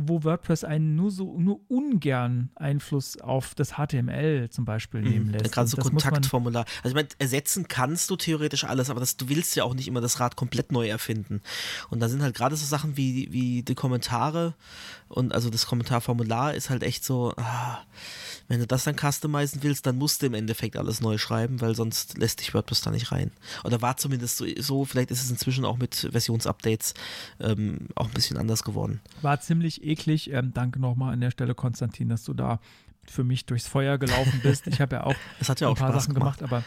[0.00, 5.32] wo WordPress einen nur so nur ungern Einfluss auf das HTML zum Beispiel nehmen Mhm.
[5.32, 5.52] lässt.
[5.52, 6.64] Gerade so Kontaktformular.
[6.84, 9.88] Also ich meine, ersetzen kannst du theoretisch alles, aber das, du willst ja auch nicht
[9.88, 11.40] immer das Rad komplett neu erfinden.
[11.90, 14.54] Und da sind halt gerade so Sachen wie, wie die Kommentare
[15.08, 17.78] und also das Kommentarformular ist halt echt so, ah,
[18.46, 21.74] wenn du das dann customizen willst, dann musst du im Endeffekt alles neu schreiben, weil
[21.74, 23.30] sonst lässt dich WordPress da nicht rein.
[23.64, 26.94] Oder war zumindest so, so vielleicht ist es inzwischen auch mit Versionsupdates
[27.40, 29.00] ähm, auch ein bisschen anders geworden.
[29.22, 30.32] War ziemlich eklig.
[30.32, 32.60] Ähm, danke nochmal an der Stelle, Konstantin, dass du da
[33.04, 34.66] für mich durchs Feuer gelaufen bist.
[34.66, 36.38] Ich habe ja auch ja ein auch paar Spaß Sachen gemacht.
[36.38, 36.64] gemacht, aber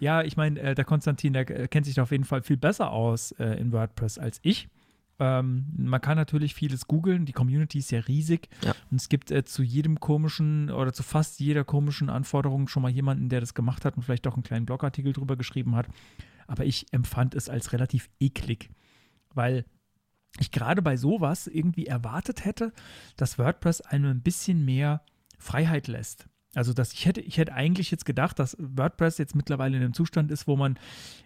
[0.00, 2.56] ja, ich meine, äh, der Konstantin, der äh, kennt sich da auf jeden Fall viel
[2.56, 4.68] besser aus äh, in WordPress als ich.
[5.20, 8.74] Ähm, man kann natürlich vieles googeln, die Community ist ja riesig Ja.
[8.90, 12.90] und es gibt äh, zu jedem komischen oder zu fast jeder komischen Anforderung schon mal
[12.90, 15.86] jemanden, der das gemacht hat und vielleicht auch einen kleinen Blogartikel drüber geschrieben hat.
[16.48, 18.70] Aber ich empfand es als relativ eklig,
[19.32, 19.64] weil
[20.38, 22.72] ich gerade bei sowas irgendwie erwartet hätte,
[23.16, 25.02] dass WordPress einem ein bisschen mehr
[25.38, 26.26] Freiheit lässt.
[26.54, 29.94] Also, dass ich hätte, ich hätte eigentlich jetzt gedacht, dass WordPress jetzt mittlerweile in einem
[29.94, 30.78] Zustand ist, wo man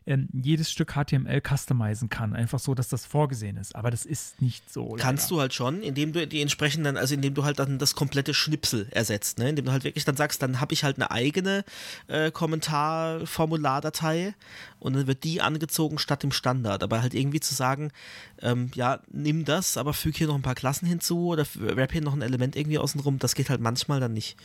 [0.07, 2.35] ähm, jedes Stück HTML customizen kann.
[2.35, 3.77] Einfach so, dass das vorgesehen ist.
[3.77, 4.97] Aber das ist nicht so.
[4.99, 8.33] Kannst du halt schon, indem du die entsprechenden, also indem du halt dann das komplette
[8.33, 9.51] Schnipsel ersetzt, ne?
[9.51, 11.63] indem du halt wirklich dann sagst, dann habe ich halt eine eigene
[12.07, 14.35] äh, Kommentarformulardatei
[14.81, 16.83] und dann wird die angezogen statt dem Standard.
[16.83, 17.93] Aber halt irgendwie zu sagen,
[18.41, 22.01] ähm, ja, nimm das, aber füg hier noch ein paar Klassen hinzu oder wrap hier
[22.01, 24.39] noch ein Element irgendwie außenrum, das geht halt manchmal dann nicht.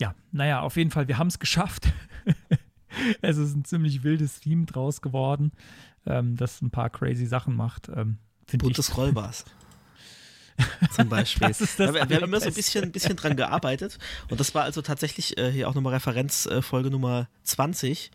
[0.00, 1.92] Ja, naja, auf jeden Fall, wir haben es geschafft.
[3.22, 5.52] es ist ein ziemlich wildes Theme draus geworden,
[6.06, 7.88] ähm, das ein paar crazy Sachen macht.
[7.88, 8.18] Ähm.
[8.58, 9.44] Buntes Rollbars.
[10.94, 11.48] Zum Beispiel.
[11.48, 15.50] Wir, haben immer so ein bisschen, bisschen dran gearbeitet und das war also tatsächlich äh,
[15.50, 18.10] hier auch nochmal Referenz äh, Folge Nummer 20.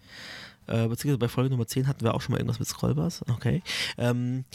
[0.68, 3.24] Äh, beziehungsweise bei Folge Nummer 10 hatten wir auch schon mal irgendwas mit Scrollbars.
[3.30, 3.64] Okay.
[3.98, 4.46] Ähm,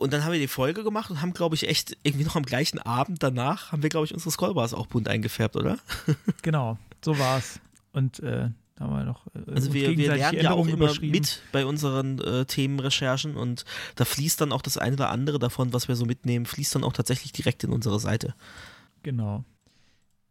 [0.00, 2.44] und dann haben wir die Folge gemacht und haben, glaube ich, echt irgendwie noch am
[2.44, 5.78] gleichen Abend danach haben wir, glaube ich, unsere Scrollbars auch bunt eingefärbt, oder?
[6.42, 7.60] Genau, so war es.
[7.92, 11.42] Und äh, da haben wir noch äh, Also wir, wir lernen ja auch immer mit
[11.52, 13.64] bei unseren äh, Themenrecherchen und
[13.96, 16.84] da fließt dann auch das eine oder andere davon, was wir so mitnehmen, fließt dann
[16.84, 18.34] auch tatsächlich direkt in unsere Seite.
[19.02, 19.44] Genau.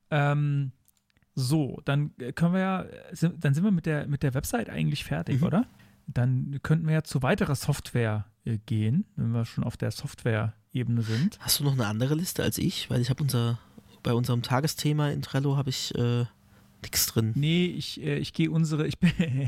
[0.10, 0.72] Ähm,
[1.36, 2.86] so, dann können wir ja,
[3.40, 5.48] dann sind wir mit der, mit der Website eigentlich fertig, Mhm.
[5.48, 5.66] oder?
[6.14, 11.02] Dann könnten wir ja zu weiterer Software äh, gehen, wenn wir schon auf der Software-Ebene
[11.02, 11.38] sind.
[11.40, 12.90] Hast du noch eine andere Liste als ich?
[12.90, 13.60] Weil ich habe unser,
[14.02, 16.26] bei unserem Tagesthema in Trello habe ich äh,
[16.82, 17.34] nichts drin.
[17.36, 18.98] Nee, ich, äh, ich gehe unsere, ich,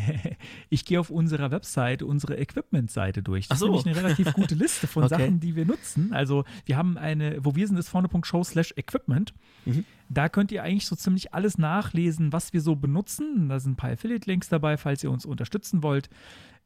[0.69, 3.47] ich gehe auf unserer Webseite unsere Equipment-Seite durch.
[3.47, 3.75] Das Ach so.
[3.77, 5.17] ist nämlich eine relativ gute Liste von Okay.
[5.17, 6.13] Sachen, die wir nutzen.
[6.13, 9.34] Also wir haben eine, wo wir sind, ist vorne.show slash Equipment.
[9.65, 9.86] Mhm.
[10.09, 13.49] Da könnt ihr eigentlich so ziemlich alles nachlesen, was wir so benutzen.
[13.49, 16.09] Da sind ein paar Affiliate-Links dabei, falls ihr uns unterstützen wollt.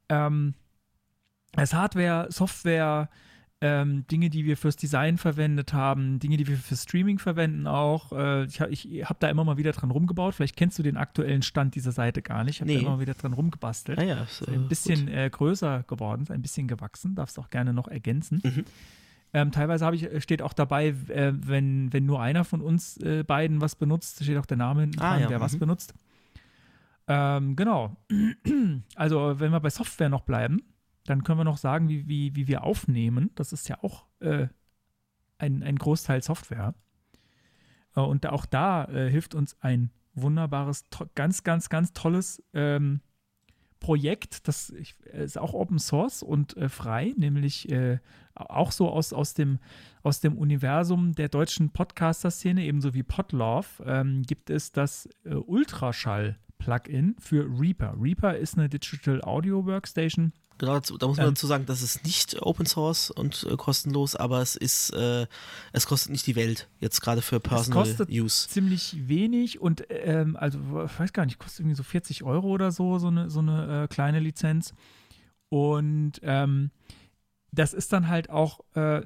[0.09, 0.55] Ähm,
[1.53, 3.09] es Hardware, Software,
[3.61, 8.11] ähm, Dinge, die wir fürs Design verwendet haben, Dinge, die wir fürs Streaming verwenden auch.
[8.11, 10.35] Äh, ich ha- ich habe da immer mal wieder dran rumgebaut.
[10.35, 12.55] Vielleicht kennst du den aktuellen Stand dieser Seite gar nicht.
[12.55, 12.75] Ich habe Nee.
[12.77, 13.97] da immer mal wieder dran rumgebastelt.
[13.97, 17.15] Ah ja, ist, Ist äh, ein bisschen äh, größer geworden, ist ein bisschen gewachsen.
[17.15, 18.41] Darfst auch gerne noch ergänzen.
[18.43, 18.65] Mhm.
[19.33, 23.23] Ähm, teilweise ich, äh, steht auch dabei, äh, wenn, wenn nur einer von uns äh,
[23.23, 25.59] beiden was benutzt, steht auch der Name hinten Ah, dran, ja, wer was mhm.
[25.59, 25.93] benutzt.
[27.07, 27.95] Ähm, genau.
[28.95, 30.61] Also, wenn wir bei Software noch bleiben,
[31.05, 33.31] dann können wir noch sagen, wie, wie, wie wir aufnehmen.
[33.35, 34.47] Das ist ja auch äh,
[35.37, 36.73] ein, ein Großteil Software.
[37.95, 43.01] Äh, und auch da äh, hilft uns ein wunderbares, ganz, ganz, ganz tolles ähm,
[43.79, 44.47] Projekt.
[44.47, 47.99] Das ich, ist auch Open Source und äh, frei, nämlich äh,
[48.33, 49.59] auch so aus, aus, dem,
[50.01, 57.15] aus dem Universum der deutschen Podcaster-Szene, ebenso wie Podlove, ähm, gibt es das äh, Ultraschall-Plugin
[57.19, 57.95] für Reaper.
[57.99, 60.33] Reaper ist eine Digital Audio Workstation.
[60.57, 63.57] Genau, dazu- da muss man ähm, dazu sagen, das ist nicht Open Source und äh,
[63.57, 65.27] kostenlos, aber es ist, äh,
[65.73, 68.47] es kostet nicht die Welt, jetzt gerade für Personal kostet Use.
[68.47, 72.71] ziemlich wenig und ähm, also ich weiß gar nicht, kostet irgendwie so 40 Euro oder
[72.71, 74.73] so, so eine, so eine äh, kleine Lizenz.
[75.49, 76.71] Und ähm,
[77.51, 79.01] das ist dann halt auch, äh,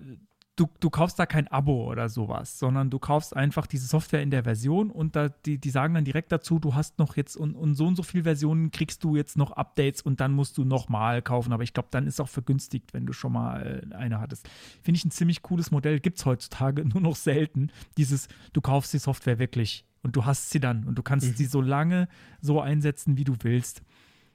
[0.59, 4.29] du, du kaufst da kein Abo oder sowas, sondern du kaufst einfach diese Software in
[4.31, 7.55] der Version und da, die, die sagen dann direkt dazu, du hast noch jetzt und,
[7.55, 10.65] und so und so viele Versionen kriegst du jetzt noch Updates und dann musst du
[10.65, 11.53] nochmal kaufen.
[11.53, 14.49] Aber ich glaube, dann ist auch vergünstigt, wenn du schon mal äh, eine hattest.
[14.83, 17.71] Finde ich ein ziemlich cooles Modell, gibt es heutzutage nur noch selten.
[17.97, 21.35] Dieses, du kaufst die Software wirklich und du hast sie dann und du kannst Mhm.
[21.35, 22.07] sie so lange
[22.41, 23.81] so einsetzen, wie du willst.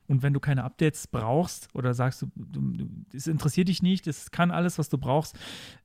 [0.07, 4.31] Und wenn du keine Updates brauchst oder sagst, du, du, es interessiert dich nicht, es
[4.31, 5.35] kann alles, was du brauchst,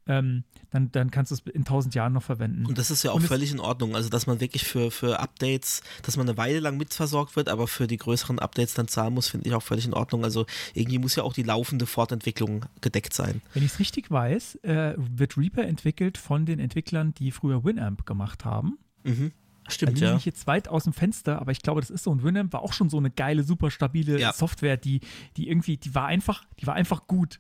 [0.08, 2.66] ähm, dann, dann kannst du es in tausend Jahren noch verwenden.
[2.66, 3.96] Und das ist ja auch Und völlig in Ordnung.
[3.96, 7.68] Also, dass man wirklich für, für Updates, dass man eine Weile lang mitversorgt wird, aber
[7.68, 10.24] für die größeren Updates dann zahlen muss, finde ich auch völlig in Ordnung.
[10.26, 13.42] Also, irgendwie muss ja auch die laufende Fortentwicklung gedeckt sein.
[13.54, 18.06] Wenn ich es richtig weiß, äh, wird Reaper entwickelt von den Entwicklern, die früher Winamp
[18.06, 18.80] gemacht haben.
[19.04, 19.32] Mhm.
[19.70, 20.16] Da Stimmt, liege ja.
[20.16, 22.12] ich jetzt weit aus dem Fenster, aber ich glaube, das ist so.
[22.12, 24.34] Und Winamp war auch schon so eine geile, super stabile Ja.
[24.34, 25.02] Software, die,
[25.38, 27.40] die irgendwie, die war einfach, die war einfach gut.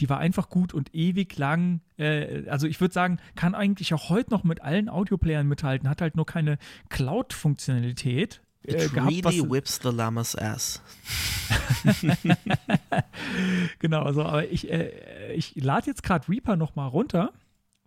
[0.00, 1.80] Die war einfach gut und ewig lang.
[1.98, 6.00] Äh, also ich würde sagen, kann eigentlich auch heute noch mit allen Audioplayern mithalten, hat
[6.00, 6.58] halt nur keine
[6.88, 8.40] Cloud-Funktionalität.
[8.66, 10.82] Äh, It gehabt, really whips the llama's ass.
[13.78, 17.32] genau, also aber ich, äh, ich lade jetzt gerade Reaper nochmal runter,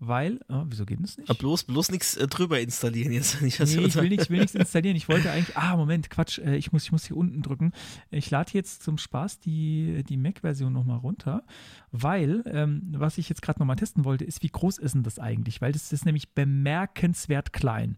[0.08, 1.30] weil, oh, wieso geht das nicht?
[1.30, 3.42] Aber bloß, bloß nichts äh, drüber installieren jetzt.
[3.42, 4.96] Nicht, Nee, ich will nichts will nichts installieren.
[4.96, 7.72] Ich wollte eigentlich, ah, Moment, Quatsch, äh, ich muss, ich muss hier unten drücken.
[8.12, 11.44] Ich lade jetzt zum Spaß die, die Mac-Version nochmal runter,
[11.92, 15.20] weil, ähm, was ich jetzt gerade nochmal testen wollte, ist, wie groß ist denn das
[15.20, 15.62] eigentlich?
[15.62, 17.98] Weil das ist nämlich bemerkenswert klein.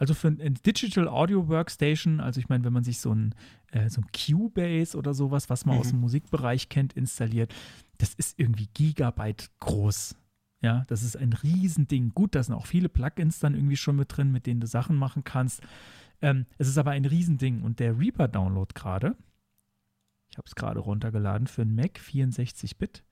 [0.00, 3.34] Also für ein Digital Audio Workstation, also ich meine, wenn man sich so ein,
[3.72, 5.80] äh, so ein Cubase oder sowas, was man Mhm.
[5.80, 7.52] aus dem Musikbereich kennt, installiert,
[7.98, 10.14] das ist irgendwie Gigabyte groß.
[10.60, 12.12] Ja, das ist ein Riesending.
[12.14, 14.96] Gut, da sind auch viele Plugins dann irgendwie schon mit drin, mit denen du Sachen
[14.96, 15.62] machen kannst.
[16.20, 17.62] Ähm, es ist aber ein Riesending.
[17.62, 19.16] Und der Reaper-Download gerade,
[20.30, 23.04] ich habe es gerade runtergeladen für einen Mac 64-Bit,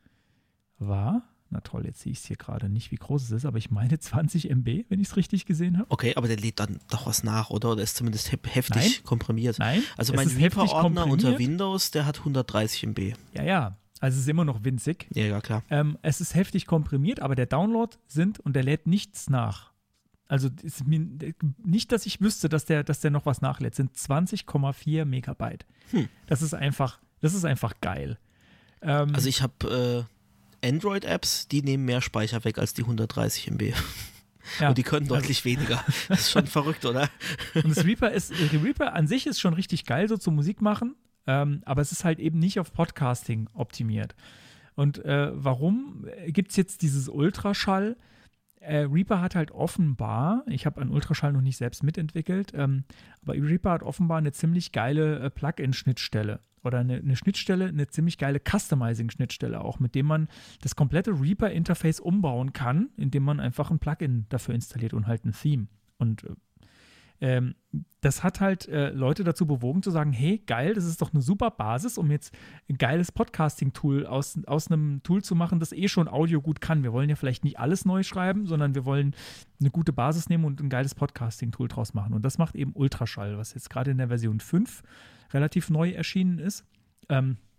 [0.78, 3.58] war, na toll, jetzt sehe ich es hier gerade nicht, wie groß es ist, aber
[3.58, 5.88] ich meine 20 MB, wenn ich es richtig gesehen habe.
[5.90, 7.70] Okay, aber der lädt dann doch was nach, oder?
[7.72, 9.04] Oder ist zumindest hef heftig Nein.
[9.04, 9.60] komprimiert.
[9.60, 11.38] Nein, Also mein Reaper-Ordner unter.
[11.38, 13.14] Windows, der hat 130 MB.
[13.34, 13.76] Ja, ja.
[14.00, 15.06] Also es ist immer noch winzig.
[15.14, 15.62] Ja, ja, klar.
[15.70, 19.72] Ähm, es ist heftig komprimiert, aber der Download sind und der lädt nichts nach.
[20.28, 21.06] Also ist mir,
[21.64, 25.66] nicht, dass ich wüsste, dass der, dass der noch was nachlädt, sind 20,4 Megabyte.
[25.92, 26.08] Hm.
[26.26, 28.18] Das ist einfach, das ist einfach geil.
[28.82, 30.06] Ähm, Also ich habe
[30.62, 33.72] äh, Android-Apps, die nehmen mehr Speicher weg als die 130 MB.
[34.60, 34.68] ja.
[34.68, 35.82] Und die können deutlich weniger.
[36.08, 37.08] Das ist schon verrückt, oder?
[37.54, 40.96] Und das Reaper ist, Reaper an sich ist schon richtig geil, so zum Musik machen,
[41.26, 44.14] ähm, aber es ist halt eben nicht auf Podcasting optimiert.
[44.74, 47.96] Und äh, warum gibt es jetzt dieses Ultraschall?
[48.60, 52.84] Äh, Reaper hat halt offenbar, ich habe an Ultraschall noch nicht selbst mitentwickelt, ähm,
[53.22, 58.18] aber Reaper hat offenbar eine ziemlich geile äh, Plugin-Schnittstelle oder eine, eine Schnittstelle, eine ziemlich
[58.18, 60.28] geile Customizing-Schnittstelle auch, mit dem man
[60.62, 65.32] das komplette Reaper-Interface umbauen kann, indem man einfach ein Plugin dafür installiert und halt ein
[65.32, 65.68] Theme.
[65.98, 66.34] Und äh,
[67.20, 67.54] ähm,
[68.00, 71.22] das hat halt äh, Leute dazu bewogen zu sagen, hey, geil, das ist doch eine
[71.22, 72.32] super Basis, um jetzt
[72.68, 76.82] ein geiles Podcasting-Tool aus, aus einem Tool zu machen, das eh schon Audio gut kann.
[76.82, 79.14] Wir wollen ja vielleicht nicht alles neu schreiben, sondern wir wollen
[79.60, 82.14] eine gute Basis nehmen und ein geiles Podcasting-Tool draus machen.
[82.14, 84.82] Und das macht eben Ultraschall, was jetzt gerade in der Version 5
[85.32, 86.64] relativ neu erschienen ist.
[87.08, 87.55] Ähm, äh,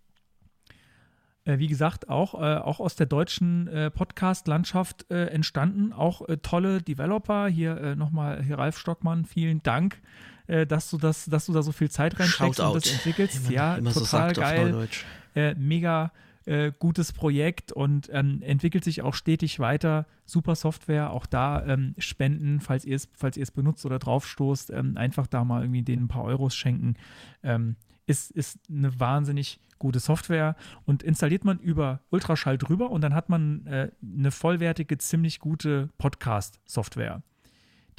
[1.56, 5.92] wie gesagt, auch, äh, auch aus der deutschen äh, Podcast-Landschaft äh, entstanden.
[5.92, 7.48] Auch äh, tolle Developer.
[7.48, 10.00] Hier äh, nochmal, hier Ralf Stockmann, vielen Dank,
[10.46, 13.44] äh, dass, du das, dass du da so viel Zeit reinsteckst und das entwickelst.
[13.44, 14.88] Man ja, immer so total auf geil.
[15.34, 16.12] Äh, mega
[16.48, 20.06] äh, gutes Projekt und ähm, entwickelt sich auch stetig weiter.
[20.24, 24.70] Super Software, auch da ähm, spenden, falls ihr es falls ihr es benutzt oder draufstoßt,
[24.70, 26.94] ähm, einfach da mal irgendwie denen ein paar Euros schenken.
[27.42, 27.76] Ähm,
[28.08, 30.56] ist, ist eine wahnsinnig gute Software.
[30.84, 35.90] Und installiert man über Ultraschall drüber und dann hat man äh, eine vollwertige, ziemlich gute
[35.98, 37.22] Podcast-Software,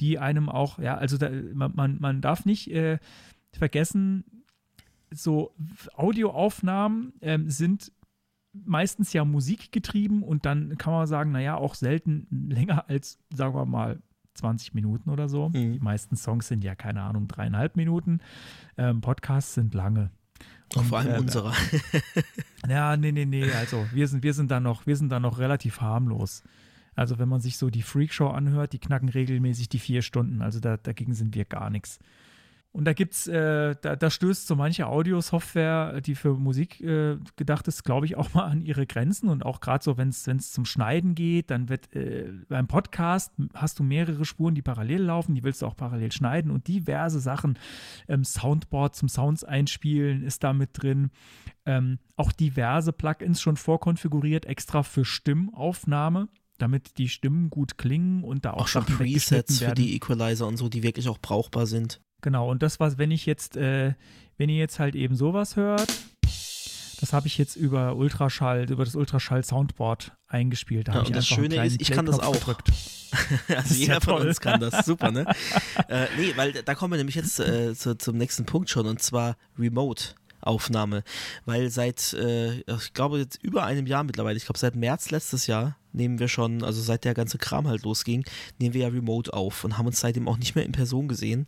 [0.00, 2.98] die einem auch, ja, also da, man, man, darf nicht äh,
[3.52, 4.24] vergessen,
[5.12, 5.54] so
[5.94, 7.92] Audioaufnahmen ähm, sind
[8.52, 13.64] meistens ja musikgetrieben und dann kann man sagen, naja, auch selten länger als, sagen wir
[13.64, 14.00] mal,
[14.34, 15.48] 20 Minuten oder so.
[15.48, 15.72] Mhm.
[15.74, 18.20] Die meisten Songs sind ja, keine Ahnung, dreieinhalb Minuten.
[18.76, 20.10] Ähm, Podcasts sind lange.
[20.76, 21.52] Und vor allem äh, unserer.
[22.68, 23.50] Ja, nee, nee, nee.
[23.52, 26.44] Also wir sind, wir sind da noch, wir sind da noch relativ harmlos.
[26.94, 30.42] Also wenn man sich so die Freakshow anhört, die knacken regelmäßig die vier Stunden.
[30.42, 31.98] Also da, dagegen sind wir gar nichts.
[32.72, 37.66] Und da gibt's, äh, da, da stößt so manche Audiosoftware, die für Musik äh, gedacht
[37.66, 39.28] ist, glaube ich, auch mal an ihre Grenzen.
[39.28, 43.80] Und auch gerade so, wenn es zum Schneiden geht, dann wird äh, beim Podcast hast
[43.80, 47.58] du mehrere Spuren, die parallel laufen, die willst du auch parallel schneiden und diverse Sachen.
[48.06, 51.10] Ähm, Soundboard zum Sounds einspielen ist da mit drin.
[51.66, 56.28] Ähm, auch diverse Plugins schon vorkonfiguriert, extra für Stimmaufnahme,
[56.60, 60.46] damit die Stimmen gut klingen und da auch, Auch schon Sachen Presets für die Equalizer
[60.46, 62.00] und so, die wirklich auch brauchbar sind.
[62.22, 63.94] Genau, und das war, wenn ich jetzt, äh,
[64.36, 65.86] wenn ihr jetzt halt eben sowas hört,
[67.00, 70.88] das habe ich jetzt über Ultraschall, über das Ultraschall Soundboard eingespielt.
[70.88, 72.36] Da Ja, und das Schöne ist, ich kann das auch.
[73.48, 74.86] Also jeder ja von uns kann das.
[74.86, 75.26] Super, ne?
[75.88, 79.02] äh, nee, weil da kommen wir nämlich jetzt äh, zu, zum nächsten Punkt schon und
[79.02, 80.14] zwar Remote.
[80.42, 81.02] Aufnahme,
[81.44, 85.46] weil seit, äh, ich glaube jetzt über einem Jahr mittlerweile, ich glaube seit März letztes
[85.46, 88.24] Jahr nehmen wir schon, also seit der ganze Kram halt losging,
[88.58, 91.46] nehmen wir ja remote auf und haben uns seitdem auch nicht mehr in Person gesehen.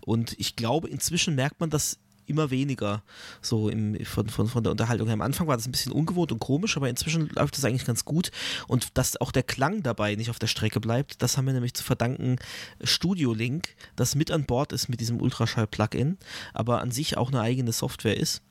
[0.00, 3.02] Und ich glaube, inzwischen merkt man das immer weniger
[3.40, 5.14] so im, von, von, von der Unterhaltung her.
[5.14, 8.04] Am Anfang war das ein bisschen ungewohnt und komisch, aber inzwischen läuft das eigentlich ganz
[8.04, 8.30] gut.
[8.68, 11.74] Und dass auch der Klang dabei nicht auf der Strecke bleibt, das haben wir nämlich
[11.74, 12.36] zu verdanken
[12.82, 16.18] Studio Link, das mit an Bord ist mit diesem Ultraschall-Plugin,
[16.54, 18.42] aber an sich auch eine eigene Software ist.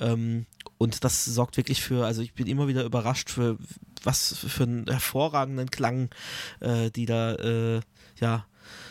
[0.00, 0.46] Ähm,
[0.78, 3.56] und das sorgt wirklich für, also ich bin immer wieder überrascht für
[4.02, 6.10] was für einen hervorragenden Klang,
[6.60, 7.80] äh, die da äh,
[8.20, 8.46] ja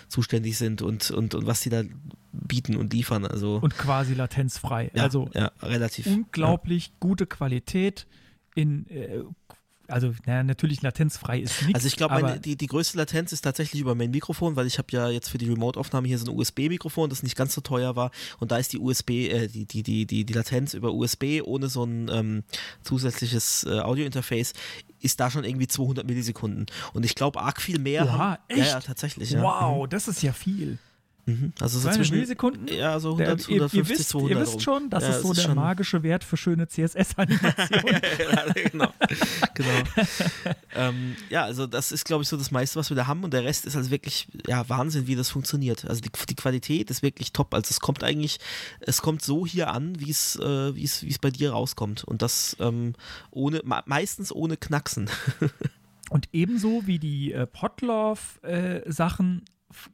[0.07, 1.83] zuständig sind und, und, und was die da
[2.31, 3.25] bieten und liefern.
[3.25, 4.91] Also, Und quasi latenzfrei.
[4.93, 6.05] ja, also ja, relativ.
[6.07, 8.07] unglaublich gute Qualität
[8.55, 9.23] in, äh,
[9.87, 11.75] also naja, natürlich latenzfrei ist nichts.
[11.75, 14.87] Also ich glaube, die, die größte Latenz ist tatsächlich über mein Mikrofon, weil ich habe
[14.91, 18.11] ja jetzt für die Remote-Aufnahme hier so ein USB-Mikrofon, das nicht ganz so teuer war.
[18.39, 21.67] Und da ist die USB, äh, die, die, die, die, die Latenz über USB ohne
[21.67, 22.43] so ein ähm,
[22.83, 24.53] zusätzliches äh, Audio-Interface
[24.99, 26.65] ist da schon irgendwie 200 Millisekunden.
[26.93, 28.05] Und ich glaube, arg viel mehr.
[28.05, 28.59] Oha, haben, echt?
[28.59, 29.31] Ja, ja, tatsächlich.
[29.31, 29.41] Ja.
[29.41, 30.79] wow, das ist ja viel.
[31.27, 31.53] Mhm.
[31.59, 32.67] Also so 200 zwischen, Millisekunden?
[32.67, 35.21] Ja, so Der, 100, ihr, 150, ihr, wisst, 200 ihr wisst schon, das Ja, ist
[35.23, 38.01] so es der magische Wert für schöne CSS-Animationen.
[38.31, 38.93] ja, genau.
[39.55, 39.71] genau.
[40.75, 43.23] ähm, ja, also das ist, glaube ich, so das meiste, was wir da haben.
[43.23, 45.85] Und der Rest ist also wirklich, ja, Wahnsinn, wie das funktioniert.
[45.89, 47.53] Also die, die Qualität ist wirklich top.
[47.55, 48.39] Also es kommt eigentlich,
[48.81, 52.03] es kommt so hier an, wie es, äh, wie es, wie es bei dir rauskommt.
[52.03, 52.93] Und das ähm,
[53.31, 55.09] ohne, me- meistens ohne Knacksen.
[56.11, 59.41] Und ebenso wie die äh, Podlove-Sachen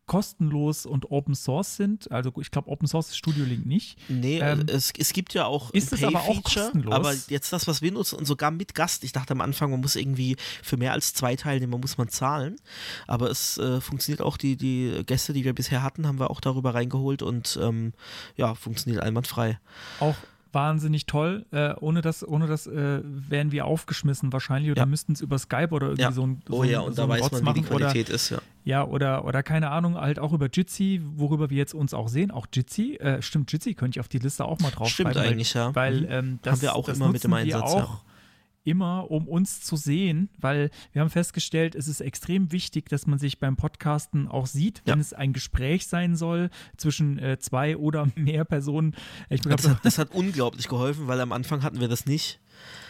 [0.05, 3.97] kostenlos und Open Source sind, also ich glaube Open Source ist Studio Link nicht.
[4.09, 6.93] Nee, Ähm, es, es gibt ja auch ist es aber auch kostenlos?
[6.93, 9.03] aber jetzt das, was wir nutzen und sogar mit Gast.
[9.03, 12.57] Ich dachte am Anfang, man muss irgendwie für mehr als zwei Teilnehmer muss man zahlen,
[13.07, 16.41] aber es äh, funktioniert auch, die, die Gäste, die wir bisher hatten, haben wir auch
[16.41, 17.93] darüber reingeholt und ähm,
[18.35, 19.59] ja, funktioniert einwandfrei.
[19.99, 20.15] Auch
[20.53, 21.45] wahnsinnig toll.
[21.51, 24.85] Äh, ohne das, ohne das äh, wären wir aufgeschmissen wahrscheinlich oder Ja.
[24.85, 26.11] müssten es über Skype oder irgendwie Ja.
[26.11, 27.85] so ein so Oh ja, und so da weiß Rotz man, wie die machen oder
[27.87, 28.39] Qualität ist, ja.
[28.63, 32.29] Ja, oder, oder keine Ahnung, halt auch über Jitsi, worüber wir jetzt uns auch sehen.
[32.31, 35.29] Auch Jitsi, äh, stimmt, Jitsi könnte ich auf die Liste auch mal drauf Stimmt schreiben,
[35.31, 35.73] eigentlich, ja.
[35.73, 36.07] Weil Mhm.
[36.09, 38.01] ähm, das, Haben wir auch immer mit dem Einsatz, ja.
[38.63, 43.17] Immer, um uns zu sehen, weil wir haben festgestellt, es ist extrem wichtig, dass man
[43.19, 45.01] sich beim Podcasten auch sieht, wenn Ja.
[45.01, 48.95] es ein Gespräch sein soll zwischen äh, zwei oder mehr Personen.
[49.29, 52.39] Ich Das glaube, hat, das hat unglaublich geholfen, weil am Anfang hatten wir das nicht.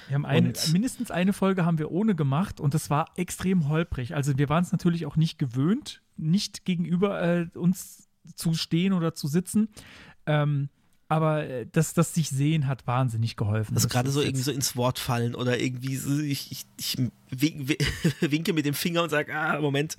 [0.07, 3.69] wir haben eine, Und- mindestens eine Folge haben wir ohne gemacht und das war extrem
[3.69, 4.13] holprig.
[4.15, 9.13] Also wir waren es natürlich auch nicht gewöhnt, nicht gegenüber äh, uns zu stehen oder
[9.15, 9.69] zu sitzen.
[10.25, 10.69] Ähm,
[11.11, 13.75] aber äh, das, das sich sehen hat wahnsinnig geholfen.
[13.75, 16.97] Also Das gerade so irgendwie so ins Wort fallen oder irgendwie so, ich, ich, ich
[17.29, 17.77] wink,
[18.21, 19.97] winke mit dem Finger und sage, ah, Moment.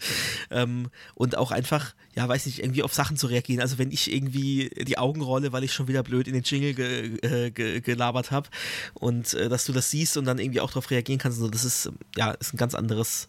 [0.51, 3.61] Ähm, und auch einfach, ja, weiß nicht, irgendwie auf Sachen zu reagieren.
[3.61, 6.73] Also wenn ich irgendwie die Augen rolle, weil ich schon wieder blöd in den Jingle
[6.73, 8.49] ge, äh, ge, gelabert habe
[8.95, 11.67] und äh, dass du das siehst und dann irgendwie auch darauf reagieren kannst, so, das
[11.67, 13.29] ist, ähm, ja, ist ein ganz anderes,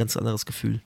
[0.00, 0.80] ganz anderes Gefühl.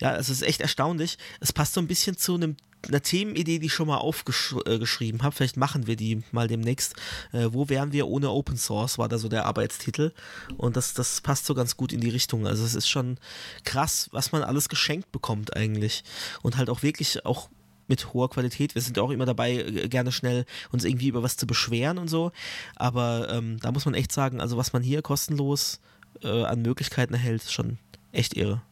[0.00, 1.18] Ja, es ist echt erstaunlich.
[1.40, 2.56] Es passt so ein bisschen zu einem
[2.88, 5.34] einer Themenidee, die ich schon mal aufgeschrieben habe.
[5.34, 6.94] Vielleicht machen wir die mal demnächst.
[7.32, 10.12] Äh, wo wären wir ohne Open Source, war da so der Arbeitstitel.
[10.56, 12.46] Und das, das passt so ganz gut in die Richtung.
[12.46, 13.18] Also es ist schon
[13.64, 16.02] krass, was man alles geschenkt bekommt eigentlich.
[16.42, 17.50] Und halt auch wirklich auch
[17.88, 18.74] mit hoher Qualität.
[18.74, 22.08] Wir sind auch immer dabei, äh, gerne schnell uns irgendwie über was zu beschweren und
[22.08, 22.32] so.
[22.76, 25.80] Aber ähm, da muss man echt sagen, also was man hier kostenlos
[26.22, 27.78] äh, an Möglichkeiten erhält, ist schon
[28.12, 28.62] echt irre.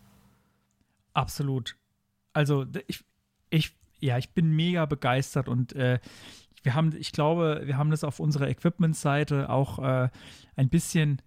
[1.12, 1.76] Absolut.
[2.32, 3.04] Also ich,
[3.50, 5.98] ich, ja, ich bin mega begeistert und äh,
[6.62, 10.08] wir haben, ich glaube, wir haben das auf unserer Equipment-Seite auch äh,
[10.56, 11.22] ein bisschen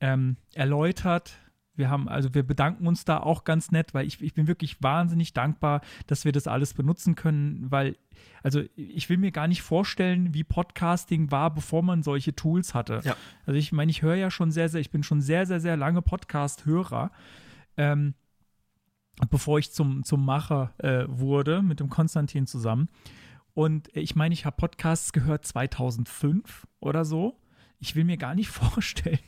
[0.00, 1.38] ähm, erläutert.
[1.78, 4.82] Wir haben, also wir bedanken uns da auch ganz nett, weil ich, ich bin wirklich
[4.82, 7.96] wahnsinnig dankbar, dass wir das alles benutzen können, weil,
[8.42, 13.00] also ich will mir gar nicht vorstellen, wie Podcasting war, bevor man solche Tools hatte.
[13.04, 13.16] Ja.
[13.46, 15.76] Also ich meine, ich höre ja schon sehr, sehr, ich bin schon sehr, sehr, sehr
[15.76, 17.10] lange Podcast-Hörer.
[17.76, 18.14] Ähm,
[19.30, 22.88] bevor ich zum, zum Macher äh, wurde, mit dem Konstantin zusammen.
[23.54, 27.36] Und ich meine, ich habe Podcasts gehört 2005 oder so.
[27.80, 29.18] Ich will mir gar nicht vorstellen,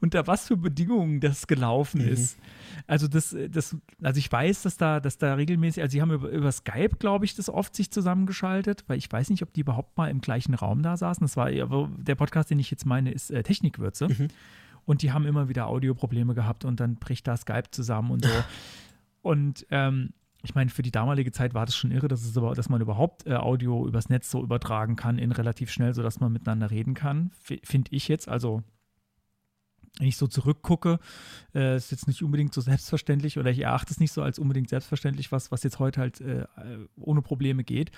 [0.00, 2.38] unter was für Bedingungen das gelaufen ist.
[2.86, 6.28] Also das, das, also ich weiß, dass da, dass da regelmäßig, also sie haben über,
[6.28, 9.96] über Skype, glaube ich, das oft sich zusammengeschaltet, weil ich weiß nicht, ob die überhaupt
[9.96, 11.24] mal im gleichen Raum da saßen.
[11.24, 14.08] Das war der Podcast, den ich jetzt meine, ist äh, Technikwürze.
[14.86, 18.30] Und die haben immer wieder Audioprobleme gehabt und dann bricht da Skype zusammen und so.
[19.22, 22.54] Und ähm, ich meine, für die damalige Zeit war das schon irre, dass, es aber,
[22.54, 26.32] dass man überhaupt äh, Audio übers Netz so übertragen kann, in relativ schnell, sodass man
[26.32, 27.30] miteinander reden kann.
[27.40, 28.28] Finde ich jetzt.
[28.28, 28.62] Also,
[29.98, 30.98] wenn ich so zurückgucke,
[31.54, 34.68] äh, ist jetzt nicht unbedingt so selbstverständlich oder ich erachte es nicht so als unbedingt
[34.68, 36.46] selbstverständlich, was, was jetzt heute halt äh,
[36.96, 37.90] ohne Probleme geht.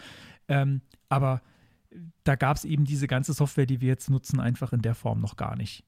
[0.49, 1.43] Ähm, aber
[2.25, 5.21] da gab es eben diese ganze Software, die wir jetzt nutzen, einfach in der Form
[5.21, 5.85] noch gar nicht.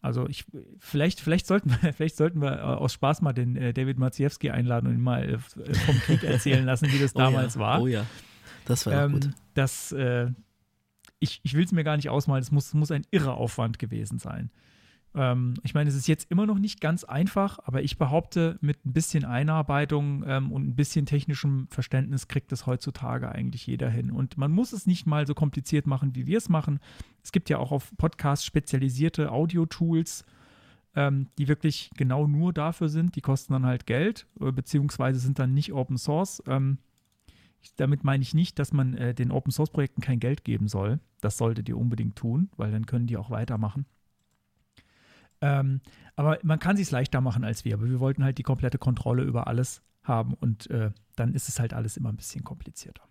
[0.00, 0.44] Also ich,
[0.78, 4.50] vielleicht, vielleicht sollten wir, vielleicht sollten wir äh, aus Spaß mal den äh, David Maciejewski
[4.50, 7.60] einladen und ihn mal äh, vom Krieg erzählen lassen, wie das Oh damals ja.
[7.60, 7.82] war.
[7.82, 8.06] Oh ja,
[8.64, 9.30] das war ähm, gut.
[9.54, 10.30] Das, äh,
[11.18, 14.18] ich, ich will es mir gar nicht ausmalen, es muss, muss ein irrer Aufwand gewesen
[14.18, 14.50] sein.
[15.14, 18.84] Ähm, ich meine, es ist jetzt immer noch nicht ganz einfach, aber ich behaupte, mit
[18.84, 24.10] ein bisschen Einarbeitung ähm, und ein bisschen technischem Verständnis kriegt es heutzutage eigentlich jeder hin.
[24.10, 26.80] Und man muss es nicht mal so kompliziert machen, wie wir es machen.
[27.22, 30.24] Es gibt ja auch auf Podcasts spezialisierte Audio-Tools,
[30.94, 33.16] ähm, die wirklich genau nur dafür sind.
[33.16, 36.42] Die kosten dann halt Geld, äh, beziehungsweise sind dann nicht Open Source.
[36.46, 36.78] Ähm,
[37.60, 40.68] ich, damit meine ich nicht, dass man äh, den Open Source Projekten kein Geld geben
[40.68, 41.00] soll.
[41.20, 43.86] Das solltet ihr unbedingt tun, weil dann können die auch weitermachen.
[45.40, 45.80] Ähm,
[46.16, 47.74] aber man kann sich leichter machen als wir.
[47.74, 51.60] Aber wir wollten halt die komplette Kontrolle über alles haben und äh, dann ist es
[51.60, 53.02] halt alles immer ein bisschen komplizierter.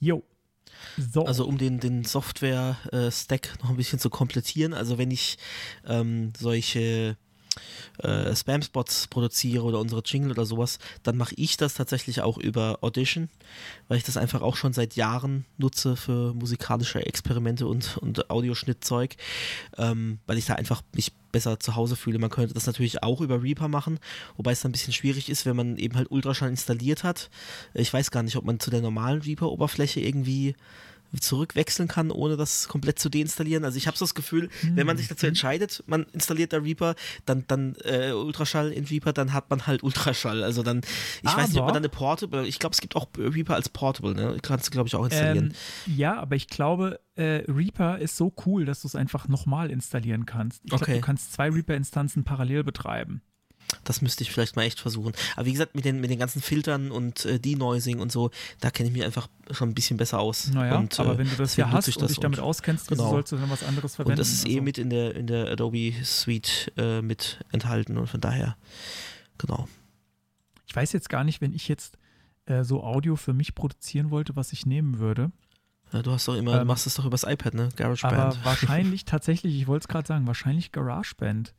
[0.00, 0.22] Jo.
[0.98, 1.24] So.
[1.24, 5.38] Also um den, den Software-Stack noch ein bisschen zu komplettieren, also wenn ich
[5.86, 7.16] ähm, solche
[7.98, 12.78] äh, Spam-Spots produziere oder unsere Jingle oder sowas, dann mache ich das tatsächlich auch über
[12.82, 13.28] Audition,
[13.88, 19.16] weil ich das einfach auch schon seit Jahren nutze für musikalische Experimente und, und Audioschnittzeug,
[19.78, 22.18] ähm, weil ich da einfach mich besser zu Hause fühle.
[22.18, 23.98] Man könnte das natürlich auch über Reaper machen,
[24.36, 27.28] wobei es dann ein bisschen schwierig ist, wenn man eben halt Ultraschall installiert hat.
[27.74, 30.54] Ich weiß gar nicht, ob man zu der normalen Reaper-Oberfläche irgendwie
[31.20, 33.64] zurückwechseln kann, ohne das komplett zu deinstallieren.
[33.64, 36.94] Also ich habe so das Gefühl, wenn man sich dazu entscheidet, man installiert da Reaper,
[37.26, 40.42] dann, dann äh, Ultraschall in Reaper, dann hat man halt Ultraschall.
[40.42, 40.82] Also dann,
[41.22, 43.54] ich weiß nicht, ob Aber- man dann eine Portable, ich glaube, es gibt auch Reaper
[43.54, 44.36] als Portable, ne?
[44.42, 45.54] Kannst du, glaube ich, auch installieren.
[45.86, 49.70] Ähm, ja, aber ich glaube, äh, Reaper ist so cool, dass du es einfach nochmal
[49.70, 50.62] installieren kannst.
[50.64, 50.94] Ich glaube, Okay.
[50.94, 53.22] du kannst zwei Reaper-Instanzen parallel betreiben.
[53.82, 55.12] Das müsste ich vielleicht mal echt versuchen.
[55.36, 58.30] Aber wie gesagt, mit den, mit den ganzen Filtern und äh, Denoising und so,
[58.60, 60.48] da kenne ich mich einfach schon ein bisschen besser aus.
[60.50, 63.10] Naja, und, aber äh, wenn du das ja hast und dich damit und- auskennst, genau.
[63.10, 64.12] sollst du dann was anderes verwenden?
[64.12, 67.98] Und das ist eh Also, mit in der, in der Adobe Suite äh, mit enthalten
[67.98, 68.56] und von daher,
[69.38, 69.68] genau.
[70.66, 71.98] Ich weiß jetzt gar nicht, wenn ich jetzt
[72.46, 75.30] äh, so Audio für mich produzieren wollte, was ich nehmen würde.
[75.92, 77.62] Ja, du hast doch immer, du Ähm, machst es doch übers iPad, ne?
[77.78, 78.38] Aber GarageBand.
[78.44, 81.54] wahrscheinlich tatsächlich, ich wollte es gerade sagen, wahrscheinlich GarageBand.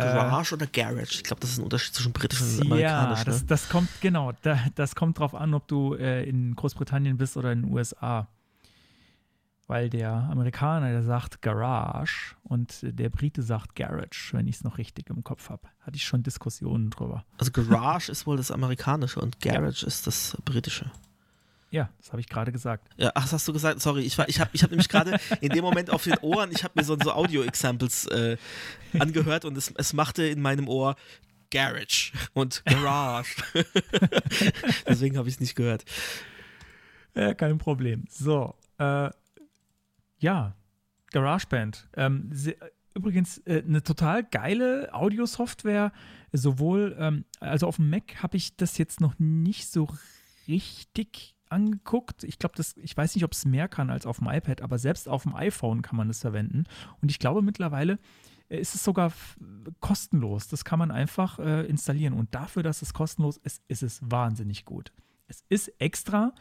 [0.00, 1.14] Äh, Garage oder Garage?
[1.14, 3.18] Ich glaube, das ist ein Unterschied zwischen britisch und amerikanisch.
[3.18, 3.46] Ja, das, ne?
[3.46, 7.52] das kommt, genau, da, das kommt drauf an, ob du äh, in Großbritannien bist oder
[7.52, 8.28] in den USA.
[9.66, 14.78] Weil der Amerikaner, der sagt Garage und der Brite sagt Garage, wenn ich es noch
[14.78, 15.62] richtig im Kopf habe.
[15.78, 17.24] Hatte ich schon Diskussionen drüber.
[17.38, 20.90] Also Garage ist wohl das amerikanische und Garage ist das britische.
[21.72, 22.88] Ja, das habe ich gerade gesagt.
[22.96, 23.80] Ja, ach, das hast du gesagt?
[23.80, 26.50] Sorry, ich, war- ich habe ich hab nämlich gerade in dem Moment auf den Ohren,
[26.52, 28.36] ich habe mir so, so Audio-Examples äh,
[28.98, 30.96] angehört und es, es machte in meinem Ohr
[31.52, 33.36] Garage und Garage.
[34.86, 35.84] Deswegen habe ich es nicht gehört.
[37.14, 38.04] Ja, kein Problem.
[38.08, 39.10] So, äh,
[40.18, 40.54] ja,
[41.12, 41.88] GarageBand.
[41.96, 42.56] Ähm, se-
[42.94, 45.92] übrigens äh, eine total geile Audiosoftware.
[46.32, 49.88] Sowohl, ähm, also auf dem Mac habe ich das jetzt noch nicht so
[50.46, 52.24] richtig angeguckt.
[52.24, 54.78] Ich glaube, das, ich weiß nicht, ob es mehr kann als auf dem iPad, aber
[54.78, 56.64] selbst auf dem iPhone kann man es verwenden.
[57.00, 57.98] Und ich glaube mittlerweile
[58.48, 59.12] äh, ist es sogar
[59.80, 60.48] kostenlos.
[60.48, 62.14] Das kann man einfach äh, installieren.
[62.14, 64.92] Und dafür, dass es kostenlos ist, ist es wahnsinnig gut.
[65.26, 66.34] Es ist extra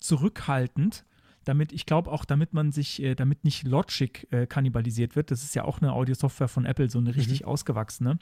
[0.00, 1.04] zurückhaltend,
[1.44, 5.30] damit, ich glaube auch, damit man sich, äh, damit nicht Logic äh, kannibalisiert wird.
[5.30, 8.18] Das ist ja auch eine Audiosoftware von Apple, so eine richtig ausgewachsene.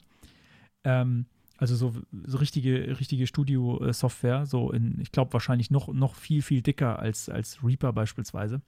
[0.83, 1.25] Ähm,
[1.59, 1.93] also so,
[2.25, 7.27] so richtige, richtige Studio-Software, so in, ich glaube, wahrscheinlich noch, noch viel, viel dicker als,
[7.27, 8.61] als Reaper beispielsweise.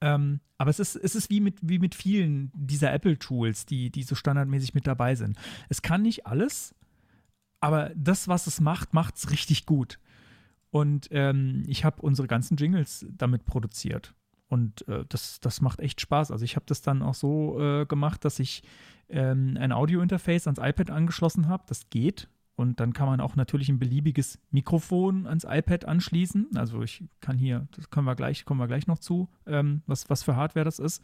[0.00, 4.02] Ähm, aber es ist, es ist wie mit, wie mit vielen dieser Apple-Tools, die, die
[4.02, 5.38] so standardmäßig mit dabei sind.
[5.68, 6.74] Es kann nicht alles,
[7.60, 10.00] aber das, was es macht, macht es richtig gut.
[10.70, 14.12] Und ähm, ich habe unsere ganzen Jingles damit produziert.
[14.48, 16.30] Und äh, das, das macht echt Spaß.
[16.30, 18.62] Also ich habe das dann auch so äh, gemacht, dass ich
[19.08, 21.64] ähm, ein Audio-Interface ans iPad angeschlossen habe.
[21.66, 22.28] Das geht.
[22.56, 26.50] Und dann kann man auch natürlich ein beliebiges Mikrofon ans iPad anschließen.
[26.54, 30.08] Also ich kann hier, das können wir gleich, kommen wir gleich noch zu, ähm, was,
[30.08, 31.02] was für Hardware das ist.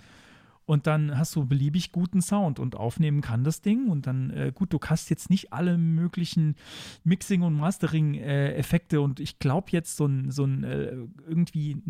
[0.64, 3.88] Und dann hast du beliebig guten Sound und aufnehmen kann das Ding.
[3.88, 6.54] Und dann, äh, gut, du hast jetzt nicht alle möglichen
[7.02, 9.00] Mixing- und Mastering-Effekte.
[9.00, 10.92] und ich glaube jetzt so ein, so ein äh,
[11.26, 11.82] irgendwie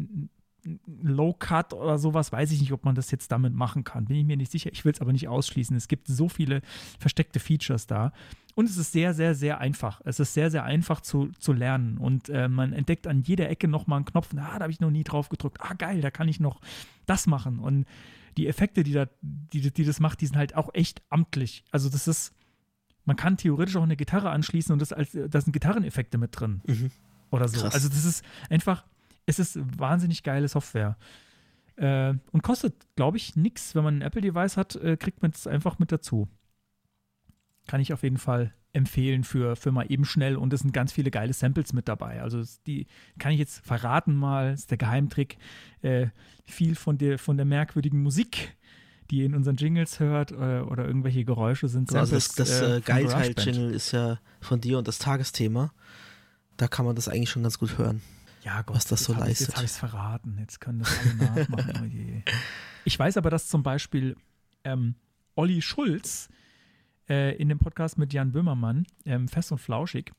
[0.64, 4.06] ein Low-Cut oder sowas, weiß ich nicht, ob man das jetzt damit machen kann.
[4.06, 4.70] Bin ich mir nicht sicher.
[4.72, 5.76] Ich will es aber nicht ausschließen.
[5.76, 6.62] Es gibt so viele
[6.98, 8.12] versteckte Features da.
[8.54, 10.00] Und es ist sehr, sehr, sehr einfach.
[10.04, 11.98] Es ist sehr, sehr einfach zu, zu lernen.
[11.98, 14.30] Und äh, man entdeckt an jeder Ecke nochmal einen Knopf.
[14.36, 15.58] Ah, da habe ich noch nie drauf gedrückt.
[15.60, 16.60] Ah, geil, da kann ich noch
[17.06, 17.58] das machen.
[17.58, 17.86] Und
[18.36, 21.64] die Effekte, die, da, die, die das macht, die sind halt auch echt amtlich.
[21.70, 22.34] Also das ist,
[23.04, 26.60] man kann theoretisch auch eine Gitarre anschließen und das als, da sind Gitarreneffekte mit drin.
[26.66, 26.90] Mhm.
[27.30, 27.60] Oder so.
[27.60, 27.74] Krass.
[27.74, 28.84] Also das ist einfach,
[29.30, 30.96] Es ist wahnsinnig geile Software.
[31.76, 33.76] Äh, und kostet, glaube ich, nichts.
[33.76, 36.28] Wenn man ein Apple-Device hat, äh, kriegt man es einfach mit dazu.
[37.68, 40.36] Kann ich auf jeden Fall empfehlen für, für mal eben schnell.
[40.36, 42.20] Und es sind ganz viele geile Samples mit dabei.
[42.20, 42.88] Also die
[43.20, 45.38] kann ich jetzt verraten mal, ist der Geheimtrick.
[45.82, 46.08] Äh,
[46.44, 48.56] viel von der, von der merkwürdigen Musik,
[49.12, 52.60] die ihr in unseren Jingles hört oder, oder irgendwelche Geräusche sind Also das, Samples, das
[52.60, 53.38] äh, äh, von Geilteil GarageBand.
[53.38, 55.72] Channel ist ja von dir und das Tagesthema.
[56.56, 58.02] Da kann man das eigentlich schon ganz gut hören.
[58.42, 59.48] Ja, Gott, was das so leistet.
[59.48, 60.36] Jetzt habe ich es verraten.
[60.38, 61.72] Jetzt können das alle nachmachen.
[61.82, 62.22] Oh je.
[62.84, 64.16] Ich weiß aber, dass zum Beispiel
[64.64, 64.94] ähm,
[65.34, 66.28] Olli Schulz
[67.08, 70.12] äh, in dem Podcast mit Jan Böhmermann, ähm, Fest und Flauschig,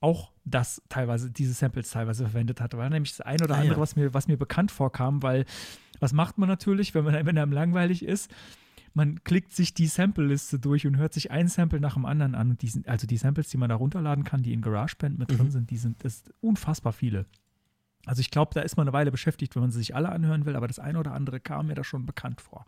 [0.00, 2.76] auch das teilweise, diese Samples teilweise verwendet hat.
[2.76, 3.80] War nämlich das ein oder Ah, andere, ja.
[3.80, 5.44] was, mir, was mir bekannt vorkam, weil
[6.00, 8.28] was macht man natürlich, wenn, man, wenn einem langweilig ist?
[8.94, 12.50] Man klickt sich die Sample-Liste durch und hört sich ein Sample nach dem anderen an.
[12.50, 15.30] Und die sind, also die Samples, die man da runterladen kann, die in GarageBand mit
[15.30, 15.50] drin Mhm.
[15.50, 17.24] sind, die sind das ist unfassbar viele.
[18.06, 20.44] Also ich glaube, da ist man eine Weile beschäftigt, wenn man sie sich alle anhören
[20.44, 22.66] will, aber das eine oder andere kam mir da schon bekannt vor.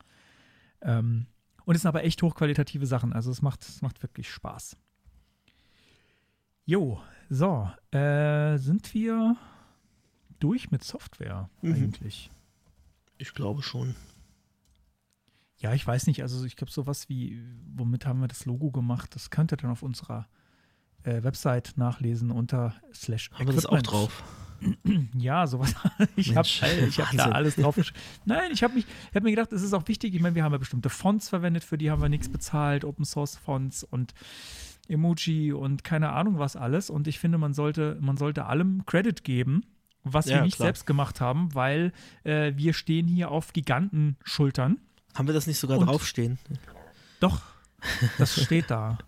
[0.80, 1.26] Ähm,
[1.64, 4.76] und es sind aber echt hochqualitative Sachen, also es macht, es macht wirklich Spaß.
[6.66, 7.00] Jo,
[7.30, 9.36] so, äh, sind wir
[10.38, 11.74] durch mit Software Mhm.
[11.74, 12.30] eigentlich?
[13.18, 13.94] Ich glaube schon.
[15.58, 17.42] Ja, ich weiß nicht, also ich glaube sowas wie,
[17.74, 20.26] womit haben wir das Logo gemacht, das könnt ihr dann auf unserer
[21.04, 24.22] äh, Website nachlesen unter slash Haben wir das auch drauf?
[25.16, 25.74] Ja, sowas.
[26.16, 27.76] Ich habe hab da alles drauf.
[28.24, 28.82] Nein, ich habe
[29.14, 30.14] habe mir gedacht, es ist auch wichtig.
[30.14, 33.04] Ich meine, wir haben ja bestimmte Fonts verwendet, für die haben wir nichts bezahlt, Open
[33.04, 34.14] Source Fonts und
[34.88, 36.90] Emoji und keine Ahnung was alles.
[36.90, 39.62] Und ich finde, man sollte, man sollte allem Credit geben,
[40.02, 40.66] was wir Ja, nicht klar.
[40.66, 41.92] selbst gemacht haben, weil
[42.24, 44.78] äh, wir stehen hier auf Gigantenschultern.
[45.14, 46.38] Haben wir das nicht sogar Und- draufstehen?
[47.20, 47.40] Doch,
[48.18, 48.98] das steht da.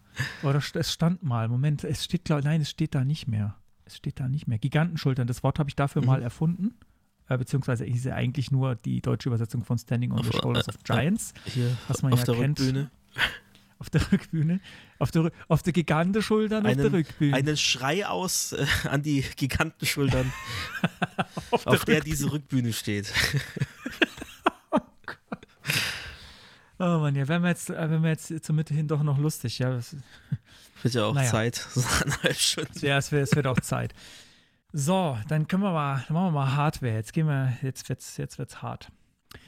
[0.43, 1.49] Oder es stand mal.
[1.49, 3.55] Moment, es steht, glaub, nein, es steht da nicht mehr.
[3.87, 4.59] Es steht da nicht mehr.
[4.59, 6.07] Gigantenschultern, das Wort habe ich dafür Mhm.
[6.09, 6.75] mal erfunden.
[7.29, 10.71] Äh, beziehungsweise ist ja eigentlich nur die deutsche Übersetzung von Standing on the Shoulders äh,
[10.71, 12.61] of Giants, Hier was man auf ja der kennt.
[12.61, 12.91] Rückbühne.
[13.79, 14.61] Auf der Rückbühne.
[14.99, 17.37] Auf der, auf der Gigantenschultern auf der Einen, Rückbühne.
[17.37, 20.33] einen Schrei aus äh, an die Gigantenschultern,
[21.51, 22.01] auf der auf der Rückbühne.
[22.01, 23.13] diese Rückbühne steht.
[26.79, 29.17] Oh Mann, ja, wären wir jetzt, äh, wären wir jetzt zur Mitte hin doch noch
[29.19, 29.59] lustig.
[29.59, 29.79] Ja,
[30.83, 31.31] Wird ja auch Naja.
[31.31, 31.67] Zeit.
[32.83, 33.95] Ja, es wird, es wird auch Zeit.
[34.73, 36.95] So, dann können wir mal, dann machen wir mal Hardware.
[36.95, 38.91] Jetzt gehen wir, jetzt wird's, jetzt wird's hart.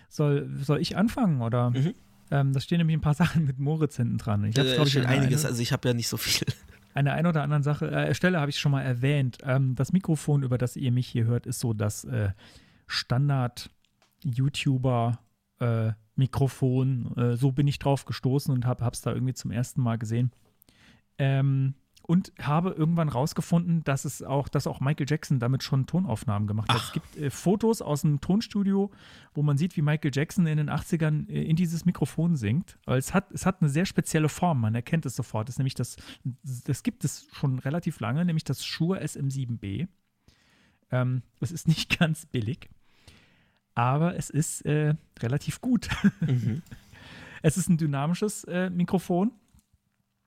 [0.09, 1.70] Soll, soll ich anfangen oder?
[1.70, 1.94] Mhm.
[2.30, 4.44] Ähm, da stehen nämlich ein paar Sachen mit Moritz hinten dran.
[4.44, 6.46] Ich hab's, Äh, ich, einiges, Eine, also ich habe ja nicht so viel.
[6.94, 9.38] an der einen oder anderen Sache, äh, Stelle habe ich schon mal erwähnt.
[9.44, 12.30] Ähm, das Mikrofon, über das ihr mich hier hört, ist so das äh,
[12.86, 15.18] Standard-YouTuber
[15.60, 17.16] äh, Mikrofon.
[17.16, 20.32] Äh, so bin ich drauf gestoßen und habe es da irgendwie zum ersten Mal gesehen.
[21.19, 21.74] Ähm,
[22.09, 26.73] und habe irgendwann rausgefunden, dass es auch, dass auch Michael Jackson damit schon Tonaufnahmen gemacht
[26.73, 26.81] hat.
[26.81, 28.90] Es gibt äh, Fotos aus einem Tonstudio,
[29.35, 32.78] wo man sieht, wie Michael Jackson in den 80ern äh, in dieses Mikrofon singt.
[32.86, 35.49] Aber es hat, es hat eine sehr spezielle Form, man erkennt es sofort.
[35.49, 35.97] Das ist nämlich das,
[36.65, 39.86] das gibt es schon relativ lange, nämlich das Shure SM7B.
[40.90, 42.70] Ähm, es ist nicht ganz billig,
[43.74, 45.90] aber es ist äh, relativ gut.
[46.20, 46.62] Mhm.
[47.40, 49.31] Es ist ein dynamisches äh, Mikrofon.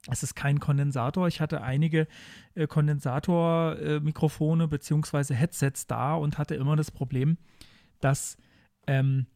[0.09, 1.27] Es ist kein Kondensator.
[1.27, 2.07] Ich hatte einige
[2.55, 7.37] äh, Kondensator-Mikrofone beziehungsweise Headsets da und hatte immer das Problem,
[7.99, 8.37] dass,
[8.87, 9.27] ähm,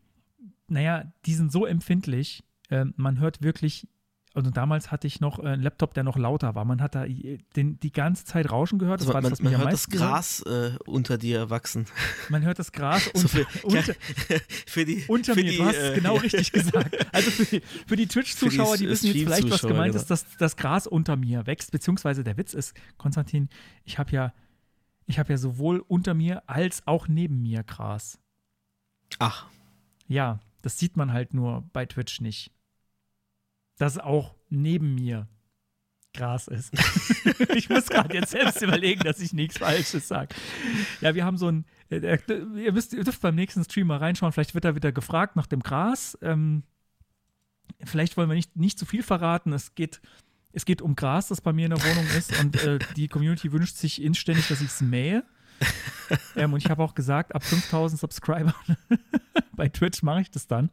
[0.67, 3.87] naja, die sind so empfindlich, ähm, man hört wirklich,
[4.35, 6.65] also damals hatte ich noch äh, einen Laptop, der noch lauter war.
[6.65, 8.99] Man hat da äh, den, die ganze Zeit Rauschen gehört.
[8.99, 9.89] Das Also war man das, was man hört das.
[9.89, 11.85] Gras äh, unter dir wachsen.
[12.29, 13.93] Man hört das Gras So unter, viel- unter,
[14.67, 17.13] für die, unter für mir, die, du hast äh, es genau richtig gesagt.
[17.15, 20.01] Also für die, für die Twitch-Zuschauer, die Für wissen jetzt vielleicht, was gemeint genau.
[20.01, 23.49] ist, dass das Gras unter mir wächst, beziehungsweise der Witz ist, Konstantin,
[23.85, 24.33] ich habe ja,
[25.05, 28.19] ich habe ja sowohl unter mir als auch neben mir Gras.
[29.19, 29.47] Ach,
[30.07, 32.51] Ja, das sieht man halt nur bei Twitch nicht.
[33.77, 35.27] Dass auch neben mir
[36.15, 36.73] Gras ist.
[37.55, 40.33] ich muss gerade jetzt selbst überlegen, dass ich nichts Falsches sage.
[41.01, 41.65] Ja, wir haben so ein.
[41.89, 42.19] äh, äh,
[42.63, 44.31] Ihr, müsst, ihr dürft beim nächsten Stream mal reinschauen.
[44.31, 46.17] Vielleicht wird da wieder gefragt nach dem Gras.
[46.21, 46.63] Ähm,
[47.83, 49.53] vielleicht wollen wir nicht, nicht zu viel verraten.
[49.53, 50.01] Es geht,
[50.53, 52.39] es geht um Gras, das bei mir in der Wohnung ist.
[52.39, 55.23] Und äh, die Community wünscht sich inständig, dass ich es mähe.
[56.35, 58.53] ähm, und ich habe auch gesagt, ab 5000 Subscribern
[59.55, 60.69] bei Twitch mache ich das dann.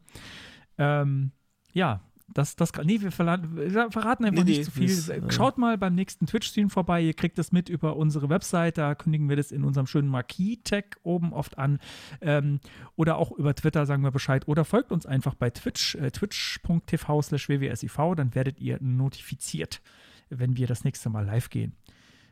[0.77, 1.31] Ähm,
[1.73, 2.01] ja,
[2.33, 5.23] das, das, nee, wir wir verraten einfach Nee, nicht nee, zu viel.
[5.23, 7.01] äh, Schaut mal beim nächsten Twitch-Stream vorbei.
[7.01, 8.77] Ihr kriegt das mit über unsere Website.
[8.77, 11.79] Da kündigen wir das in unserem schönen Marquis-Tag oben oft an.
[12.21, 12.59] Ähm,
[12.95, 14.47] oder auch über Twitter sagen wir Bescheid.
[14.47, 17.95] Oder folgt uns einfach bei Twitch, äh, twitch.tv slash wwsiv.
[18.15, 19.81] Dann werdet ihr notifiziert,
[20.29, 21.75] wenn wir das nächste Mal live gehen.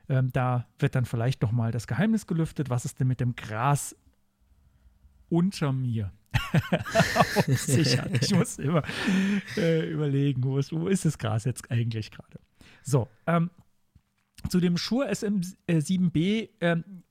[0.10, 3.36] Ähm, da wird dann vielleicht noch mal das Geheimnis gelüftet, was es denn mit dem
[3.36, 3.95] Gras
[5.30, 6.11] unter mir.
[7.47, 8.07] sicher.
[8.21, 8.83] Ich muss immer
[9.57, 12.39] äh, überlegen, wo ist, wo ist das Gras jetzt eigentlich gerade.
[12.83, 13.49] So, ähm,
[14.49, 17.03] zu dem Shure SM7B ähm,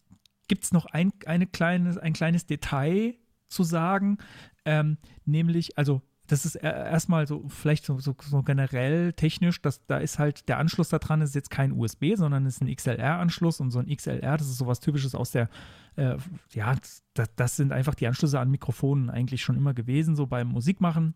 [0.48, 3.14] gibt es noch ein, eine kleines, ein kleines Detail
[3.48, 4.18] zu sagen,
[4.64, 9.98] ähm, nämlich, also das ist erstmal so, vielleicht so, so, so, generell technisch, dass da
[9.98, 13.72] ist halt der Anschluss da dran, ist jetzt kein USB, sondern ist ein XLR-Anschluss und
[13.72, 15.48] so ein XLR, das ist sowas Typisches aus der,
[15.96, 16.16] äh,
[16.52, 16.76] ja,
[17.14, 21.14] das, das, sind einfach die Anschlüsse an Mikrofonen eigentlich schon immer gewesen, so beim Musikmachen.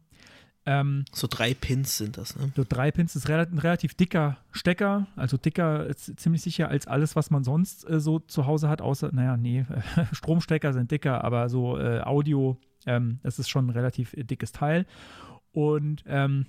[0.66, 2.50] Ähm, so drei Pins sind das, ne?
[2.56, 7.30] So drei Pins ist ein relativ dicker Stecker, also dicker ziemlich sicher als alles, was
[7.30, 9.64] man sonst äh, so zu Hause hat, außer, naja, nee,
[10.12, 14.52] Stromstecker sind dicker, aber so äh, Audio, ähm, das ist schon ein relativ äh, dickes
[14.52, 14.86] Teil.
[15.52, 16.46] Und ähm,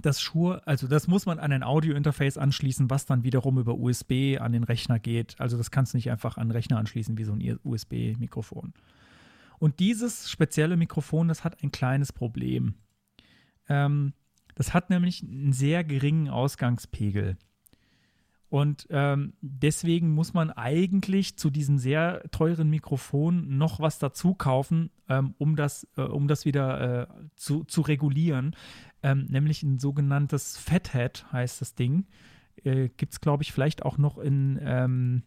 [0.00, 4.38] das Shure, also das muss man an ein Audio-Interface anschließen, was dann wiederum über USB
[4.38, 5.40] an den Rechner geht.
[5.40, 8.72] Also das kannst du nicht einfach an den Rechner anschließen wie so ein USB-Mikrofon.
[9.58, 12.74] Und dieses spezielle Mikrofon, das hat ein kleines Problem.
[13.68, 14.14] Ähm,
[14.54, 17.36] das hat nämlich einen sehr geringen Ausgangspegel.
[18.50, 24.90] Und ähm, deswegen muss man eigentlich zu diesem sehr teuren Mikrofon noch was dazu kaufen,
[25.08, 27.06] ähm, um, das, äh, um das wieder äh,
[27.36, 28.56] zu, zu regulieren.
[29.04, 32.06] Ähm, nämlich ein sogenanntes Fathead heißt das Ding.
[32.56, 35.22] Äh, Gibt es, glaube ich, vielleicht auch noch in ähm,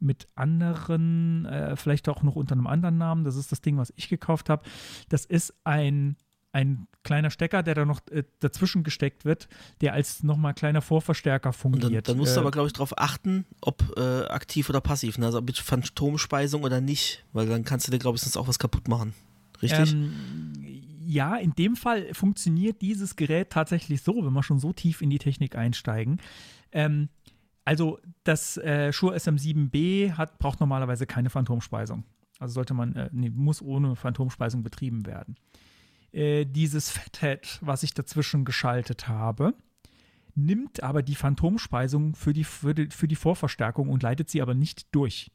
[0.00, 3.24] mit anderen, äh, vielleicht auch noch unter einem anderen Namen.
[3.24, 4.62] Das ist das Ding, was ich gekauft habe.
[5.08, 6.16] Das ist ein
[6.52, 9.48] ein kleiner Stecker, der da noch äh, dazwischen gesteckt wird,
[9.80, 12.08] der als nochmal kleiner Vorverstärker fungiert.
[12.08, 15.18] Dann, dann musst du äh, aber, glaube ich, darauf achten, ob äh, aktiv oder passiv,
[15.18, 15.26] ne?
[15.26, 18.58] also mit Phantomspeisung oder nicht, weil dann kannst du dir, glaube ich, sonst auch was
[18.58, 19.14] kaputt machen.
[19.62, 19.92] Richtig?
[19.92, 20.12] Ähm,
[21.04, 25.10] ja, in dem Fall funktioniert dieses Gerät tatsächlich so, wenn wir schon so tief in
[25.10, 26.20] die Technik einsteigen.
[26.72, 27.08] Ähm,
[27.64, 32.04] also das äh, Shure SM7B hat, braucht normalerweise keine Phantomspeisung.
[32.38, 35.36] Also sollte man, äh, nee, muss ohne Phantomspeisung betrieben werden.
[36.12, 39.54] Äh, dieses Fathead, was ich dazwischen geschaltet habe,
[40.34, 44.54] nimmt aber die Phantomspeisung für die, für die, für die Vorverstärkung und leitet sie aber
[44.54, 45.30] nicht durch.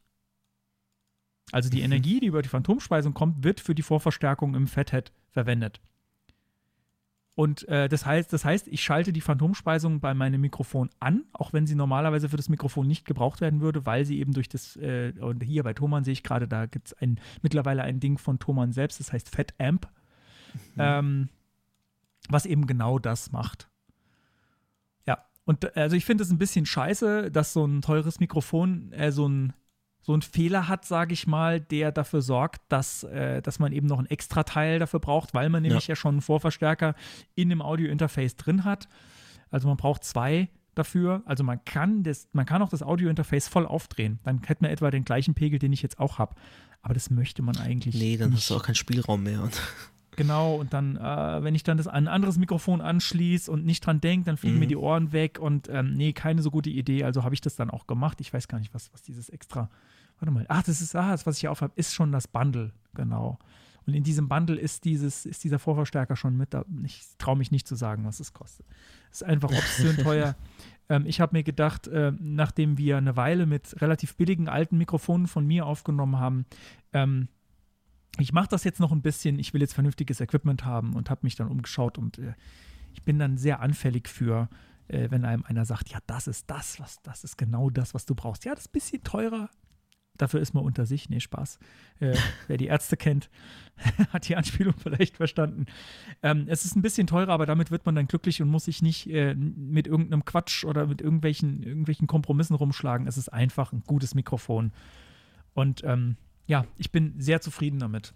[1.52, 1.86] Also die mhm.
[1.86, 5.82] Energie, die über die Phantomspeisung kommt, wird für die Vorverstärkung im Fathead verwendet.
[7.36, 11.52] Und äh, das, heißt, das heißt, ich schalte die Phantomspeisung bei meinem Mikrofon an, auch
[11.52, 14.76] wenn sie normalerweise für das Mikrofon nicht gebraucht werden würde, weil sie eben durch das,
[14.78, 16.95] äh, und hier bei Thomann sehe ich gerade, da gibt es
[17.41, 19.88] mittlerweile ein Ding von Thomann selbst, das heißt Fat Amp
[20.76, 20.80] mhm.
[20.80, 21.30] ähm,
[22.30, 23.70] was eben genau das macht.
[25.06, 29.12] Ja, und also ich finde es ein bisschen scheiße, dass so ein teures Mikrofon äh,
[29.12, 29.54] so ein
[30.06, 33.88] so ein Fehler hat, sage ich mal, der dafür sorgt, dass, äh, dass man eben
[33.88, 36.94] noch ein extra Teil dafür braucht, weil man nämlich ja, ja schon einen Vorverstärker
[37.36, 38.90] in dem Audio-Interface drin hat.
[39.50, 41.24] Also man braucht zwei dafür.
[41.26, 44.20] Also man kann das, man kann auch das Audio-Interface voll aufdrehen.
[44.24, 46.36] Dann hätte man etwa den gleichen Pegel, den ich jetzt auch habe.
[46.82, 47.96] Aber das möchte man eigentlich.
[47.96, 48.40] Nee, dann nicht.
[48.40, 49.50] hast du auch keinen Spielraum mehr.
[50.15, 54.02] Genau, und dann, äh, wenn ich dann das ein anderes Mikrofon anschließe und nicht dran
[54.02, 54.60] denke, dann fliegen mhm.
[54.61, 57.03] mir die Ohren weg und ähm, nee, keine so gute Idee.
[57.03, 58.22] Also habe ich das dann auch gemacht.
[58.22, 59.69] Ich weiß gar nicht, was, was dieses extra.
[60.19, 60.45] Warte mal.
[60.49, 63.40] Ach, das ist, ah, das, was ich hier aufhabe, ist schon das Bundle, genau.
[63.85, 66.53] Und in diesem Bundle ist, dieses, ist dieser Vorverstärker schon mit.
[66.53, 68.65] Da, ich traue mich nicht zu sagen, was es kostet.
[69.11, 70.35] Es ist einfach obszön teuer.
[70.90, 75.27] Ähm, ich habe mir gedacht, äh, nachdem wir eine Weile mit relativ billigen alten Mikrofonen
[75.27, 76.45] von mir aufgenommen haben,
[76.91, 77.30] ähm,
[78.19, 81.22] ich mache das jetzt noch ein bisschen, ich will jetzt vernünftiges Equipment haben und habe
[81.23, 82.34] mich dann umgeschaut und äh,
[82.94, 84.49] ich bin dann sehr anfällig für,
[84.88, 88.06] äh, wenn einem einer sagt, ja, das ist das, was, das ist genau das, was
[88.06, 88.45] du brauchst.
[88.45, 89.49] Ja, das ist ein bisschen teurer.
[90.15, 91.10] Dafür ist man unter sich.
[91.10, 91.57] Nee, Spaß.
[91.99, 92.15] Äh,
[92.48, 93.31] wer die Ärzte kennt,
[94.10, 95.65] hat die Anspielung vielleicht verstanden.
[96.22, 98.84] Ähm, es ist ein bisschen teurer, aber damit wird man dann glücklich und muss sich
[98.84, 103.07] nicht äh, mit irgendeinem Quatsch oder mit irgendwelchen, irgendwelchen Kompromissen rumschlagen.
[103.07, 104.72] Es ist einfach ein gutes Mikrofon.
[105.56, 108.14] Und ähm, ja, ich bin sehr zufrieden damit.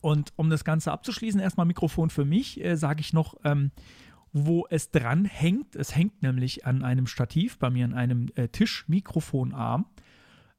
[0.00, 3.70] Und um das Ganze abzuschließen, erstmal Mikrofon für mich, äh, sage ich noch, ähm,
[4.32, 5.76] wo es dran hängt.
[5.76, 9.86] Es hängt nämlich an einem Stativ, bei mir an einem äh, Tischmikrofonarm.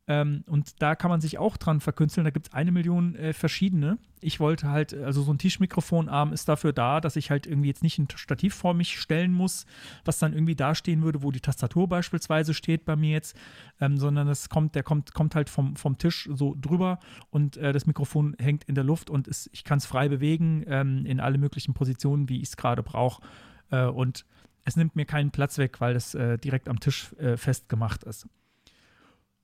[0.07, 2.25] Ähm, und da kann man sich auch dran verkünsteln.
[2.25, 3.99] Da gibt es eine Million äh, verschiedene.
[4.19, 7.83] Ich wollte halt, also so ein Tischmikrofonarm ist dafür da, dass ich halt irgendwie jetzt
[7.83, 9.65] nicht ein Stativ vor mich stellen muss,
[10.03, 13.35] was dann irgendwie dastehen würde, wo die Tastatur beispielsweise steht bei mir jetzt,
[13.79, 16.99] ähm, sondern das kommt, der kommt, kommt halt vom, vom Tisch so drüber
[17.29, 20.63] und äh, das Mikrofon hängt in der Luft und ist, ich kann es frei bewegen
[20.67, 23.21] ähm, in alle möglichen Positionen, wie ich es gerade brauche.
[23.69, 24.25] Äh, und
[24.65, 28.27] es nimmt mir keinen Platz weg, weil es äh, direkt am Tisch äh, festgemacht ist.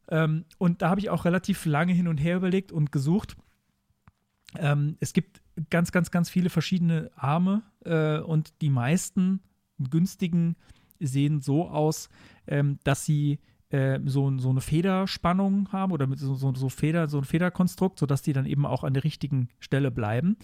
[0.09, 3.35] Ähm, und da habe ich auch relativ lange hin und her überlegt und gesucht.
[4.57, 9.41] Ähm, es gibt ganz, ganz, ganz viele verschiedene Arme äh, und die meisten
[9.77, 10.55] günstigen
[10.99, 12.09] sehen so aus,
[12.47, 13.39] ähm, dass sie
[13.69, 17.99] äh, so, so eine Federspannung haben oder mit so, so, so, Feder, so ein Federkonstrukt,
[17.99, 20.37] sodass die dann eben auch an der richtigen Stelle bleiben.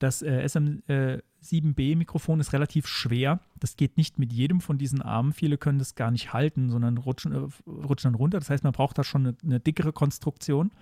[0.00, 3.40] Das äh, SM7B-Mikrofon ist relativ schwer.
[3.58, 5.32] Das geht nicht mit jedem von diesen Armen.
[5.32, 8.38] Viele können das gar nicht halten, sondern rutschen, äh, rutschen dann runter.
[8.40, 10.72] Das heißt, man braucht da schon eine, eine dickere Konstruktion.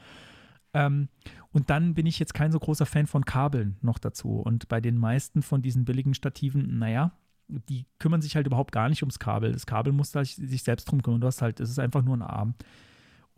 [0.72, 1.08] Ähm,
[1.50, 4.36] und dann bin ich jetzt kein so großer Fan von Kabeln noch dazu.
[4.36, 7.10] Und bei den meisten von diesen billigen Stativen, naja,
[7.48, 9.50] die kümmern sich halt überhaupt gar nicht ums Kabel.
[9.50, 11.20] Das Kabel muss da sich selbst drum kümmern.
[11.20, 12.54] Du hast halt, es ist einfach nur ein Arm.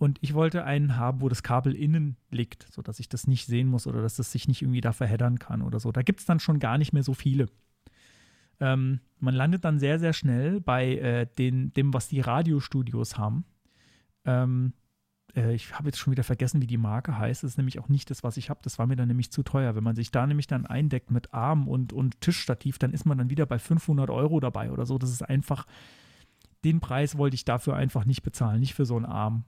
[0.01, 3.69] Und ich wollte einen haben, wo das Kabel innen liegt, sodass ich das nicht sehen
[3.69, 5.93] muss oder dass das sich nicht irgendwie da verheddern kann oder so.
[5.93, 7.49] Da gibt es dann schon gar nicht mehr so viele.
[8.61, 13.45] Ähm, man landet dann sehr, sehr schnell bei äh, den, dem, was die Radiostudios haben.
[14.25, 14.73] Ähm,
[15.37, 17.43] äh, ich habe jetzt schon wieder vergessen, wie die Marke heißt.
[17.43, 18.61] Das ist nämlich auch nicht das, was ich habe.
[18.63, 19.75] Das war mir dann nämlich zu teuer.
[19.75, 23.19] Wenn man sich da nämlich dann eindeckt mit Arm und, und Tischstativ, dann ist man
[23.19, 24.97] dann wieder bei 500 Euro dabei oder so.
[24.97, 25.67] Das ist einfach,
[26.65, 29.45] den Preis wollte ich dafür einfach nicht bezahlen, nicht für so einen Arm.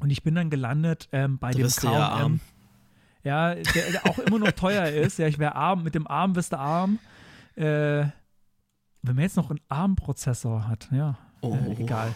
[0.00, 2.40] Und ich bin dann gelandet ähm, bei Da dem du ja arm.
[3.22, 3.62] Ja, der,
[3.92, 5.18] der auch immer noch teuer ist.
[5.18, 6.98] Ja, ich wäre arm, mit dem Arm wirst du arm.
[7.56, 8.06] Äh,
[9.02, 11.54] wenn man jetzt noch einen ARM-Prozessor hat, ja, Oh.
[11.54, 12.14] äh, egal.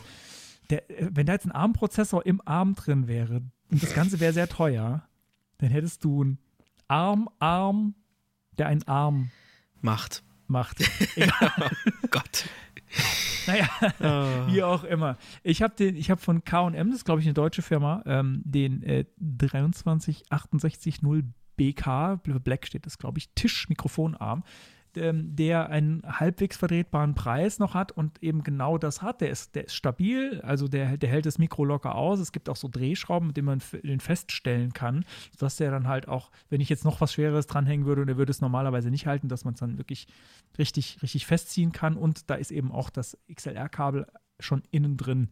[0.70, 4.32] Der, äh, wenn da jetzt ein ARM-Prozessor im Arm drin wäre und das Ganze wäre
[4.32, 5.02] sehr teuer,
[5.58, 6.38] dann hättest du einen
[6.88, 7.94] Arm-Arm,
[8.58, 9.30] der einen Arm
[9.80, 10.22] Macht.
[10.46, 10.78] macht.
[11.16, 11.70] Egal.
[12.10, 12.48] Gott.
[13.46, 13.68] Naja,
[14.00, 14.46] Ah.
[14.48, 15.16] wie auch immer.
[15.42, 18.42] Ich habe den, ich habe von K&M, das ist glaube ich eine deutsche Firma, ähm,
[18.44, 24.44] den äh, 23860BK, für Black steht das glaube ich, Tischmikrofonarm,
[24.94, 29.20] der einen halbwegs vertretbaren Preis noch hat und eben genau das hat.
[29.20, 32.20] Der ist, der ist stabil, also der, der hält das Mikro locker aus.
[32.20, 36.08] Es gibt auch so Drehschrauben, mit denen man den feststellen kann, sodass der dann halt
[36.08, 39.06] auch, wenn ich jetzt noch was Schweres dranhängen würde und der würde es normalerweise nicht
[39.06, 40.06] halten, dass man es dann wirklich
[40.58, 41.96] richtig, richtig festziehen kann.
[41.96, 44.06] Und da ist eben auch das XLR-Kabel
[44.40, 45.28] schon innen drin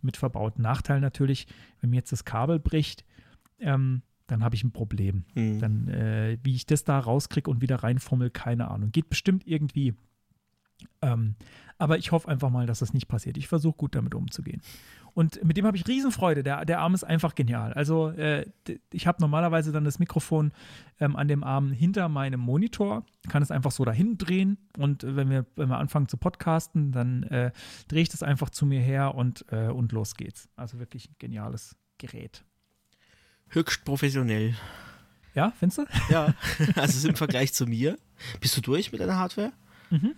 [0.00, 0.58] mit verbaut.
[0.58, 1.46] Nachteil natürlich,
[1.80, 3.04] wenn mir jetzt das Kabel bricht,
[3.58, 5.24] ähm, dann habe ich ein Problem.
[5.34, 5.60] Hm.
[5.60, 8.90] Dann, äh, wie ich das da rauskriege und wieder reinfummel, keine Ahnung.
[8.90, 9.94] Geht bestimmt irgendwie.
[11.02, 11.36] Ähm,
[11.78, 13.36] aber ich hoffe einfach mal, dass das nicht passiert.
[13.36, 14.62] Ich versuche gut damit umzugehen.
[15.14, 16.42] Und mit dem habe ich Riesenfreude.
[16.42, 17.74] Der, der Arm ist einfach genial.
[17.74, 18.46] Also äh,
[18.90, 20.52] ich habe normalerweise dann das Mikrofon
[20.98, 25.28] ähm, an dem Arm hinter meinem Monitor, kann es einfach so dahin drehen und wenn
[25.28, 27.52] wir, wenn wir anfangen zu podcasten, dann äh,
[27.88, 30.48] drehe ich das einfach zu mir her und, äh, und los geht's.
[30.56, 32.44] Also wirklich ein geniales Gerät.
[33.52, 34.54] Höchst professionell.
[35.34, 35.84] Ja, findest du?
[36.10, 36.34] Ja,
[36.74, 37.98] also im Vergleich zu mir.
[38.40, 39.52] Bist du durch mit deiner Hardware?
[39.90, 40.14] Mhm.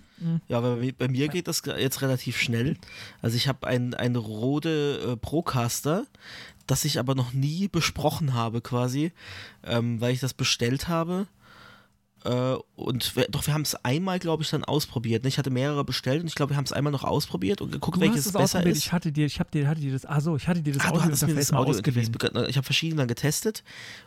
[0.48, 2.76] Ja, aber bei, bei mir geht das jetzt relativ schnell.
[3.20, 6.06] Also ich habe ein, ein Rode äh, Procaster,
[6.66, 9.12] das ich aber noch nie besprochen habe quasi,
[9.64, 11.26] ähm, weil ich das bestellt habe.
[12.24, 15.22] Äh, und wir, doch, wir haben es einmal, glaube ich, dann ausprobiert.
[15.22, 15.28] Ne?
[15.28, 17.98] Ich hatte mehrere bestellt und ich glaube, wir haben es einmal noch ausprobiert und geguckt,
[17.98, 18.78] Du welches besser ist.
[18.78, 20.90] Ich hatte dir, ich dir, hatte dir das, ah so, ich hatte dir das Ah,
[20.90, 22.48] Audio-Interface das bekannt.
[22.48, 23.62] Ich habe verschiedene dann getestet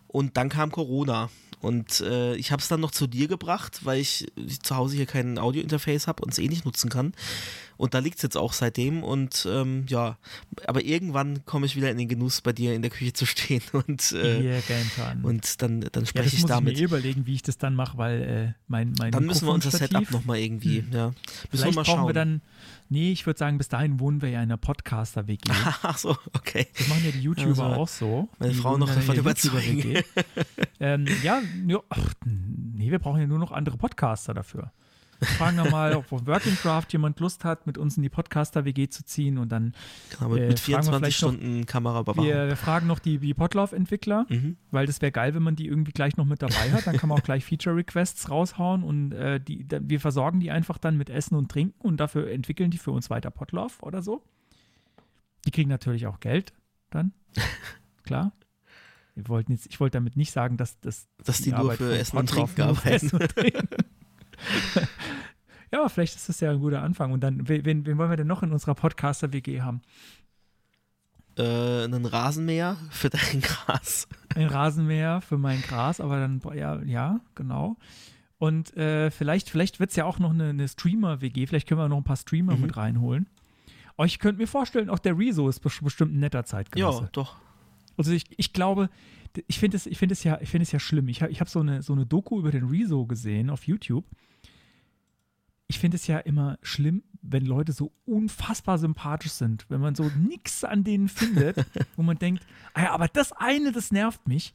[0.07, 1.30] und dann kam Corona.
[1.60, 4.27] Und äh, ich habe es dann noch zu dir gebracht, weil ich
[4.61, 7.14] zu Hause hier kein Audio-Interface habe und es eh nicht nutzen kann.
[7.78, 9.04] Und da liegt es jetzt auch seitdem.
[9.04, 10.18] Und ähm, ja,
[10.68, 13.62] aber irgendwann komme ich wieder in den Genuss, bei dir in der Küche zu stehen
[13.72, 15.24] und, äh, Gentan.
[15.24, 16.74] und dann, dann ja, spreche das ich muss damit.
[16.74, 19.48] ich mir eh überlegen, wie ich das dann mache, weil äh, mein, mein dann müssen
[19.48, 21.14] wir unser Setup nochmal irgendwie, ja.
[21.52, 22.08] Müssen wir mal schauen.
[22.08, 22.41] wir dann,
[22.90, 25.49] nee, ich würde sagen, bis dahin wohnen wir ja in einer Podcaster-WG.
[25.84, 26.68] Ach so, okay.
[26.78, 28.30] Das machen ja die YouTuber Also, auch so.
[28.40, 30.02] meine Frau noch davon überzeugen.
[30.80, 34.72] Ähm, ja, ja, ach, nee, wir brauchen ja nur noch andere Podcaster dafür.
[35.19, 38.10] Wir fragen dann mal, ob auf Working Craft jemand Lust hat, mit uns in die
[38.10, 39.73] Podcaster-WG zu ziehen und dann
[40.11, 42.26] Genau, mit, Äh, mit fragen wir 24 vielleicht noch- Stunden Kameraüberwachung.
[42.26, 44.57] wir, wir fragen noch die, die Potlauf-Entwickler, Mhm.
[44.72, 46.85] weil das wäre geil, wenn man die irgendwie gleich noch mit dabei hat.
[46.85, 50.77] Dann kann man auch gleich Feature-Requests raushauen und äh, die, da, wir versorgen die einfach
[50.77, 54.23] dann mit Essen und Trinken und dafür entwickeln die für uns weiter Potlauf oder so.
[55.45, 56.53] Die kriegen natürlich auch Geld
[56.89, 57.14] dann,
[58.03, 58.31] klar.
[59.15, 61.98] Wir wollten jetzt, ich wollte damit nicht sagen, dass, dass Dass die nur Arbeit für
[61.98, 62.88] Essen und Trinken arbeiten.
[62.89, 63.68] Essen und Trinken.
[65.72, 67.11] ja, vielleicht ist das ja ein guter Anfang.
[67.11, 69.81] Und dann, wen, wen wollen wir denn noch in unserer Podcaster-WG haben?
[71.38, 74.07] äh, einen Rasenmäher für dein Gras.
[74.35, 77.77] ein Rasenmäher für mein Gras, aber dann, ja, ja, genau.
[78.39, 81.89] Und äh, vielleicht, vielleicht wird es ja auch noch eine, eine Streamer-WG, vielleicht können wir
[81.89, 82.61] noch ein paar Streamer Mhm.
[82.61, 83.27] mit reinholen.
[83.97, 87.03] Aber ich könnte mir vorstellen, auch der Rezo ist bes- bestimmt ein netter Zeitgenosse.
[87.03, 87.35] Ja, doch.
[87.97, 88.89] Also ich, ich glaube,
[89.47, 91.07] ich finde es, ich finde es ja, ich finde es ja schlimm.
[91.07, 94.05] Ich habe ich hab so eine, so eine Doku über den Rezo gesehen auf YouTube.
[95.68, 100.10] Ich finde es ja immer schlimm, wenn Leute so unfassbar sympathisch sind, wenn man so
[100.18, 101.65] nichts an denen findet,
[101.95, 104.53] wo man denkt, ah ja, aber das eine, das nervt mich.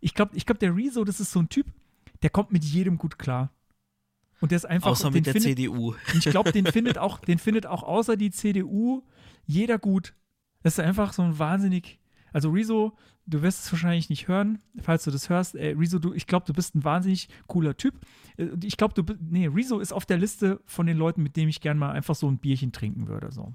[0.00, 1.66] Ich glaube, ich glaube, der Rezo, das ist so ein Typ,
[2.22, 3.52] der kommt mit jedem gut klar.
[4.40, 5.94] Und der ist einfach, Außer mit der findet, CDU.
[6.14, 9.02] ich glaube, den findet auch, den findet auch außer die CDU
[9.46, 10.14] jeder gut.
[10.62, 11.98] Das ist einfach so ein wahnsinnig.
[12.32, 12.96] Also Rezo,
[13.28, 15.54] du wirst es wahrscheinlich nicht hören, falls du das hörst.
[15.54, 17.94] Äh, Rezo, du, ich glaube, du bist ein wahnsinnig cooler Typ.
[18.36, 21.36] Äh, ich glaube, du bi- nee, Rezo ist auf der Liste von den Leuten, mit
[21.36, 23.30] denen ich gern mal einfach so ein Bierchen trinken würde.
[23.30, 23.52] So.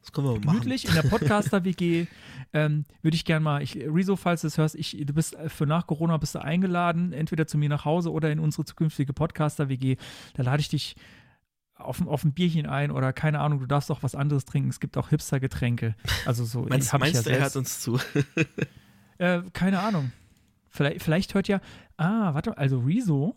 [0.00, 0.58] Das können wir mal machen.
[0.60, 2.06] Gemütlich in der Podcaster-WG
[2.52, 5.48] ähm, würde ich gern mal, ich, Rezo, falls du es hörst, ich, du bist äh,
[5.48, 9.12] für nach Corona bist du eingeladen, entweder zu mir nach Hause oder in unsere zukünftige
[9.12, 9.96] Podcaster-WG.
[10.34, 10.96] Da lade ich dich
[11.76, 14.70] auf, ein- auf ein Bierchen ein oder keine Ahnung, du darfst auch was anderes trinken.
[14.70, 15.94] Es gibt auch Hipster-Getränke.
[16.26, 17.98] Also so, Meinst, meinst ja du, er hört uns zu?
[19.20, 20.12] Äh, keine Ahnung.
[20.68, 21.60] Vielleicht, vielleicht hört ja.
[21.96, 23.34] Ah, warte, also Rezo,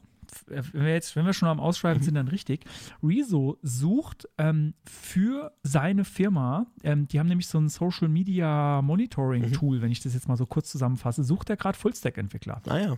[0.50, 2.06] äh, wenn wir jetzt, wenn wir schon am Ausschreiben Mhm.
[2.06, 2.66] sind, dann richtig.
[3.04, 9.50] Rezo sucht ähm, für seine Firma, ähm, die haben nämlich so ein Social Media Monitoring
[9.50, 9.54] Mhm.
[9.54, 12.62] Tool, wenn ich das jetzt mal so kurz zusammenfasse, sucht er gerade Fullstack-Entwickler.
[12.68, 12.98] Ah ja.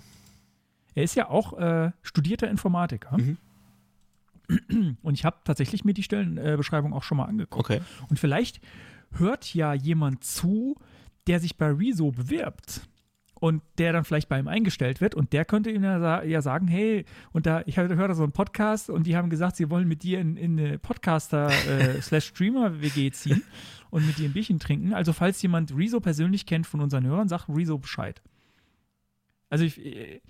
[0.93, 3.17] Er ist ja auch äh, studierter Informatiker.
[3.17, 3.37] Mhm.
[5.01, 7.65] Und ich habe tatsächlich mir die Stellenbeschreibung auch schon mal angeguckt.
[7.71, 7.81] Okay.
[8.09, 8.61] Und vielleicht
[9.13, 10.75] hört ja jemand zu,
[11.27, 12.81] der sich bei Rezo bewirbt
[13.39, 16.41] und der dann vielleicht bei ihm eingestellt wird und der könnte ihm ja, sa- ja
[16.41, 17.03] sagen, hey,
[17.33, 20.03] und da, ich höre da so einen Podcast und die haben gesagt, sie wollen mit
[20.03, 23.43] dir in, in eine Podcaster äh, slash Streamer WG ziehen
[23.89, 24.93] und mit dir ein Bierchen trinken.
[24.93, 28.21] Also falls jemand Rezo persönlich kennt von unseren Hörern, sagt Rezo Bescheid.
[29.49, 30.21] Also ich, äh,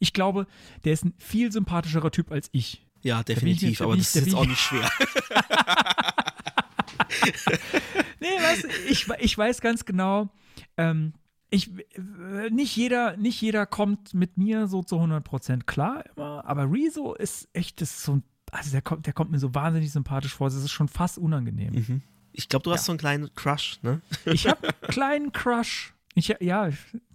[0.00, 0.46] ich glaube,
[0.84, 2.84] der ist ein viel sympathischerer Typ als ich.
[3.02, 4.60] Ja, bin ich mir- definitiv, da aber das ich- ist da jetzt auch ich- nicht
[4.60, 4.90] schwer.
[8.20, 10.28] Nee, weißt du, ich, ich weiß ganz genau,
[10.76, 11.12] ähm,
[11.50, 16.70] ich, äh, nicht, jeder, nicht jeder kommt mit mir so zu 100% klar immer, aber
[16.70, 19.92] Rezo ist echt das ist so ein, also der kommt, der kommt mir so wahnsinnig
[19.92, 21.74] sympathisch vor, es ist schon fast unangenehm.
[21.74, 22.02] Mhm.
[22.32, 22.86] Ich glaube, du hast Ja.
[22.86, 24.00] so einen kleinen Crush, ne?
[24.26, 25.94] Ich habe einen kleinen Crush.
[26.14, 26.68] Ich, ja,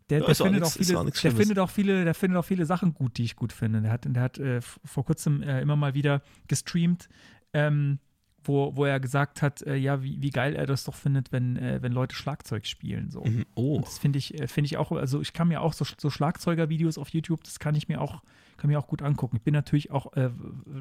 [0.10, 2.38] der, der, auch findet nix- auch ist viele, nix der findet auch viele, der findet
[2.40, 3.82] auch viele Sachen gut, die ich gut finde.
[3.82, 7.08] Der hat, der hat äh, vor kurzem äh, immer mal wieder gestreamt,
[7.54, 8.00] ähm,
[8.44, 11.58] wo, wo er gesagt hat, äh, ja, wie, wie geil er das doch findet, wenn,
[11.58, 13.10] äh, wenn Leute Schlagzeug spielen.
[13.12, 13.24] So.
[13.24, 13.46] Mhm.
[13.56, 13.76] Oh.
[13.76, 16.10] Und das finde ich, äh, finde ich auch, also ich kann mir auch so, so
[16.10, 18.22] Schlagzeuger-Videos auf YouTube, das kann ich mir auch,
[18.58, 19.38] kann mir auch gut angucken.
[19.38, 20.30] Ich bin natürlich auch, äh,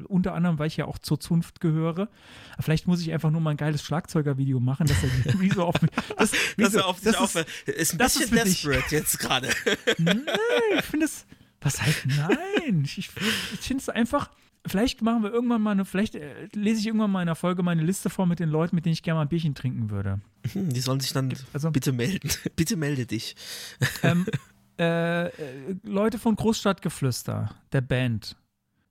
[0.07, 2.09] unter anderem, weil ich ja auch zur Zunft gehöre,
[2.59, 5.81] vielleicht muss ich einfach nur mal ein geiles Schlagzeuger-Video machen, dass er die Rezo auf
[5.81, 5.91] mich.
[6.17, 7.67] Das, Dass er auf dich das ist-.
[7.67, 8.83] Ist ein das bisschen ist für dich.
[8.83, 9.49] desperate jetzt gerade.
[9.97, 10.25] Nein,
[10.77, 11.25] ich finde es.
[11.61, 12.83] Was heißt nein?
[12.83, 14.29] Ich, ich finde es einfach.
[14.65, 17.63] Vielleicht machen wir irgendwann mal eine, vielleicht äh, lese ich irgendwann mal in einer Folge
[17.63, 20.21] meine Liste vor mit den Leuten, mit denen ich gerne mal ein Bierchen trinken würde.
[20.53, 22.29] Hm, Die sollen sich dann Also- bitte melden.
[22.55, 23.35] bitte melde dich.
[24.03, 24.25] ähm,
[24.79, 25.31] äh, äh,
[25.83, 28.35] Leute von Großstadtgeflüster, der Band.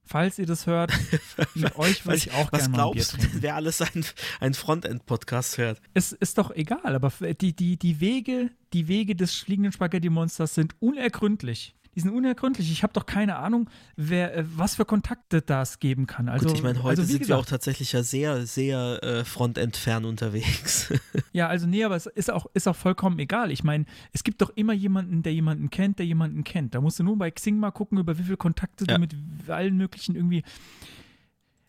[0.05, 0.93] Falls ihr das hört,
[1.55, 3.39] mit euch würde Was, ich auch gerne mal ein Bier glaubst du, trinken.
[3.41, 4.05] wer alles einen,
[4.41, 5.81] einen Frontend-Podcast hört?
[5.95, 10.75] Es ist doch egal, aber die, die, die Wege, die Wege des fliegenden Spaghetti-Monsters sind
[10.81, 11.75] unergründlich.
[11.95, 12.73] Die sind unergründlich.
[12.73, 16.29] Ich habe doch keine Ahnung, wer, äh, was für Kontakte das geben kann.
[16.29, 19.25] Also, Gut, ich meine, heute also sind wir auch gesagt, tatsächlich ja sehr, sehr äh,
[19.25, 20.93] Frontend-fern unterwegs.
[21.35, 23.51] Ja, also nee, aber es ist auch, ist auch vollkommen egal.
[23.51, 26.75] Ich meine, es gibt doch immer jemanden, der jemanden kennt, der jemanden kennt.
[26.75, 28.95] Da musst du nur bei Xing mal gucken, über wie viele Kontakte Ja.
[28.95, 29.15] du mit
[29.49, 30.43] allen möglichen irgendwie.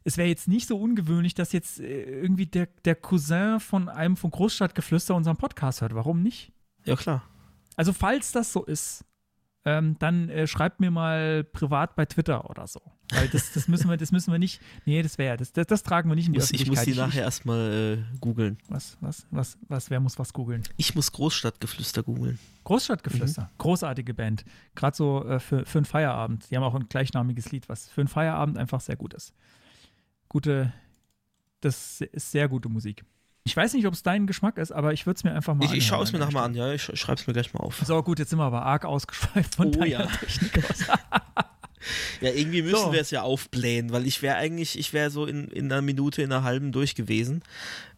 [0.03, 4.17] Es wäre jetzt nicht so ungewöhnlich, dass jetzt äh, irgendwie der, der Cousin von einem
[4.17, 5.95] von Großstadtgeflüster unseren Podcast hört.
[5.95, 6.51] Warum nicht?
[6.83, 7.23] ja, klar.
[7.77, 9.05] Also, falls das so ist,
[9.65, 12.81] ähm, dann äh, schreibt mir mal privat bei Twitter oder so.
[13.11, 14.61] Weil das, das müssen wir, das müssen wir nicht.
[14.85, 16.95] Nee, das wäre, das, das, das tragen wir nicht in die Muss, ich muss Öffentlichkeit.
[16.95, 18.57] die nachher erstmal äh, googeln.
[18.67, 20.63] was, was, was, was, wer muss was googeln?
[20.77, 22.39] Ich muss Großstadtgeflüster googeln.
[22.65, 24.43] Großstadtgeflüster, großartige Band.
[24.75, 26.49] Gerade so äh, für, für einen Feierabend.
[26.49, 29.33] Die haben auch ein gleichnamiges Lied, was für einen Feierabend einfach sehr gut ist.
[30.27, 30.73] Gute,
[31.61, 33.05] das ist sehr gute Musik.
[33.45, 35.65] Ich weiß nicht, ob es dein Geschmack ist, aber ich würde es mir einfach mal
[35.65, 37.59] Ich, ich schaue es mir nachher mal an, ja, ich schreibe es mir gleich mal
[37.59, 37.81] auf.
[37.85, 40.05] So, gut, jetzt sind wir aber arg ausgeschweift von Oh deiner ja.
[40.07, 40.85] Technik aus.
[42.21, 42.93] Ja, irgendwie müssen So.
[42.93, 46.21] wir es ja aufblähen, weil ich wäre eigentlich, ich wäre so in, in einer Minute,
[46.21, 47.43] in einer halben durch gewesen.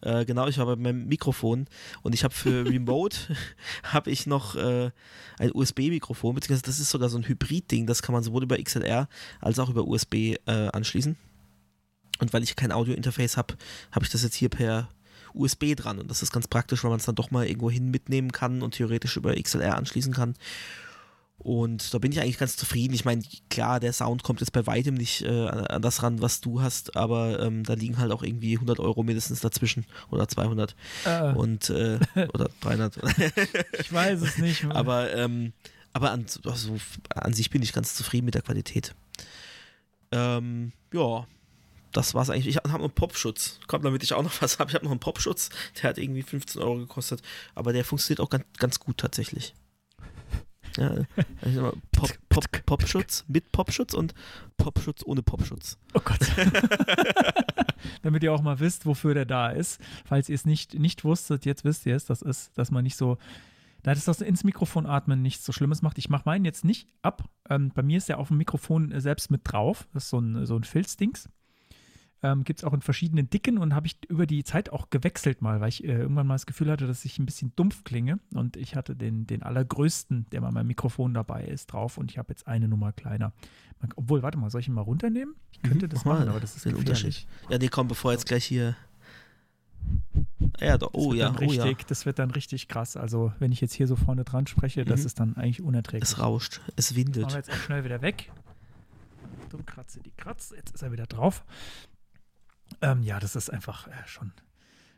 [0.00, 1.66] Äh, genau, ich war bei meinem Mikrofon
[2.02, 3.16] und ich habe für Remote
[3.84, 4.90] habe ich noch äh,
[5.38, 9.08] ein USB-Mikrofon, beziehungsweise das ist sogar so ein Hybrid-Ding, das kann man sowohl über XLR
[9.40, 11.16] als auch über USB äh, anschließen.
[12.18, 13.54] Und weil ich kein Audio-Interface habe,
[13.92, 14.88] habe ich das jetzt hier per
[15.36, 17.90] USB dran und das ist ganz praktisch, weil man es dann doch mal irgendwo hin
[17.90, 20.34] mitnehmen kann und theoretisch über XLR anschließen kann.
[21.38, 22.94] Und da bin ich eigentlich ganz zufrieden.
[22.94, 26.40] Ich meine, klar, der Sound kommt jetzt bei weitem nicht äh, an das ran, was
[26.40, 30.74] du hast, aber ähm, da liegen halt auch irgendwie 100 Euro mindestens dazwischen oder 200
[31.04, 31.98] äh, und äh,
[32.32, 32.96] oder 300.
[33.78, 34.64] ich weiß es nicht.
[34.64, 35.52] aber ähm,
[35.92, 36.76] aber an, also,
[37.14, 38.94] an sich bin ich ganz zufrieden mit der Qualität.
[40.12, 41.26] Ähm, ja,
[41.96, 42.48] das war's eigentlich.
[42.48, 43.58] Ich habe noch einen Popschutz.
[43.66, 44.70] Kommt, damit ich auch noch was habe.
[44.70, 45.50] Ich habe noch einen Popschutz.
[45.76, 47.22] Der hat irgendwie 15 Euro gekostet,
[47.54, 49.54] aber der funktioniert auch ganz, ganz gut tatsächlich.
[50.76, 50.94] Ja,
[51.40, 54.14] also Pop, Pop, Popschutz mit Popschutz und
[54.58, 55.78] Popschutz ohne Popschutz.
[55.94, 56.18] Oh Gott.
[58.02, 59.80] Damit ihr auch mal wisst, wofür der da ist.
[60.04, 62.96] Falls ihr es nicht, nicht wusstet, jetzt wisst ihr es, das ist, dass man nicht
[62.96, 63.16] so,
[63.82, 65.96] da das das ins Mikrofon atmen nichts so Schlimmes macht.
[65.96, 67.24] Ich mache meinen jetzt nicht ab.
[67.48, 69.88] Ähm, bei mir ist der auf dem Mikrofon äh, selbst mit drauf.
[69.94, 71.30] Das ist so ein, so ein Filzdings.
[72.32, 75.42] Ähm, Gibt es auch in verschiedenen Dicken und habe ich über die Zeit auch gewechselt
[75.42, 78.18] mal, weil ich äh, irgendwann mal das Gefühl hatte, dass ich ein bisschen dumpf klinge.
[78.34, 82.18] Und ich hatte den, den allergrößten, der bei meinem Mikrofon dabei ist, drauf und ich
[82.18, 83.32] habe jetzt eine Nummer kleiner.
[83.80, 85.34] Man, obwohl, warte mal, soll ich ihn mal runternehmen?
[85.52, 86.80] Ich könnte das Mach mal machen, aber das ist gefährlich.
[86.88, 87.26] Unterschied.
[87.50, 88.74] Ja, nee, komm, bevor jetzt gleich hier.
[90.60, 90.90] Ja, doch.
[90.92, 91.64] Das Oh wird ja, dann oh ja.
[91.64, 92.96] richtig, Das wird dann richtig krass.
[92.96, 95.06] Also, wenn ich jetzt hier so vorne dran spreche, das Mhm.
[95.06, 96.10] ist dann eigentlich unerträglich.
[96.10, 97.32] Es rauscht, es Machen wir windet.
[97.34, 98.32] jetzt auch schnell wieder weg.
[99.50, 100.52] Dumm kratze die Kratz.
[100.56, 101.44] Jetzt ist er wieder drauf.
[102.80, 104.32] Ähm, ja, das ist einfach äh, schon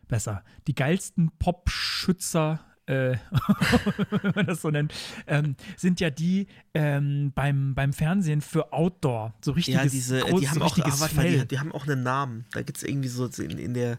[0.09, 0.43] besser.
[0.67, 3.17] Die geilsten Popschützer, äh,
[4.23, 4.93] wenn man das so nennt,
[5.27, 9.35] ähm, sind ja die ähm, beim, beim Fernsehen für Outdoor.
[9.45, 11.39] So richtiges, Ja, diese, äh, groß, die haben so auch, richtiges ah, mal, Fell.
[11.41, 12.47] die, die haben auch einen Namen.
[12.53, 13.99] Da gibt es irgendwie so in, in der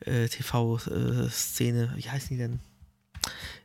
[0.00, 2.60] äh, TV-Szene, wie heißen die denn?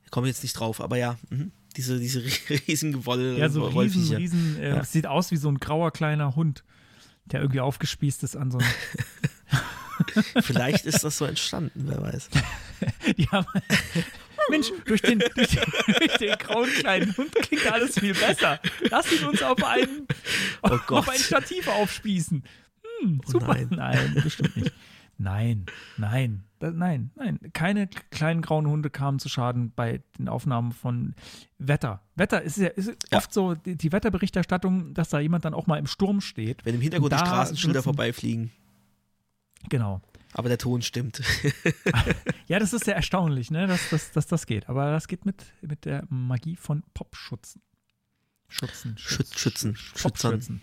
[0.06, 1.52] Ich komme jetzt nicht drauf, aber ja, mhm.
[1.76, 2.24] diese, diese
[2.68, 4.18] riesen Gewoll Ja, so riesen, Wollviecher.
[4.18, 4.84] riesen, äh, Ja.
[4.84, 6.64] sieht aus wie so ein grauer kleiner Hund,
[7.26, 8.68] der irgendwie aufgespießt ist an so einem.
[10.42, 12.30] Vielleicht ist das so entstanden, wer weiß.
[13.32, 13.48] Haben,
[14.50, 15.64] Mensch, durch den, durch, den,
[15.98, 18.60] durch den grauen kleinen Hund klingt alles viel besser.
[18.90, 19.88] Lass ihn uns auf ein,
[20.62, 22.44] Oh auf ein Stativ aufspießen.
[23.02, 23.54] Hm, Oh super.
[23.56, 23.68] nein.
[23.72, 24.72] nein, bestimmt nicht.
[25.18, 25.66] Nein,
[25.98, 27.40] nein, nein, nein.
[27.54, 31.16] Keine kleinen grauen Hunde kamen zu Schaden bei den Aufnahmen von
[31.58, 32.02] Wetter.
[32.16, 33.20] Wetter ist ja ist Ja.
[33.20, 36.66] oft so die, die Wetterberichterstattung, dass da jemand dann auch mal im Sturm steht.
[36.66, 38.52] Wenn im Hintergrund die Straßenschilder vorbeifliegen.
[39.70, 40.02] Genau.
[40.34, 41.22] Aber der Ton stimmt.
[42.48, 44.70] Ja, das ist sehr erstaunlich, ne, dass, dass, dass das geht.
[44.70, 47.64] Aber das geht mit, mit der Magie von Popschutzen.
[48.48, 48.96] Schutzen.
[49.00, 50.34] Schütz, Schützen, Schützern.
[50.34, 50.62] Popschützen.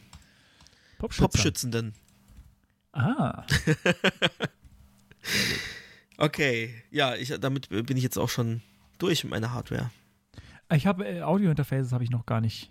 [0.98, 1.94] Popschützenden.
[2.92, 3.44] Ah,
[6.16, 8.62] Okay, ja, ich, damit bin ich jetzt auch schon
[8.98, 9.90] durch mit meiner Hardware.
[10.72, 12.70] ich habe äh, Audio-Interfaces habe ich noch gar nicht.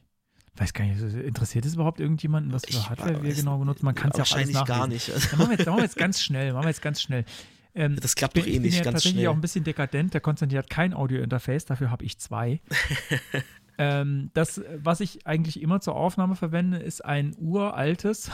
[0.57, 3.85] Weiß gar nicht, interessiert es überhaupt irgendjemanden, was für Hardware wir genau benutzen?
[3.85, 5.09] Man kann es ja auch alles Wahrscheinlich gar nicht.
[5.31, 7.25] Dann machen wir, jetzt, machen wir jetzt ganz schnell, machen wir jetzt ganz schnell.
[7.73, 9.27] Ähm, Das klappt doch eh ich bin nicht ja ganz tatsächlich schnell.
[9.29, 10.13] auch ein bisschen dekadent.
[10.13, 12.59] Der Konstantin hat kein Audio-Interface, dafür habe ich zwei.
[13.81, 18.29] ähm, das, was ich eigentlich immer zur Aufnahme verwende, ist ein uraltes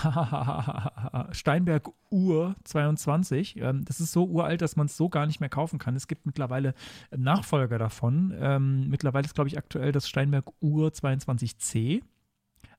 [1.31, 3.55] Steinberg Ur 22.
[3.55, 5.95] Ähm, das ist so uralt, dass man es so gar nicht mehr kaufen kann.
[5.95, 6.73] Es gibt mittlerweile
[7.15, 8.35] Nachfolger davon.
[8.37, 12.01] Ähm, mittlerweile ist, glaube ich, aktuell das Steinberg Ur 22C.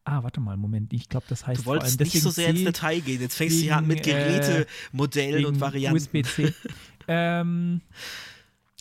[0.04, 0.92] Ah, warte mal, Moment.
[0.92, 3.22] Ich glaube, das heißt Du wolltest nicht so sehr ins Detail gehen.
[3.22, 5.96] Jetzt fängst du hier an mit wegen, äh, und Varianten.
[5.96, 6.52] USB-C.
[7.08, 7.80] ähm,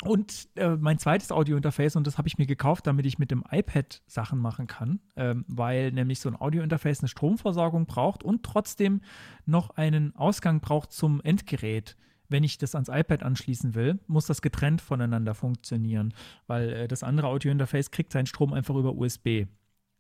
[0.08, 3.44] und äh, mein zweites Audio-Interface, und das habe ich mir gekauft, damit ich mit dem
[3.50, 9.02] iPad Sachen machen kann, ähm, weil nämlich so ein Audio-Interface eine Stromversorgung braucht und trotzdem
[9.46, 11.96] noch einen Ausgang braucht zum Endgerät.
[12.30, 16.14] Wenn ich das ans iPad anschließen will, muss das getrennt voneinander funktionieren,
[16.48, 19.46] weil äh, das andere Audio-Interface kriegt seinen Strom einfach über USB.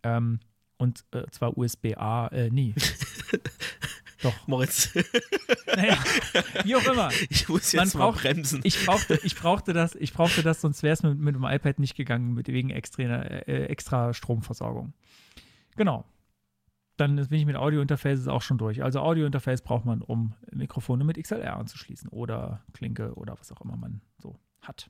[0.04, 0.40] Ähm,
[0.78, 2.76] und äh, zwar USB-A, äh, nie.
[4.24, 4.34] Doch.
[4.48, 4.94] Moritz,
[5.76, 5.98] Naja,
[6.64, 7.10] wie auch immer.
[7.30, 8.62] ich muss Man jetzt mal braucht- bremsen.
[8.64, 11.80] Ich brauchte, ich brauchte das, ich brauchte das, sonst wäre es mit, mit dem iPad
[11.80, 14.94] nicht gegangen, mit, wegen extra, äh, extra Stromversorgung.
[15.76, 16.06] Genau.
[16.98, 18.84] Dann bin ich mit Audio-Interfaces auch schon durch.
[18.84, 23.78] Also Audio-Interface braucht man, um Mikrofone mit XLR anzuschließen oder Klinke oder was auch immer
[23.78, 24.90] man so hat.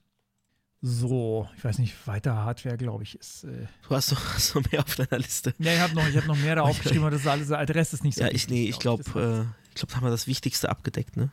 [0.82, 3.46] So, ich weiß nicht, weiter Hardware, glaube ich, ist.
[3.46, 5.56] Äh, Du hast doch, hast doch mehr auf deiner Liste.
[5.58, 7.76] ja, ich habe noch, ich hab noch mehr da aufgeschrieben, aber das ist alles, der
[7.76, 8.24] Rest ist nicht so.
[8.24, 11.18] Ja, ich, nee, ich glaube, glaub äh, ich glaube, da haben wir das Wichtigste abgedeckt,
[11.18, 11.32] ne?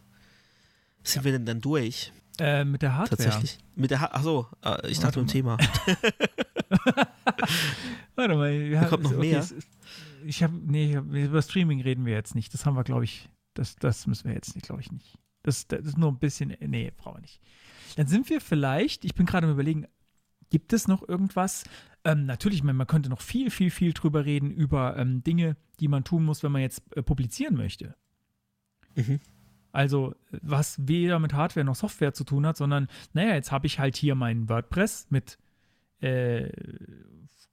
[1.03, 2.13] Sind wir denn dann durch?
[2.39, 3.23] Äh, mit der Hardware.
[3.23, 3.59] Tatsächlich.
[3.77, 5.59] Mit der ha Achso, äh, ich dachte mit dem Thema.
[8.17, 9.47] Warte mal, wir kommt noch okay, mehr.
[10.25, 12.55] Ich habe, nee, über Streaming reden wir jetzt nicht.
[12.55, 15.19] Das haben wir, glaube ich, das, das müssen wir jetzt nicht, glaube ich, nicht.
[15.43, 17.41] Das, das ist nur ein bisschen, nee, brauchen wir nicht.
[17.97, 19.87] Dann sind wir vielleicht, ich bin gerade am überlegen,
[20.51, 21.65] gibt es noch irgendwas?
[22.05, 25.89] Ähm, natürlich, man, man könnte noch viel, viel, viel drüber reden, über ähm, Dinge, die
[25.89, 27.95] man tun muss, wenn man jetzt äh, publizieren möchte.
[28.95, 29.21] Mhm.
[29.73, 33.81] Also, was weder mit Hardware noch Software zu tun hat, sondern, naja, jetzt habe ich
[33.81, 35.39] halt hier meinen WordPress mit,
[36.01, 36.49] äh,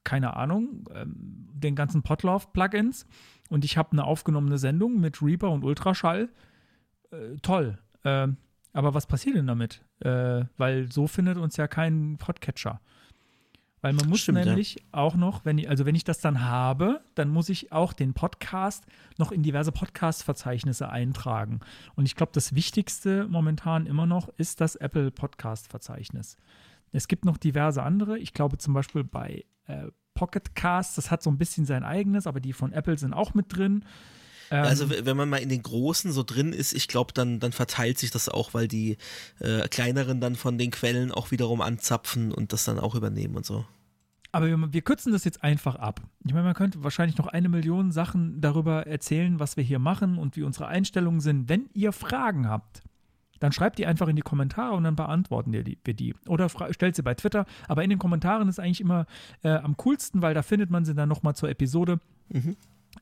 [0.04, 3.08] keine Ahnung, ähm, den ganzen Potlauf-Plugins
[3.50, 6.30] und ich habe eine aufgenommene Sendung mit Reaper und Ultraschall.
[7.10, 7.80] Äh, toll.
[8.04, 8.38] Ähm,
[8.74, 9.84] aber was passiert denn damit?
[10.00, 12.80] Äh, weil so findet uns ja kein Podcatcher.
[13.82, 14.46] Weil man muss Stimmt, ja.
[14.46, 17.94] nämlich auch noch, wenn ich, also wenn ich das dann habe, dann muss ich auch
[17.94, 18.86] den Podcast
[19.18, 21.62] noch in diverse Podcast-Verzeichnisse eintragen.
[21.96, 26.38] Und ich glaube, das Wichtigste momentan immer noch ist das Apple Podcast-Verzeichnis.
[26.92, 28.20] Es gibt noch diverse andere.
[28.20, 32.28] Ich glaube zum Beispiel bei äh, Pocket Cast, das hat so ein bisschen sein eigenes,
[32.28, 33.84] aber die von Apple sind auch mit drin.
[34.52, 37.54] Ähm, Also wenn man mal in den großen so drin ist, ich glaube, dann, dann
[37.54, 38.98] verteilt sich das auch, weil die
[39.40, 43.46] äh, kleineren dann von den Quellen auch wiederum anzapfen und das dann auch übernehmen und
[43.46, 43.66] so.
[44.34, 46.02] Aber wir, wir kürzen das jetzt einfach ab.
[46.26, 50.18] Ich meine, man könnte wahrscheinlich noch eine Million Sachen darüber erzählen, was wir hier machen
[50.18, 51.50] und wie unsere Einstellungen sind.
[51.50, 52.82] Wenn ihr Fragen habt,
[53.40, 56.16] dann schreibt die einfach in die Kommentare und dann beantworten wir die.
[56.28, 57.46] Oder stellt sie bei Twitter.
[57.68, 59.06] Aber in den Kommentaren ist eigentlich immer
[59.44, 62.00] äh, am coolsten, weil da findet man sie dann nochmal zur Episode.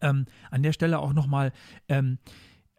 [0.02, 1.52] Ähm, an der Stelle auch nochmal
[1.88, 2.20] ähm,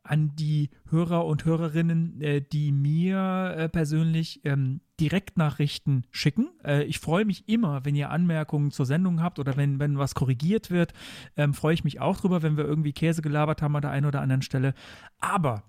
[0.02, 6.48] an die Hörer und Hörerinnen, äh, die mir äh, persönlich ähm, Direktnachrichten schicken.
[6.64, 10.14] Äh, ich freue mich immer, wenn ihr Anmerkungen zur Sendung habt oder wenn, wenn was
[10.14, 10.92] korrigiert wird.
[11.36, 14.06] Ähm, freue ich mich auch drüber, wenn wir irgendwie Käse gelabert haben an der einen
[14.06, 14.74] oder anderen Stelle.
[15.20, 15.62] Aber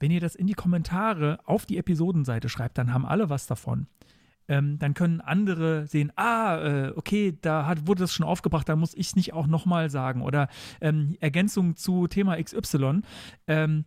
[0.00, 3.86] wenn ihr das in die Kommentare auf die Episodenseite schreibt, dann haben alle was davon.
[4.48, 8.76] Ähm, dann können andere sehen, ah, äh, okay, da hat, wurde das schon aufgebracht, da
[8.76, 10.22] muss ich es nicht auch nochmal sagen.
[10.22, 10.48] Oder
[10.80, 13.00] ähm, Ergänzung zu Thema XY.
[13.46, 13.84] Ähm,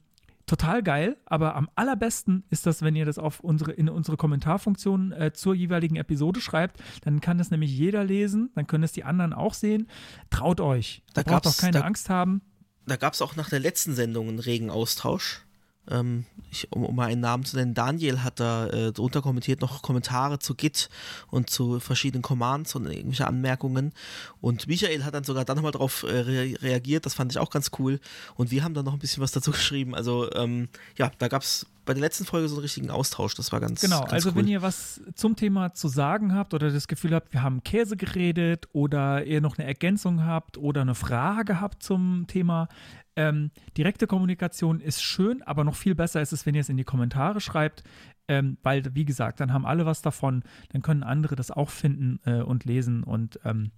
[0.48, 5.12] total geil, aber am allerbesten ist das, wenn ihr das auf unsere, in unsere Kommentarfunktion
[5.12, 6.82] äh, zur jeweiligen Episode schreibt.
[7.04, 9.88] Dann kann das nämlich jeder lesen, dann können es die anderen auch sehen.
[10.30, 11.04] Traut euch.
[11.14, 12.42] Da, braucht auch keine da- Angst haben.
[12.86, 15.46] Da gab es auch nach der letzten Sendung einen regen Austausch.
[15.90, 19.62] Ähm, ich, um, um mal einen Namen zu nennen, Daniel hat da äh, drunter kommentiert
[19.62, 20.90] noch Kommentare zu Git
[21.30, 23.94] und zu verschiedenen Commands und irgendwelche Anmerkungen.
[24.42, 27.50] Und Michael hat dann sogar dann nochmal drauf äh, re reagiert, das fand ich auch
[27.50, 28.00] ganz cool.
[28.36, 29.96] Und wir haben dann noch ein bisschen was dazu geschrieben.
[29.96, 33.52] Also ähm, ja, da gab es bei der letzten Folge so einen richtigen Austausch, das
[33.52, 34.36] war ganz Genau, ganz also cool.
[34.36, 37.96] wenn ihr was zum Thema zu sagen habt oder das Gefühl habt, wir haben Käse
[37.96, 42.68] geredet oder ihr noch eine Ergänzung habt oder eine Frage habt zum Thema,
[43.18, 46.78] ähm, direkte Kommunikation ist schön, aber noch viel besser ist es, wenn ihr es in
[46.78, 47.84] die Kommentare schreibt,
[48.30, 52.20] ähm, weil, wie gesagt, dann haben alle was davon, dann können andere das auch finden
[52.26, 53.72] äh, und lesen und ähm,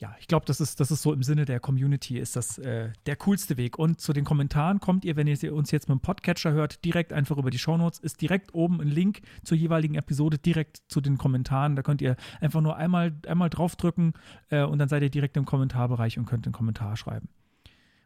[0.00, 2.90] ja, ich glaube, das ist, das ist so im Sinne der Community, ist das äh,
[3.04, 3.78] der coolste Weg.
[3.78, 7.12] Und zu den Kommentaren kommt ihr, wenn ihr uns jetzt mit dem Podcatcher hört, direkt
[7.12, 11.18] einfach über die Shownotes, ist direkt oben ein Link zur jeweiligen Episode, direkt zu den
[11.18, 11.76] Kommentaren.
[11.76, 14.14] Da könnt ihr einfach nur einmal, einmal draufdrücken
[14.48, 17.28] äh, und dann seid ihr direkt im Kommentarbereich und könnt einen Kommentar schreiben.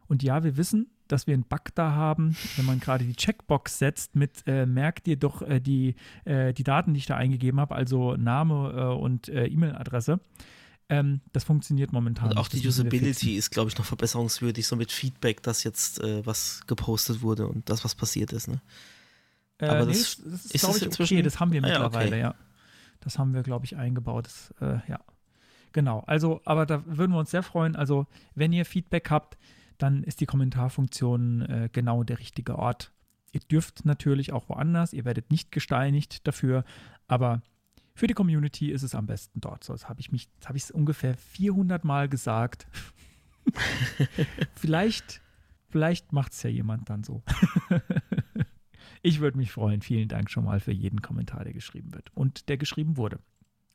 [0.08, 3.78] Und ja, wir wissen, dass wir einen Bug da haben, wenn man gerade die Checkbox
[3.78, 5.94] setzt mit, äh, merkt ihr doch äh, die,
[6.24, 10.20] äh, die Daten, die ich da eingegeben habe, also Name äh, und äh, E-Mail-Adresse.
[10.88, 12.30] Ähm, das funktioniert momentan.
[12.32, 12.66] Und auch die.
[12.66, 17.46] Usability ist, glaube ich, noch verbesserungswürdig, so mit Feedback, dass jetzt äh, was gepostet wurde
[17.48, 18.48] und das, was passiert ist.
[18.48, 18.60] Ne?
[19.58, 21.22] Aber nee, das- das, ist, ist glaube ich, inzwischen- okay.
[21.22, 22.20] Das haben wir Ah mittlerweile, okay.
[22.20, 22.34] ja.
[23.00, 24.26] Das haben wir, glaube ich, eingebaut.
[24.26, 24.54] Das,
[24.88, 25.00] ja.
[25.72, 26.00] Genau.
[26.06, 27.76] Also, aber da würden wir uns sehr freuen.
[27.76, 29.36] Also, wenn ihr Feedback habt,
[29.78, 32.92] dann ist die Kommentarfunktion äh, genau der richtige Ort.
[33.32, 34.92] Ihr dürft natürlich auch woanders.
[34.92, 36.64] Ihr werdet nicht gesteinigt dafür.
[37.08, 37.42] Aber
[37.94, 39.64] für die Community ist es am besten dort.
[39.64, 42.66] So, das habe ich mich, habe ich ungefähr 400 Mal gesagt.
[44.54, 45.20] vielleicht,
[45.68, 47.22] vielleicht macht es ja jemand dann so.
[49.06, 49.82] Ich würde mich freuen.
[49.82, 52.10] Vielen Dank schon mal für jeden Kommentar, der geschrieben wird.
[52.14, 53.18] Und der geschrieben wurde.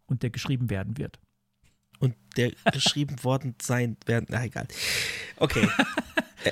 [0.07, 1.19] Und der geschrieben werden wird.
[1.99, 4.27] Und der geschrieben worden sein werden.
[4.29, 4.67] Na egal.
[5.37, 5.67] Okay.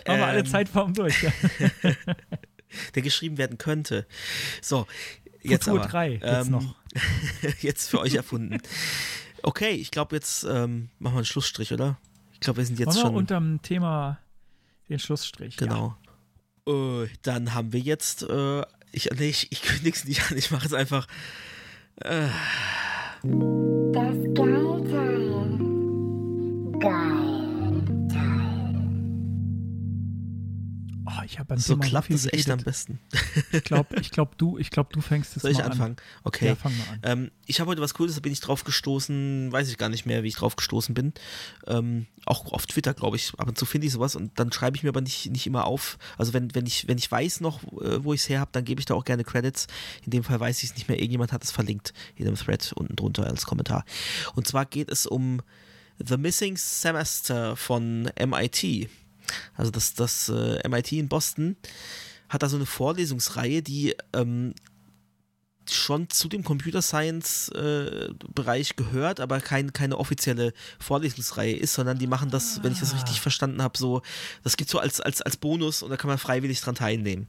[0.07, 1.24] Haben wir alle Ähm, Zeitformen durch.
[1.24, 1.32] Ja.
[2.95, 4.06] Der geschrieben werden könnte.
[4.61, 4.86] So,
[5.41, 5.90] jetzt Futur aber.
[5.90, 6.76] 3 jetzt ähm, noch.
[7.61, 8.60] jetzt für euch erfunden.
[9.41, 11.98] Okay, ich glaube, jetzt ähm, machen wir einen Schlussstrich, oder?
[12.34, 13.15] Ich glaube, wir sind jetzt wir schon.
[13.15, 14.19] unterm Thema
[14.90, 15.56] den Schlussstrich.
[15.60, 15.65] Ja.
[15.65, 17.03] Genau.
[17.03, 18.24] Äh, dann haben wir jetzt.
[18.24, 20.38] Äh, ich, nee, ich, ich kündige es nicht an.
[20.38, 21.07] Ich mache es einfach.
[22.02, 22.28] Äh,
[23.94, 24.86] Das Geilteil.
[26.80, 28.38] Geilteil.
[31.10, 32.99] Oh, ich habe so Thema klappt es echt am besten.
[33.52, 35.95] Ich glaube, ich glaub, du, ich glaub, du fängst es Soll ich anfangen?
[35.95, 36.04] an.
[36.24, 36.48] Okay.
[36.48, 36.99] Ja, fang mal an.
[37.04, 40.06] Ähm, ich habe heute was Cooles, da bin ich drauf gestoßen, weiß ich gar nicht
[40.06, 41.14] mehr, wie ich drauf gestoßen bin.
[41.66, 44.76] Ähm, auch auf Twitter, glaube ich, ab und zu finde ich sowas und dann schreibe
[44.76, 45.98] ich mir aber nicht, nicht immer auf.
[46.18, 48.66] Also wenn, wenn, ich, wenn ich weiß noch, äh, wo ich es her habe, dann
[48.66, 49.68] gebe ich da auch gerne Credits.
[50.04, 52.74] In dem Fall weiß ich es nicht mehr, irgendjemand hat es verlinkt in einem Thread
[52.76, 53.86] unten drunter als Kommentar.
[54.36, 55.41] Und zwar geht es um
[56.06, 58.90] The Missing Semester von MIT.
[59.56, 61.57] Also das, das äh, MIT in Boston
[62.30, 64.53] hat da so eine Vorlesungsreihe, die ähm,
[65.69, 71.98] schon zu dem Computer Science äh, Bereich gehört, aber kein, keine offizielle Vorlesungsreihe ist, sondern
[71.98, 74.02] die machen das, wenn ich das richtig verstanden habe, so,
[74.44, 77.28] das gibt so als, als, als Bonus und da kann man freiwillig dran teilnehmen.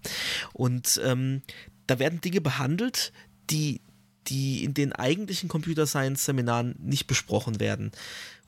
[0.52, 1.42] Und ähm,
[1.86, 3.12] da werden Dinge behandelt,
[3.50, 3.80] die
[4.28, 7.92] die in den eigentlichen Computer Science Seminaren nicht besprochen werden.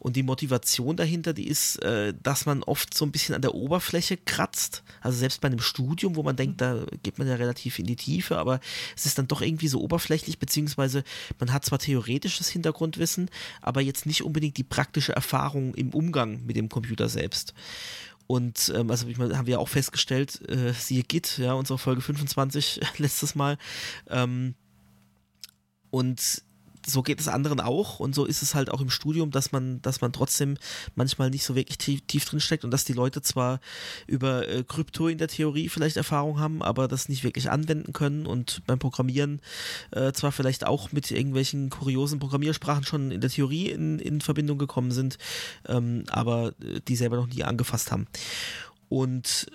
[0.01, 3.55] Und die Motivation dahinter, die ist, äh, dass man oft so ein bisschen an der
[3.55, 4.82] Oberfläche kratzt.
[5.02, 7.97] Also selbst bei einem Studium, wo man denkt, da geht man ja relativ in die
[7.97, 8.61] Tiefe, aber
[8.97, 11.05] es ist dann doch irgendwie so oberflächlich, beziehungsweise
[11.39, 13.28] man hat zwar theoretisches Hintergrundwissen,
[13.61, 17.52] aber jetzt nicht unbedingt die praktische Erfahrung im Umgang mit dem Computer selbst.
[18.27, 22.01] Und ähm, also ich meine, haben wir auch festgestellt, äh, siehe Git, ja, unsere Folge
[22.01, 23.59] 25 letztes Mal.
[24.09, 24.55] Ähm,
[25.91, 26.43] und
[26.87, 29.83] so geht es anderen auch und so ist es halt auch im Studium, dass man,
[29.83, 30.57] dass man trotzdem
[30.95, 33.61] manchmal nicht so wirklich tief, tief drin steckt und dass die Leute zwar
[34.07, 38.27] über äh, Krypto in der Theorie vielleicht Erfahrung haben, aber das nicht wirklich anwenden können
[38.27, 39.41] und beim Programmieren
[39.91, 44.59] äh, zwar vielleicht auch mit irgendwelchen kuriosen Programmiersprachen schon in der Theorie in, in Verbindung
[44.59, 45.19] gekommen sind,
[45.69, 48.07] ähm, aber äh, die selber noch nie angefasst haben.
[48.89, 49.47] Und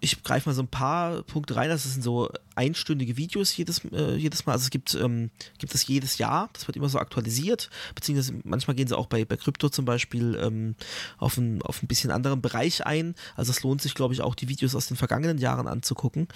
[0.00, 1.68] ich greife mal so ein paar Punkte rein.
[1.68, 4.52] Das sind so einstündige Videos jedes, äh, jedes Mal.
[4.52, 6.50] Also es gibt, ähm, gibt es jedes Jahr.
[6.52, 7.70] Das wird immer so aktualisiert.
[7.94, 10.74] Beziehungsweise manchmal gehen sie auch bei, bei Krypto zum Beispiel ähm,
[11.18, 13.14] auf, ein, auf ein bisschen anderen Bereich ein.
[13.36, 16.28] Also es lohnt sich, glaube ich, auch die Videos aus den vergangenen Jahren anzugucken.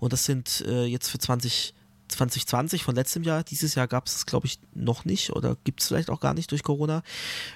[0.00, 1.74] Und das sind äh, jetzt für 20
[2.08, 3.42] 2020 von letztem Jahr.
[3.44, 6.50] Dieses Jahr gab es glaube ich, noch nicht oder gibt es vielleicht auch gar nicht
[6.50, 7.02] durch Corona.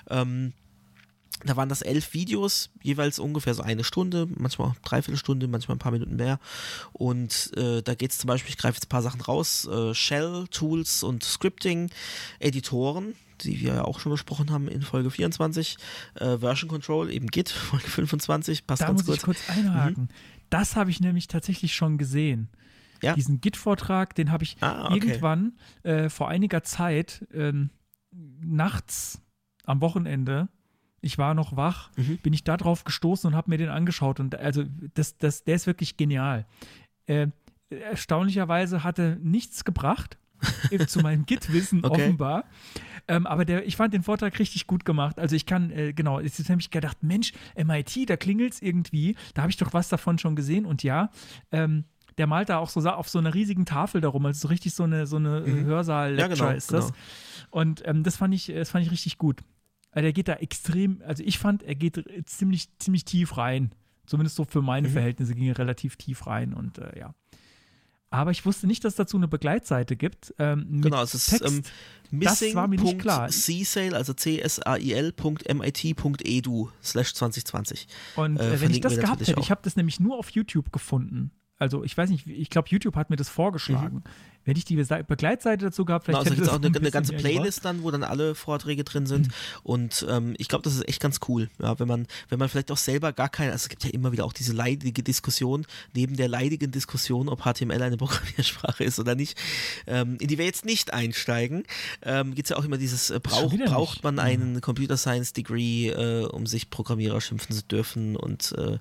[0.08, 0.52] Ähm,
[1.44, 5.80] da waren das elf Videos, jeweils ungefähr so eine Stunde, manchmal dreiviertel Stunde, manchmal ein
[5.80, 6.40] paar Minuten mehr.
[6.92, 9.94] Und äh, da geht es zum Beispiel, ich greife jetzt ein paar Sachen raus, äh,
[9.94, 11.90] Shell, Tools und Scripting,
[12.40, 15.76] Editoren, die wir ja auch schon besprochen haben in Folge 24,
[16.16, 19.18] äh, Version Control, eben Git, Folge 25, passt Da ganz muss kurz.
[19.18, 20.08] ich kurz einhaken.
[20.50, 22.48] Das habe ich nämlich tatsächlich schon gesehen.
[23.00, 23.14] Ja.
[23.14, 24.94] Diesen Git-Vortrag, den habe ich Ah, okay.
[24.94, 25.52] irgendwann
[25.84, 27.70] äh, vor einiger Zeit ähm,
[28.40, 29.20] nachts
[29.64, 30.48] am Wochenende,
[31.00, 32.18] ich war noch wach, Mhm.
[32.18, 34.20] bin ich da drauf gestoßen und habe mir den angeschaut.
[34.20, 34.64] Und also
[34.94, 36.46] das, das, der ist wirklich genial.
[37.06, 37.28] Äh,
[37.70, 40.18] erstaunlicherweise hatte nichts gebracht
[40.70, 42.02] äh, zu meinem Git-Wissen Okay.
[42.02, 42.44] offenbar.
[43.08, 45.18] Ähm, aber der, ich fand den Vortrag richtig gut gemacht.
[45.18, 49.16] Also ich kann, äh, genau, es ist nämlich gedacht, Mensch, MIT, da klingelt es irgendwie.
[49.34, 50.66] Da habe ich doch was davon schon gesehen.
[50.66, 51.10] Und ja,
[51.50, 51.84] ähm,
[52.18, 54.26] der malt da auch so auf so einer riesigen Tafel darum.
[54.26, 56.38] Also so richtig so eine, so eine Hörsaal-Lecture Mhm.
[56.38, 56.86] Ja, genau, ist das.
[56.86, 56.96] genau.
[57.50, 59.40] Und ähm, das fand ich, das fand ich richtig gut.
[59.90, 63.72] Also der geht da extrem, also ich fand, er geht ziemlich, ziemlich tief rein.
[64.06, 64.66] Zumindest so für Mhm.
[64.66, 67.14] meine Verhältnisse ging er relativ tief rein und äh, ja.
[68.10, 70.32] Aber ich wusste nicht, dass es dazu eine Begleitseite gibt.
[70.38, 71.44] Ähm, Genau, es ist Text.
[71.46, 71.62] ähm,
[72.10, 73.26] Das war mir nicht klar.
[73.26, 74.14] missing.csale, also
[75.48, 77.86] csail.mit.edu slash 2020.
[78.16, 80.72] Und äh, äh, wenn ich das gehabt hätte, ich habe das nämlich nur auf YouTube
[80.72, 81.30] gefunden.
[81.58, 84.04] Also ich weiß nicht, ich glaube, YouTube hat mir das vorgeschlagen.
[84.44, 86.76] Wenn ich die Begleitseite dazu gehabt Genau, vielleicht also hätte gibt es auch eine, ein
[86.76, 89.26] eine ganze Playlist dann, wo dann alle Vorträge drin sind.
[89.26, 89.32] Mhm.
[89.62, 91.50] Und ähm, ich glaube, das ist echt ganz cool.
[91.60, 94.12] Ja, wenn man, wenn man vielleicht auch selber gar keine, also es gibt ja immer
[94.12, 99.14] wieder auch diese leidige Diskussion, neben der leidigen Diskussion, ob HTML eine Programmiersprache ist oder
[99.16, 99.36] nicht,
[99.86, 101.64] ähm, in die wir jetzt nicht einsteigen,
[102.02, 104.04] ähm, gibt es ja auch immer dieses, äh, brauch, braucht nicht.
[104.04, 108.78] man einen Computer Science Degree, äh, um sich Programmierer schimpfen zu dürfen und, äh,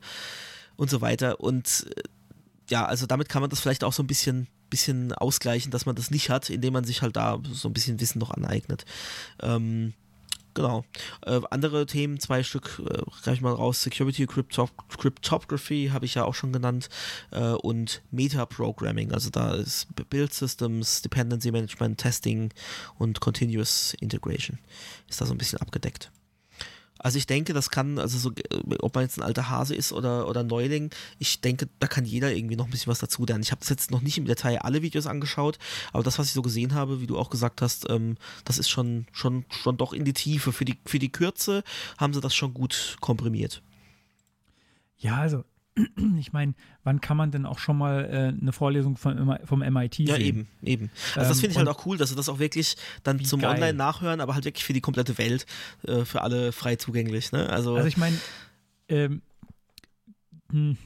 [0.77, 1.41] und so weiter.
[1.41, 2.03] Und äh,
[2.69, 5.95] ja, also damit kann man das vielleicht auch so ein bisschen, bisschen ausgleichen, dass man
[5.95, 8.85] das nicht hat, indem man sich halt da so ein bisschen Wissen noch aneignet.
[9.41, 9.93] Ähm,
[10.53, 10.83] genau.
[11.25, 13.81] Äh, andere Themen, zwei Stück, äh, ich mal raus.
[13.81, 16.89] Security, Crypto Cryptography habe ich ja auch schon genannt
[17.31, 22.51] äh, und Meta-Programming, also da ist Build Systems, Dependency Management, Testing
[22.97, 24.59] und Continuous Integration
[25.07, 26.11] ist da so ein bisschen abgedeckt.
[26.99, 29.91] Also ich denke, das kann, also so, äh, ob man jetzt ein alter Hase ist
[29.93, 33.43] oder, oder Neuling, ich denke, da kann jeder irgendwie noch ein bisschen was dazu lernen.
[33.43, 35.57] Ich habe das jetzt noch nicht im Detail alle Videos angeschaut,
[35.93, 38.69] aber das, was ich so gesehen habe, wie du auch gesagt hast, ähm, das ist
[38.69, 40.51] schon, schon, schon doch in die Tiefe.
[40.51, 41.63] Für die, für die Kürze
[41.97, 43.61] haben sie das schon gut komprimiert.
[44.99, 45.43] Ja, also
[46.17, 49.99] ich meine, wann kann man denn auch schon mal äh, eine Vorlesung vom, vom MIT
[49.99, 50.25] Ja, sehen?
[50.25, 50.91] eben, eben.
[51.15, 53.23] Also das Ähm, finde ich halt und- auch cool, dass sie das auch wirklich dann
[53.23, 53.43] zum.
[53.43, 55.45] Online-Nachhören, aber halt wirklich für die komplette Welt,
[55.83, 57.31] äh, für alle frei zugänglich.
[57.31, 57.47] Ne?
[57.49, 58.17] Also, Also ich meine,
[58.89, 59.21] ähm,
[60.51, 60.77] hm,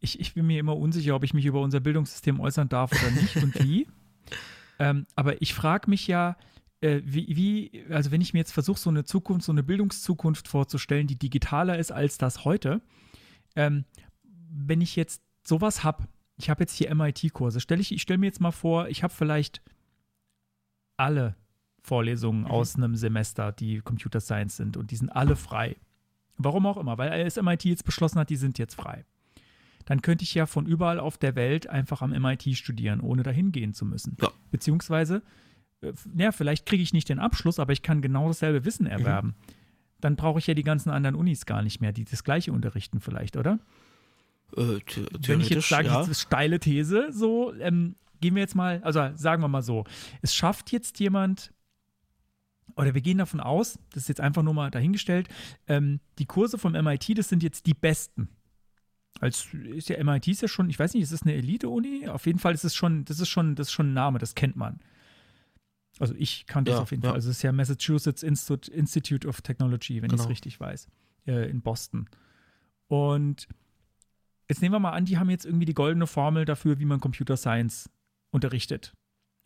[0.00, 3.10] ich, ich bin mir immer unsicher, ob ich mich über unser Bildungssystem äußern darf oder
[3.10, 3.86] nicht und wie.
[4.78, 6.34] Ähm, aber ich frage mich ja,
[6.80, 10.48] äh, wie, wie, also wenn ich mir jetzt versuche, so eine Zukunft, so eine Bildungszukunft
[10.48, 12.80] vorzustellen, die digitaler ist als das heute,
[13.54, 13.84] ähm,
[14.52, 16.06] wenn ich jetzt sowas habe,
[16.36, 19.12] ich habe jetzt hier MIT-Kurse, stell ich, ich stelle mir jetzt mal vor, ich habe
[19.12, 19.62] vielleicht
[20.96, 21.36] alle
[21.82, 25.76] Vorlesungen aus einem Semester, die Computer Science sind und die sind alle frei.
[26.38, 29.04] Warum auch immer, weil das MIT jetzt beschlossen hat, die sind jetzt frei.
[29.84, 33.50] Dann könnte ich ja von überall auf der Welt einfach am MIT studieren, ohne dahin
[33.50, 34.16] gehen zu müssen.
[34.20, 34.30] Ja.
[34.50, 35.22] Beziehungsweise,
[35.80, 39.34] äh, ja, vielleicht kriege ich nicht den Abschluss, aber ich kann genau dasselbe Wissen erwerben.
[40.00, 43.00] Dann brauche ich ja die ganzen anderen Unis gar nicht mehr, die das gleiche unterrichten
[43.00, 43.58] vielleicht, oder?
[44.56, 45.98] Äh, the- Wenn ich jetzt sage, ja.
[45.98, 49.84] das ist steile These, so, ähm, gehen wir jetzt mal, also sagen wir mal so,
[50.20, 51.52] es schafft jetzt jemand,
[52.76, 55.28] oder wir gehen davon aus, das ist jetzt einfach nur mal dahingestellt,
[55.66, 58.28] ähm, die Kurse vom MIT, das sind jetzt die besten.
[59.20, 62.08] Als ist ja MIT ist ja schon, ich weiß nicht, ist es eine Elite-Uni?
[62.08, 64.34] Auf jeden Fall ist es schon, das ist schon, das ist schon ein Name, das
[64.34, 64.80] kennt man.
[65.98, 67.10] Also ich kannte das Ja, auf jeden ja.
[67.10, 67.16] Fall.
[67.16, 70.24] Also es ist ja Massachusetts Institute, Institute of Technology, wenn ich Genau.
[70.24, 70.88] es richtig weiß,
[71.26, 72.08] äh, in Boston.
[72.88, 73.46] Und
[74.52, 77.00] jetzt nehmen wir mal an, die haben jetzt irgendwie die goldene Formel dafür, wie man
[77.00, 77.88] Computer Science
[78.30, 78.92] unterrichtet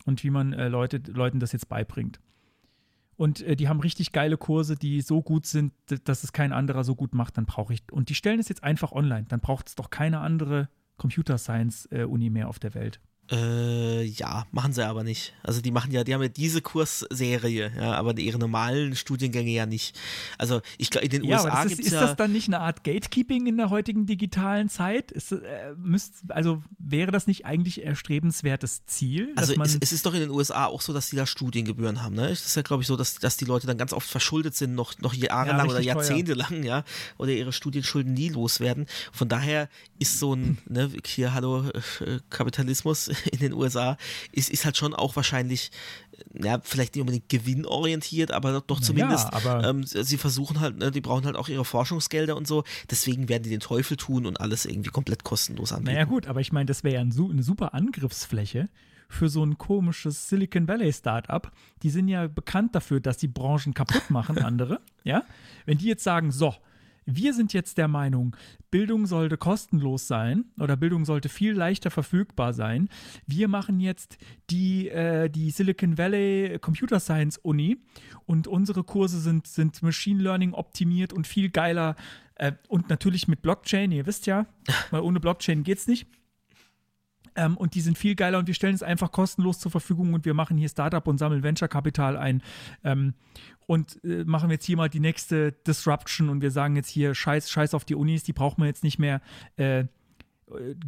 [0.05, 2.19] und wie man äh, Leute, Leuten das jetzt beibringt.
[3.15, 5.71] Und äh, die haben richtig geile Kurse, die so gut sind,
[6.03, 7.81] dass es kein anderer so gut macht, dann brauche ich.
[7.89, 9.25] Und die stellen es jetzt einfach online.
[9.29, 10.67] Dann braucht es doch keine andere
[10.97, 12.99] Computer Science äh, Uni mehr auf der Welt.
[13.29, 15.33] Äh, ja, machen sie aber nicht.
[15.43, 19.65] Also die machen ja, die haben ja diese Kursserie, ja, aber ihre normalen Studiengänge ja
[19.65, 19.99] nicht.
[20.37, 22.01] Also ich glaube, in den Ja, USA ist, gibt ist ja.
[22.01, 25.11] das dann nicht eine Art Gatekeeping in der heutigen digitalen Zeit?
[25.11, 29.33] Ist, äh, müsst, also wäre das nicht eigentlich erstrebenswertes Ziel?
[29.35, 32.15] Also es, es ist doch in den USA auch so, dass die da Studiengebühren haben.
[32.15, 32.29] Ne?
[32.29, 34.73] Es ist ja, glaube ich, so, dass, dass die Leute dann ganz oft verschuldet sind,
[34.73, 36.01] noch, noch jahrelang oder richtig teuer.
[36.03, 36.85] jahrzehntelang, ja,
[37.17, 38.85] oder ihre Studienschulden nie loswerden.
[39.11, 39.67] Von daher
[39.99, 41.65] ist so ein, ne, hier, hallo,
[41.99, 43.97] äh, Kapitalismus in den USA,
[44.31, 45.71] ist, ist halt schon auch wahrscheinlich,
[46.35, 50.77] äh, ja, vielleicht nicht unbedingt gewinnorientiert, aber doch, zumindest, ja, aber- ähm, sie versuchen halt,
[50.77, 54.25] ne, die brauchen halt auch ihre Forschungsgelder und so, deswegen werden die den Teufel tun
[54.25, 55.93] und alles irgendwie komplett kostenlos anbieten.
[55.93, 58.69] naja, gut, aber ich meine, das wäre ja ein, eine super Angriffsfläche
[59.09, 61.49] für so ein komisches Silicon Valley Startup.
[61.81, 64.81] Die sind ja bekannt dafür, dass die Branchen kaputt machen, andere.
[65.05, 65.23] Ja,
[65.65, 66.53] wenn die jetzt sagen, so,
[67.07, 68.35] wir sind jetzt der Meinung,
[68.69, 72.89] Bildung sollte kostenlos sein oder Bildung sollte viel leichter verfügbar sein.
[73.25, 74.17] Wir machen jetzt
[74.49, 77.77] die, äh, die Silicon Valley Computer Science Uni
[78.25, 81.95] und unsere Kurse sind, sind Machine Learning optimiert und viel geiler
[82.35, 84.45] äh, und natürlich mit Blockchain, ihr wisst ja,
[84.91, 86.07] weil ohne Blockchain geht's nicht.
[87.37, 90.25] Ähm, und die sind viel geiler und wir stellen es einfach kostenlos zur Verfügung und
[90.25, 92.43] wir machen hier Startup und sammeln Venture-Kapital ein
[92.83, 93.13] ähm,
[93.67, 97.49] und äh, machen jetzt hier mal die nächste Disruption und wir sagen jetzt hier Scheiß,
[97.49, 99.21] Scheiß auf die Unis, die brauchen wir jetzt nicht mehr.
[99.55, 99.85] Äh,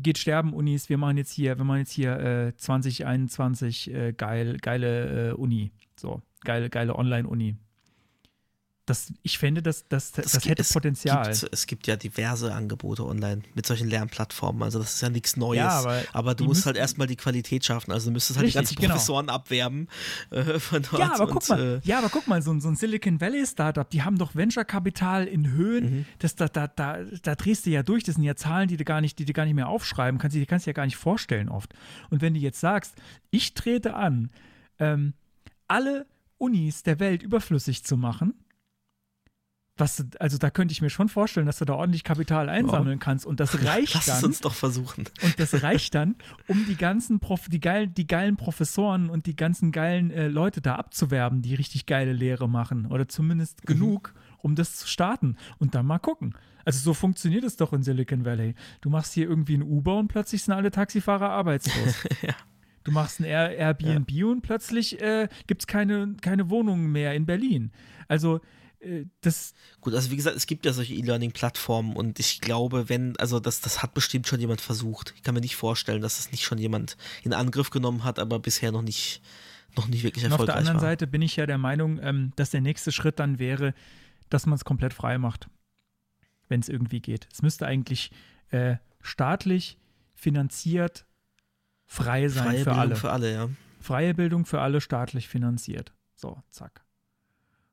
[0.01, 4.57] geht sterben Unis, wir machen jetzt hier, wir machen jetzt hier äh, 2021 äh, geil,
[4.61, 5.71] geile äh, Uni.
[5.97, 7.57] So, geile, geile Online-Uni.
[8.89, 11.31] Das, ich fände, das, das, das, Es gibt- hätte Potenzial.
[11.31, 14.63] Gibt, es gibt ja diverse Angebote online mit solchen Lernplattformen.
[14.63, 15.57] Also das ist ja nichts Neues.
[15.59, 17.91] Ja, aber du die musst halt erstmal die Qualität schaffen.
[17.91, 18.93] Also du müsstest halt die Richtig, ganzen genau.
[18.95, 19.87] Professoren abwerben
[20.31, 20.99] äh, von dort.
[20.99, 23.21] Ja, aber guck und, mal, Äh, ja, aber guck mal, so, ein- so ein Silicon
[23.21, 26.05] Valley Startup, die haben doch Venture-Kapital in Höhen, Mhm.
[26.19, 28.83] das, da, da, da, da drehst du ja durch, das sind ja Zahlen, die du
[28.85, 30.97] gar nicht, die du gar nicht mehr aufschreiben kannst, die kannst du ja gar nicht
[30.97, 31.73] vorstellen oft.
[32.09, 32.95] Und wenn du jetzt sagst,
[33.29, 34.31] ich trete an,
[34.79, 35.13] ähm,
[35.67, 36.05] alle
[36.37, 38.33] Unis der Welt überflüssig zu machen,
[39.79, 43.25] was, also da könnte ich mir schon vorstellen, dass du da ordentlich Kapital einsammeln kannst
[43.25, 44.25] und das reicht lass es dann.
[44.25, 45.05] uns doch versuchen.
[45.23, 46.15] Und das reicht dann,
[46.47, 50.61] um die ganzen Prof die, geilen, die geilen Professoren und die ganzen geilen äh, Leute
[50.61, 52.85] da abzuwerben, die richtig geile Lehre machen.
[52.85, 55.37] Oder zumindest genug, um das zu starten.
[55.57, 56.35] Und dann mal gucken.
[56.65, 58.55] Also so funktioniert es doch in Silicon Valley.
[58.81, 61.95] Du machst hier irgendwie ein Uber und plötzlich sind alle Taxifahrer arbeitslos.
[62.85, 67.25] Du machst ein Air Airbnb und plötzlich äh, gibt es keine, keine Wohnungen mehr in
[67.25, 67.71] Berlin.
[68.07, 68.39] Also
[69.21, 73.39] das, Gut, also wie gesagt, es gibt ja solche E-Learning-Plattformen und ich glaube, wenn, also
[73.39, 75.13] das, das hat bestimmt schon jemand versucht.
[75.17, 78.39] Ich kann mir nicht vorstellen, dass das nicht schon jemand in Angriff genommen hat, aber
[78.39, 79.21] bisher noch nicht,
[79.75, 80.89] noch nicht wirklich Und auf erfolgreich der anderen war.
[80.89, 83.73] Seite bin ich ja der Meinung, ähm, dass der nächste Schritt dann wäre,
[84.29, 85.49] dass man es komplett frei macht,
[86.47, 87.27] wenn es irgendwie geht.
[87.33, 88.11] Es müsste eigentlich
[88.51, 89.77] äh, staatlich
[90.15, 91.05] finanziert
[91.85, 92.95] frei sein Freie für Bildung alle.
[92.95, 93.49] für alle, ja.
[93.81, 95.91] Freie Bildung für alle staatlich finanziert.
[96.15, 96.83] So, zack.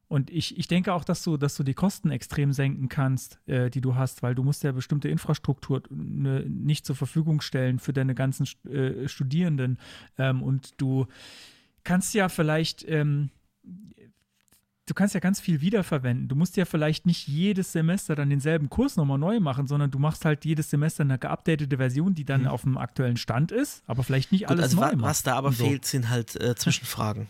[0.09, 3.70] Und ich, ich denke auch, dass du, dass du die Kosten extrem senken kannst, äh,
[3.70, 7.93] die du hast, weil du musst ja bestimmte Infrastruktur ne, nicht zur Verfügung stellen für
[7.93, 9.78] deine ganzen äh, Studierenden.
[10.16, 11.07] Ähm, und du
[11.83, 13.31] kannst ja vielleicht, ähm,
[14.87, 16.28] du kannst ja ganz viel wiederverwenden.
[16.28, 19.99] Du musst ja vielleicht nicht jedes Semester dann denselben Kurs nochmal neu machen, sondern du
[19.99, 24.05] machst halt jedes Semester eine geupdatete Version, die dann auf dem aktuellen Stand ist, aber
[24.05, 25.03] vielleicht nicht Gut, alles also neu wa macht.
[25.03, 25.65] was da aber so.
[25.65, 27.27] fehlt, sind halt äh, Zwischenfragen.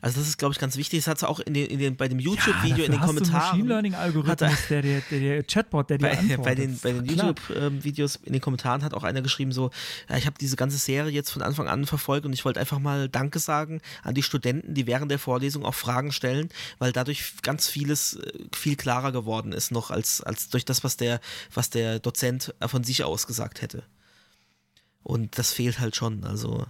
[0.00, 0.98] Also das ist, glaube ich, ganz wichtig.
[1.00, 3.08] Das hat es auch in den, in den, bei dem YouTube-Video dafür in den hast
[3.10, 3.48] du Kommentaren.
[3.52, 6.44] Machine Learning Algorithmus, hat er- der, der, der, Chatbot, der dir bei, antwortet.
[6.44, 7.06] bei den, bei den.
[7.06, 9.70] YouTube-Videos in den Kommentaren hat auch einer geschrieben so,
[10.10, 12.78] ja, ich habe diese ganze Serie jetzt von Anfang an verfolgt und ich wollte einfach
[12.80, 17.40] mal Danke sagen an die Studenten, die während der Vorlesung auch Fragen stellen, weil dadurch
[17.42, 21.20] ganz vieles äh, viel klarer geworden ist noch als, als durch das, was der,
[21.54, 23.84] was der Dozent von sich aus gesagt hätte.
[25.02, 26.24] Und das fehlt halt schon.
[26.24, 26.66] Also,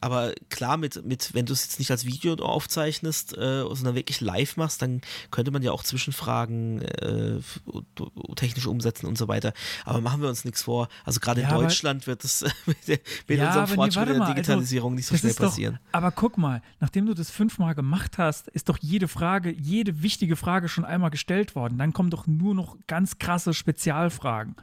[0.00, 4.20] aber klar, mit, mit, wenn du es jetzt nicht als Video aufzeichnest, äh, sondern wirklich
[4.20, 7.40] live machst, dann könnte man ja auch Zwischenfragen äh,
[8.36, 9.52] technisch umsetzen und so weiter.
[9.84, 10.88] Aber machen wir uns nichts vor.
[11.04, 12.98] Also gerade Ja, in Deutschland wird das mit, der-
[13.28, 15.78] mit Ja, unserem nee, Fortschritt in der also, Digitalisierung nicht so schnell ist doch- passieren.
[15.92, 20.36] Aber guck mal, nachdem du das fünfmal gemacht hast, ist doch jede Frage, jede wichtige
[20.36, 21.78] Frage schon einmal gestellt worden.
[21.78, 24.56] Dann kommen doch nur noch ganz krasse Spezialfragen,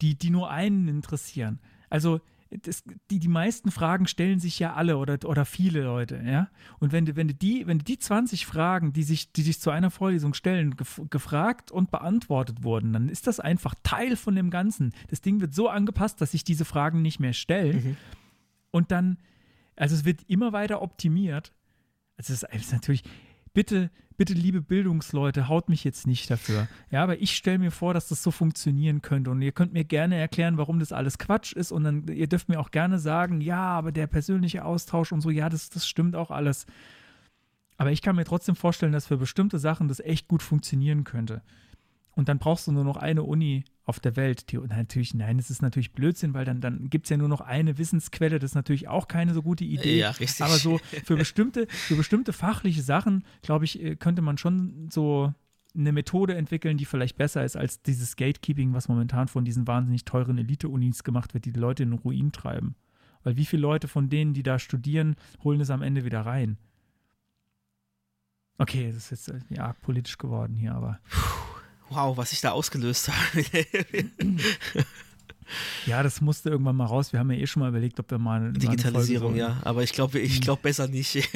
[0.00, 1.58] die, die nur einen interessieren.
[1.90, 2.20] Also
[2.50, 6.48] das, die, die meisten Fragen stellen sich ja alle oder, oder viele Leute, ja.
[6.78, 9.60] Und wenn du, wenn du die, wenn du die 20 Fragen, die sich, die sich
[9.60, 14.34] zu einer Vorlesung stellen, gef gefragt und beantwortet wurden, dann ist das einfach Teil von
[14.34, 14.92] dem Ganzen.
[15.08, 17.96] Das Ding wird so angepasst, dass sich diese Fragen nicht mehr stellen.
[18.70, 19.18] Und dann,
[19.74, 21.52] also es wird immer weiter optimiert.
[22.16, 23.02] Also es ist natürlich,
[23.56, 26.68] bitte, bitte, liebe Bildungsleute, haut mich jetzt nicht dafür.
[26.90, 29.30] Ja, aber ich stelle mir vor, dass das so funktionieren könnte.
[29.30, 31.72] Und ihr könnt mir gerne erklären, warum das alles Quatsch ist.
[31.72, 35.30] Und dann, ihr dürft mir auch gerne sagen, ja, aber der persönliche Austausch und so,
[35.30, 36.66] ja, das, das stimmt auch alles.
[37.78, 41.40] Aber ich kann mir trotzdem vorstellen, dass für bestimmte Sachen das echt gut funktionieren könnte.
[42.10, 44.50] Und dann brauchst du nur noch eine Uni auf der Welt.
[44.50, 47.40] Die, natürlich, nein, das ist natürlich Blödsinn, weil dann, dann gibt es ja nur noch
[47.40, 48.38] eine Wissensquelle.
[48.38, 50.00] Das ist natürlich auch keine so gute Idee.
[50.00, 50.44] Ja, richtig.
[50.44, 55.32] Aber so für bestimmte, für bestimmte fachliche Sachen, glaube ich, äh, könnte man schon so
[55.74, 60.04] eine Methode entwickeln, die vielleicht besser ist als dieses Gatekeeping, was momentan von diesen wahnsinnig
[60.04, 62.74] teuren Elite-Unis gemacht wird, die die Leute in den Ruin treiben.
[63.22, 66.58] Weil wie viele Leute von denen, die da studieren, holen es am Ende wieder rein?
[68.58, 70.98] Okay, das ist jetzt äh, arg politisch geworden hier, aber
[71.90, 73.46] Wow, was ich da ausgelöst habe.
[75.86, 77.12] ja, das musste irgendwann mal raus.
[77.12, 79.56] Wir haben ja eh schon mal überlegt, ob wir mal eine, Digitalisierung, mal ja.
[79.62, 81.14] Aber ich glaube, ich glaube besser nicht.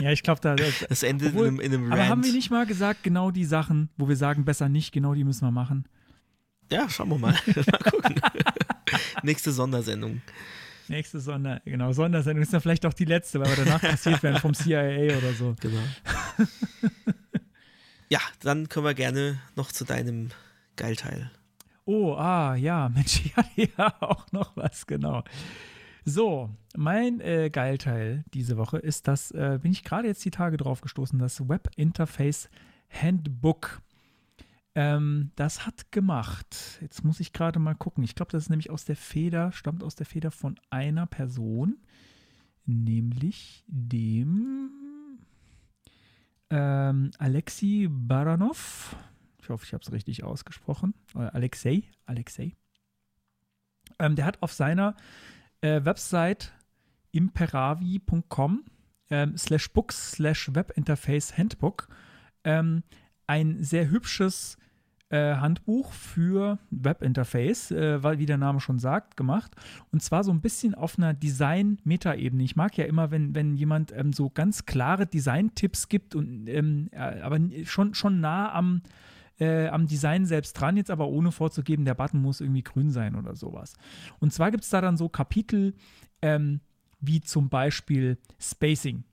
[0.00, 2.32] Ja, ich glaube, da, da Das endet Obwohl- in einem, in einem aber haben wir
[2.32, 5.52] nicht mal gesagt, genau die Sachen, wo wir sagen, besser nicht, genau die müssen wir
[5.52, 5.84] machen?
[6.70, 7.32] Ja, schauen wir mal.
[7.46, 8.20] mal gucken.
[9.22, 10.20] Nächste Sondersendung.
[10.88, 14.40] Nächste Sonder, genau, Sondersendung ist dann vielleicht auch die letzte, weil wir danach kassiert werden
[14.40, 15.54] vom CIA oder so.
[15.60, 15.80] Genau.
[18.14, 20.30] Ja, dann können wir gerne noch zu deinem
[20.76, 21.32] Geilteil.
[21.84, 23.22] Oh, ah, ja, Mensch,
[23.56, 25.24] ich ja auch noch was, genau.
[26.04, 30.56] So, mein äh, Geilteil diese Woche ist das, äh, bin ich gerade jetzt die Tage
[30.56, 32.50] drauf gestoßen, das Web Interface
[32.88, 33.82] Handbook.
[34.76, 36.78] Ähm, das hat gemacht.
[36.82, 38.04] Jetzt muss ich gerade mal gucken.
[38.04, 41.78] Ich glaube, das ist nämlich aus der Feder, stammt aus der Feder von einer Person,
[42.64, 44.83] nämlich dem
[46.54, 48.96] ähm, Alexei Baranov.
[49.42, 50.94] Ich hoffe, ich habe es richtig ausgesprochen.
[51.14, 51.82] Oder Alexei.
[52.06, 52.54] Alexei.
[53.98, 54.94] Ähm, der hat auf seiner
[55.62, 56.52] äh, Website
[57.10, 58.64] imperavi.com
[59.10, 61.88] ähm, slash books slash webinterface handbook
[62.44, 62.84] ähm,
[63.26, 64.56] ein sehr hübsches
[65.14, 69.52] äh, Handbuch für Webinterface, äh, weil, wie der Name schon sagt, gemacht.
[69.92, 72.42] Und zwar so ein bisschen auf einer Design-Meta-Ebene.
[72.42, 76.88] Ich mag ja immer, wenn, wenn jemand ähm, so ganz klare Design-Tipps gibt und ähm,
[76.90, 78.82] äh, aber schon, schon nah am,
[79.38, 83.14] äh, am Design selbst dran, jetzt aber ohne vorzugeben, der Button muss irgendwie grün sein
[83.14, 83.74] oder sowas.
[84.18, 85.74] Und zwar gibt es da dann so Kapitel
[86.22, 86.60] ähm,
[86.98, 89.04] wie zum Beispiel Spacing.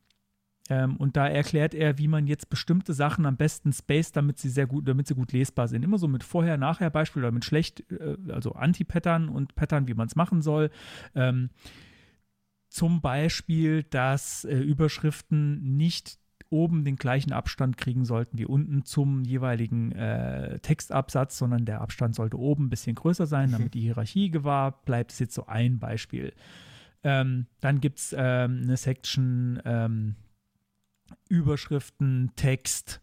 [0.71, 4.47] Ähm, und da erklärt er, wie man jetzt bestimmte Sachen am besten space, damit sie
[4.47, 5.83] sehr gut, damit sie gut lesbar sind.
[5.83, 10.15] Immer so mit Vorher-Nachher-Beispiel oder mit schlecht, äh, also Anti-Pattern und Pattern, wie man es
[10.15, 10.71] machen soll.
[11.13, 11.49] Ähm,
[12.69, 16.17] zum Beispiel, dass äh, Überschriften nicht
[16.49, 22.15] oben den gleichen Abstand kriegen sollten wie unten zum jeweiligen äh, Textabsatz, sondern der Abstand
[22.15, 25.11] sollte oben ein bisschen größer sein, damit die Hierarchie gewahrt bleibt.
[25.11, 26.31] Das ist jetzt so ein Beispiel.
[27.03, 30.15] Ähm, dann gibt es ähm, eine Section ähm,
[31.29, 33.01] Überschriften, Text,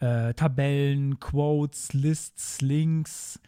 [0.00, 3.40] äh, Tabellen, Quotes, Lists, Links,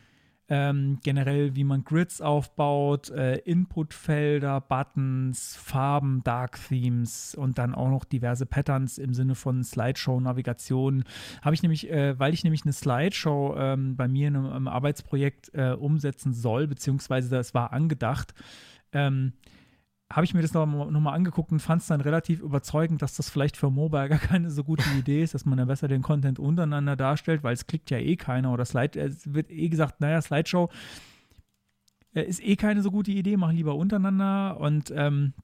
[0.48, 7.88] ähm, generell wie man Grids aufbaut, äh, Inputfelder, Buttons, Farben, Dark Themes und dann auch
[7.88, 11.04] noch diverse Patterns im Sinne von Slideshow, Navigation.
[11.40, 14.68] Habe ich nämlich, äh, weil ich nämlich eine Slideshow ähm, bei mir in einem, einem
[14.68, 18.34] Arbeitsprojekt äh, umsetzen soll, beziehungsweise das war angedacht,
[18.92, 19.32] ähm,
[20.12, 23.16] habe ich mir das nochmal noch mal angeguckt und fand es dann relativ überzeugend, dass
[23.16, 26.02] das vielleicht für Mobile gar keine so gute Idee ist, dass man ja besser den
[26.02, 30.00] Content untereinander darstellt, weil es klickt ja eh keiner oder Slide, es wird eh gesagt,
[30.00, 30.70] naja, Slideshow
[32.14, 35.34] äh, ist eh keine so gute Idee, mach lieber untereinander und ähm,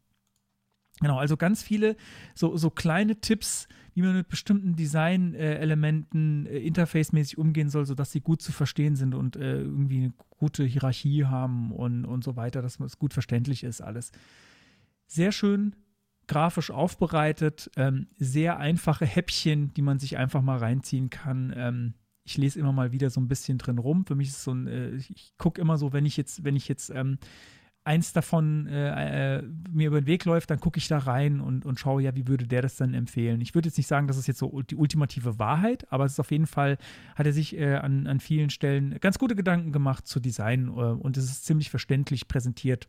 [1.00, 1.96] Genau, also ganz viele
[2.34, 8.20] so, so kleine Tipps, wie man mit bestimmten Design-Elementen äh, interfacemäßig umgehen soll, sodass sie
[8.20, 12.62] gut zu verstehen sind und äh, irgendwie eine gute Hierarchie haben und, und so weiter,
[12.62, 14.10] dass es gut verständlich ist alles.
[15.08, 15.74] Sehr schön
[16.28, 21.52] grafisch aufbereitet, ähm, sehr einfache Häppchen, die man sich einfach mal reinziehen kann.
[21.56, 24.04] Ähm, ich lese immer mal wieder so ein bisschen drin rum.
[24.06, 26.54] Für mich ist es so ein, äh, ich gucke immer so, wenn ich jetzt, wenn
[26.54, 27.18] ich jetzt ähm,
[27.84, 31.64] eins davon äh, äh, mir über den Weg läuft, dann gucke ich da rein und,
[31.64, 33.40] und schaue, ja, wie würde der das dann empfehlen.
[33.40, 36.20] Ich würde jetzt nicht sagen, das ist jetzt so die ultimative Wahrheit, aber es ist
[36.20, 36.76] auf jeden Fall,
[37.16, 40.70] hat er sich äh, an, an vielen Stellen ganz gute Gedanken gemacht zu Design äh,
[40.70, 42.88] und es ist ziemlich verständlich präsentiert.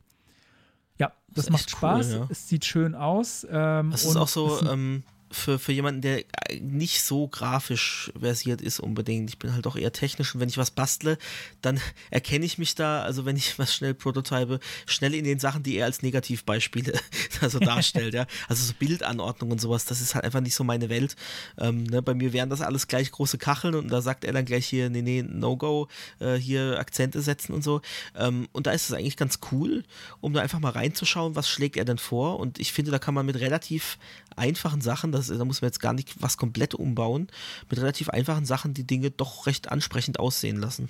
[1.00, 2.28] Ja, das, ist macht Spaß, cool, ja.
[2.30, 3.48] es sieht schön aus.
[3.50, 6.24] Ähm, Das ist und auch so ähm, für, für jemanden, der
[6.60, 9.30] nicht so grafisch versiert ist unbedingt.
[9.30, 11.18] Ich bin halt auch eher technisch und wenn ich was bastle,
[11.62, 11.80] dann
[12.10, 15.78] erkenne ich mich da, also wenn ich was schnell prototype, schnell in den Sachen, die
[15.78, 16.94] er als Negativbeispiele
[17.42, 18.26] also darstellt, ja.
[18.48, 21.16] Also so Bildanordnung und sowas, das ist halt einfach nicht so meine Welt.
[21.58, 24.46] Ähm, ne, bei mir wären das alles gleich große Kacheln und da sagt er dann
[24.46, 25.88] gleich hier, nee, nee, No-Go,
[26.20, 27.82] äh, hier Akzente setzen und so.
[28.16, 29.84] Ähm, und da ist es eigentlich ganz cool,
[30.22, 32.40] um da einfach mal reinzuschauen, was schlägt er denn vor.
[32.40, 33.98] Und ich finde, da kann man mit relativ
[34.38, 37.28] einfachen Sachen, das, da muss man jetzt gar nicht was komplett umbauen,
[37.70, 40.90] mit relativ einfachen Sachen die Dinge doch recht ansprechend aussehen lassen.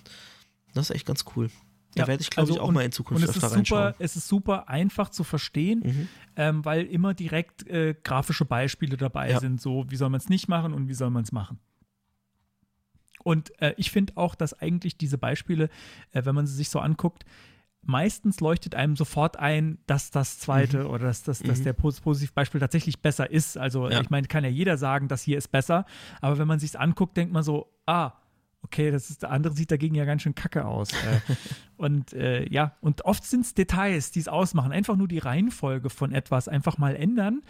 [0.73, 1.49] Das ist echt ganz cool.
[1.95, 3.47] Da Ja, werde ich, glaube also ich, auch und- mal in Zukunft und es öfter
[3.47, 3.93] ist reinschauen.
[3.93, 6.07] super, es ist super einfach zu verstehen, Mhm.
[6.35, 9.39] ähm, weil immer direkt äh, grafische Beispiele dabei Ja.
[9.39, 9.59] sind.
[9.59, 11.57] So, wie soll man es nicht machen und wie soll man es machen.
[13.23, 15.69] Und äh, ich finde auch, dass eigentlich diese Beispiele,
[16.11, 17.25] äh, wenn man sie sich so anguckt,
[17.81, 21.63] meistens leuchtet einem sofort ein, dass das zweite oder dass, dass, dass Mhm.
[21.63, 23.57] der Pos- Positivbeispiel tatsächlich besser ist.
[23.57, 24.01] Also Ja.
[24.01, 25.85] ich meine, kann ja jeder sagen, das hier ist besser,
[26.21, 28.11] aber wenn man sich anguckt, denkt man so, ah,
[28.61, 30.91] okay, das ist, der andere sieht dagegen ja ganz schön kacke aus.
[30.91, 31.19] äh,
[31.77, 34.71] und äh, ja, und oft sind es Details, die es ausmachen.
[34.71, 37.41] Einfach nur die Reihenfolge von etwas einfach mal ändern,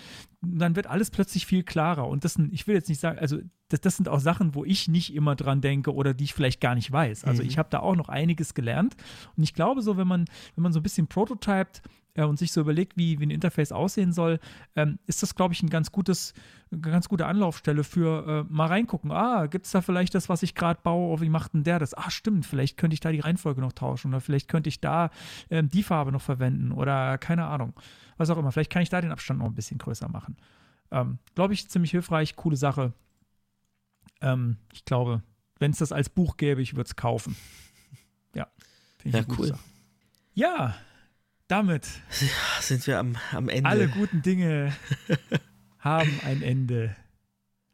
[0.42, 2.08] dann wird alles plötzlich viel klarer.
[2.08, 4.66] Und das sind, ich will jetzt nicht sagen, also das, das sind auch Sachen, wo
[4.66, 7.24] ich nicht immer dran denke oder die ich vielleicht gar nicht weiß.
[7.24, 8.96] Also ich habe da auch noch einiges gelernt.
[9.36, 10.26] Und ich glaube so, wenn man,
[10.56, 11.82] wenn man so ein bisschen prototypt
[12.20, 14.40] äh, und sich so überlegt, wie, wie ein Interface aussehen soll,
[14.76, 16.34] ähm, ist das, glaube ich, ein ganz gutes,
[16.72, 19.12] eine ganz gute Anlaufstelle für äh, mal reingucken.
[19.12, 21.14] Ah, gibt es da vielleicht das, was ich gerade baue?
[21.14, 21.94] Oh, wie macht denn der das?
[21.94, 25.12] Ah, stimmt, vielleicht könnte ich da die Reihenfolge noch tauschen oder vielleicht könnte ich da
[25.50, 27.74] ähm, die Farbe noch verwenden oder keine Ahnung.
[28.18, 28.52] Was auch immer.
[28.52, 30.36] Vielleicht kann ich da den Abstand noch ein bisschen größer machen.
[30.92, 32.92] Ähm, glaube ich, ziemlich hilfreich, coole Sache.
[34.22, 35.24] Ähm, ich glaube,
[35.60, 37.38] wenn es das als Buch gäbe, ich würde es kaufen.
[38.36, 38.48] Ja,
[38.98, 39.48] finde ich Ja, cool.
[39.48, 39.60] Sache.
[40.34, 40.76] Ja,
[41.50, 41.86] damit
[42.62, 43.70] Sind wir am, am Ende.
[43.70, 44.74] alle guten Dinge
[45.80, 46.96] haben ein Ende.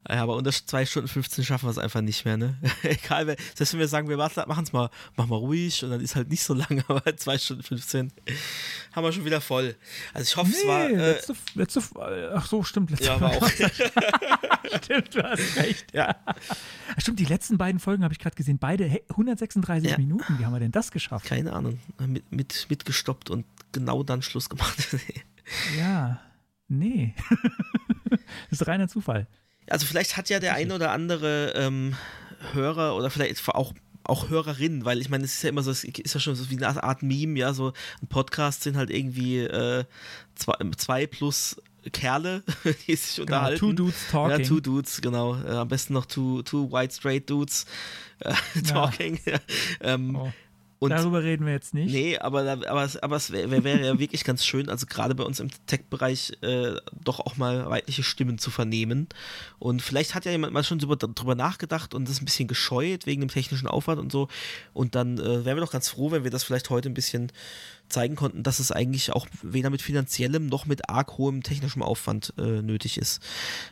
[0.08, 2.56] Ja, aber unter 2 Stunden 15 schaffen wir es einfach nicht mehr, ne?
[2.84, 6.00] Egal, wer- selbst wenn wir sagen, wir machen es mal, mach mal ruhig und dann
[6.00, 8.14] ist halt nicht so lang, aber 2 Stunden 15
[8.92, 9.76] haben wir schon wieder voll.
[10.14, 10.88] Also ich hoffe, es war.
[10.92, 11.82] Äh, letzte, letzte,
[12.36, 12.92] ach so, stimmt.
[12.92, 13.50] Letzte ja, war auch.
[13.50, 15.86] Stimmt, du hast recht.
[15.94, 16.16] Ja.
[17.00, 18.60] Stimmt, die letzten beiden Folgen habe ich gerade gesehen.
[18.60, 19.98] Beide hey, 136 Ja.
[19.98, 20.38] Minuten.
[20.38, 21.26] Wie haben wir denn das geschafft?
[21.26, 21.80] Keine Ahnung.
[22.06, 23.44] Mit, mit, mitgestoppt und
[23.76, 24.88] genau dann Schluss gemacht.
[25.78, 26.20] Ja,
[26.68, 27.14] nee.
[28.50, 29.28] das ist reiner Zufall.
[29.70, 31.96] also vielleicht hat ja der ein oder andere ähm,
[32.54, 33.74] Hörer oder vielleicht auch
[34.04, 36.50] auch Hörerin, weil ich meine, es ist ja immer so, es ist ja schon so
[36.50, 39.86] wie eine Art Meme, ja, so ein Podcast sind halt irgendwie äh,
[40.36, 41.62] zwei, zwei plus
[41.92, 42.42] Kerle,
[42.88, 43.60] die sich Genau, unterhalten.
[43.60, 44.40] two dudes talking.
[44.40, 45.36] Ja, two dudes, genau.
[45.44, 47.66] Äh, am besten noch two, two white straight dudes
[48.20, 48.34] äh,
[48.68, 49.20] talking.
[49.26, 49.40] Ja.
[49.82, 50.32] Ähm, Oh,
[50.80, 51.92] und Darüber reden wir jetzt nicht.
[51.94, 55.16] Nee, aber, aber, es- aber es wär, wär, wäre ja wirklich ganz schön, also gerade
[55.16, 59.08] bei uns im Tech-Bereich äh, doch auch mal weibliche Stimmen zu vernehmen.
[59.58, 63.06] Und vielleicht hat ja jemand mal schon drüber, drüber nachgedacht und das ein bisschen gescheut
[63.06, 64.28] wegen dem technischen Aufwand und so.
[64.74, 67.32] Und dann äh, wären wir doch ganz froh, wenn wir das vielleicht heute ein bisschen
[67.90, 72.34] zeigen konnten, dass es eigentlich auch weder mit finanziellem noch mit arg hohem technischem Aufwand
[72.38, 73.22] äh, nötig ist.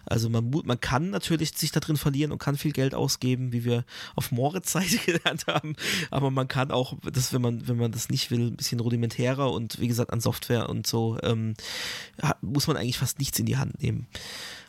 [0.05, 3.65] Also man, man kann natürlich sich da drin verlieren und kann viel Geld ausgeben, wie
[3.65, 3.85] wir
[4.15, 5.75] auf Moritz Seite gelernt haben,
[6.11, 9.51] aber man kann auch, das, wenn man, wenn man das nicht will, ein bisschen rudimentärer
[9.51, 11.55] und wie gesagt an Software und so, ähm,
[12.41, 14.07] muss man eigentlich fast nichts in die Hand nehmen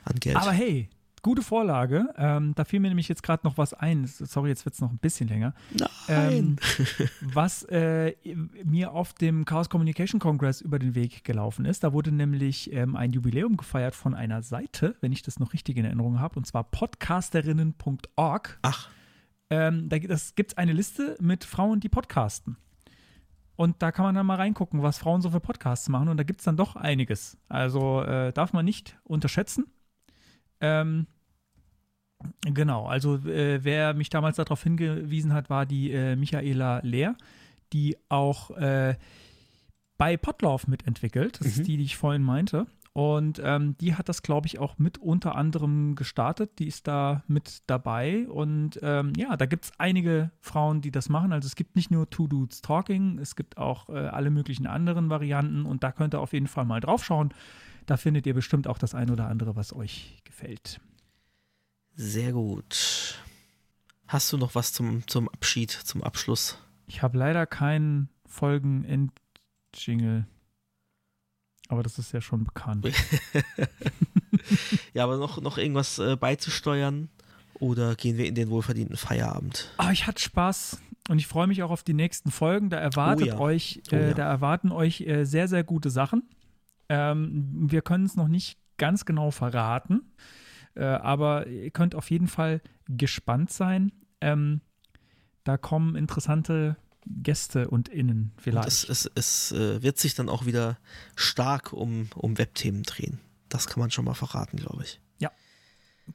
[0.04, 0.36] an Geld.
[0.36, 0.88] Aber hey,
[1.24, 2.14] gute Vorlage.
[2.16, 4.06] Ähm, da fiel mir nämlich jetzt gerade noch was ein.
[4.06, 5.54] Sorry, jetzt wird es noch ein bisschen länger.
[5.72, 5.88] Nein.
[6.08, 6.56] Ähm,
[7.20, 8.14] was äh,
[8.62, 11.82] mir auf dem Chaos Communication Congress über den Weg gelaufen ist.
[11.82, 15.78] Da wurde nämlich ähm, ein Jubiläum gefeiert von einer Seite, wenn ich das noch richtig
[15.78, 18.58] in Erinnerung habe, und zwar podcasterinnen.org.
[18.62, 18.90] Ach,
[19.50, 22.56] Ähm, da gibt es eine Liste mit Frauen, die podcasten.
[23.56, 26.08] Und da kann man dann mal reingucken, was Frauen so für Podcasts machen.
[26.08, 27.38] Und da gibt es dann doch einiges.
[27.48, 29.66] Also äh, darf man nicht unterschätzen.
[30.60, 31.06] Ähm,
[32.42, 37.16] genau, also äh, wer mich damals darauf hingewiesen hat, war die äh, Michaela Lehr,
[37.72, 38.96] die auch äh,
[39.96, 41.40] bei Potlauf mitentwickelt.
[41.40, 42.66] Das ist die, die ich vorhin meinte.
[42.94, 46.60] Und ähm, die hat das, glaube ich, auch mit unter anderem gestartet.
[46.60, 48.28] Die ist da mit dabei.
[48.28, 51.32] Und ähm, ja, da gibt es einige Frauen, die das machen.
[51.32, 55.10] Also es gibt nicht nur Two Dudes Talking, es gibt auch äh, alle möglichen anderen
[55.10, 55.66] Varianten.
[55.66, 57.34] Und da könnt ihr auf jeden Fall mal drauf schauen.
[57.86, 60.80] Da findet ihr bestimmt auch das ein oder andere, was euch gefällt.
[61.96, 63.18] Sehr gut.
[64.08, 66.58] Hast du noch was zum, zum Abschied, zum Abschluss?
[66.86, 70.26] Ich habe leider keinen Folgen-End-Jingle.
[71.68, 72.86] Aber das ist ja schon bekannt.
[74.92, 77.08] Ja, aber noch, noch irgendwas äh, beizusteuern?
[77.60, 79.70] Oder gehen wir in den wohlverdienten Feierabend?
[79.78, 82.68] Ah, ich hatte Spaß und ich freue mich auch auf die nächsten Folgen.
[82.68, 83.38] Da erwartet Oh ja.
[83.38, 84.14] euch, Oh äh, ja.
[84.14, 86.24] da erwarten euch äh, sehr, sehr gute Sachen.
[86.88, 90.02] Ähm, wir können es noch nicht ganz genau verraten,
[90.74, 93.92] äh, aber ihr könnt auf jeden Fall gespannt sein.
[94.20, 94.60] Ähm,
[95.44, 96.76] da kommen interessante
[97.06, 98.68] Gäste und Innen Und vielleicht.
[98.68, 100.78] es, es, es äh, wird sich dann auch wieder
[101.16, 103.20] stark um, um Webthemen drehen.
[103.48, 105.00] Das kann man schon mal verraten, glaube ich.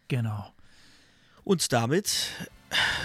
[0.08, 0.52] genau.
[1.44, 2.32] Und damit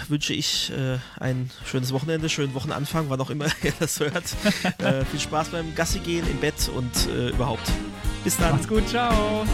[0.07, 4.35] wünsche ich äh, ein schönes Wochenende, schönen Wochenanfang, wann auch immer ihr das hört.
[4.79, 7.71] äh, viel Spaß beim Gassi gehen im Bett und äh, überhaupt.
[8.23, 8.51] Bis dann.
[8.53, 9.45] Macht's gut, ciao.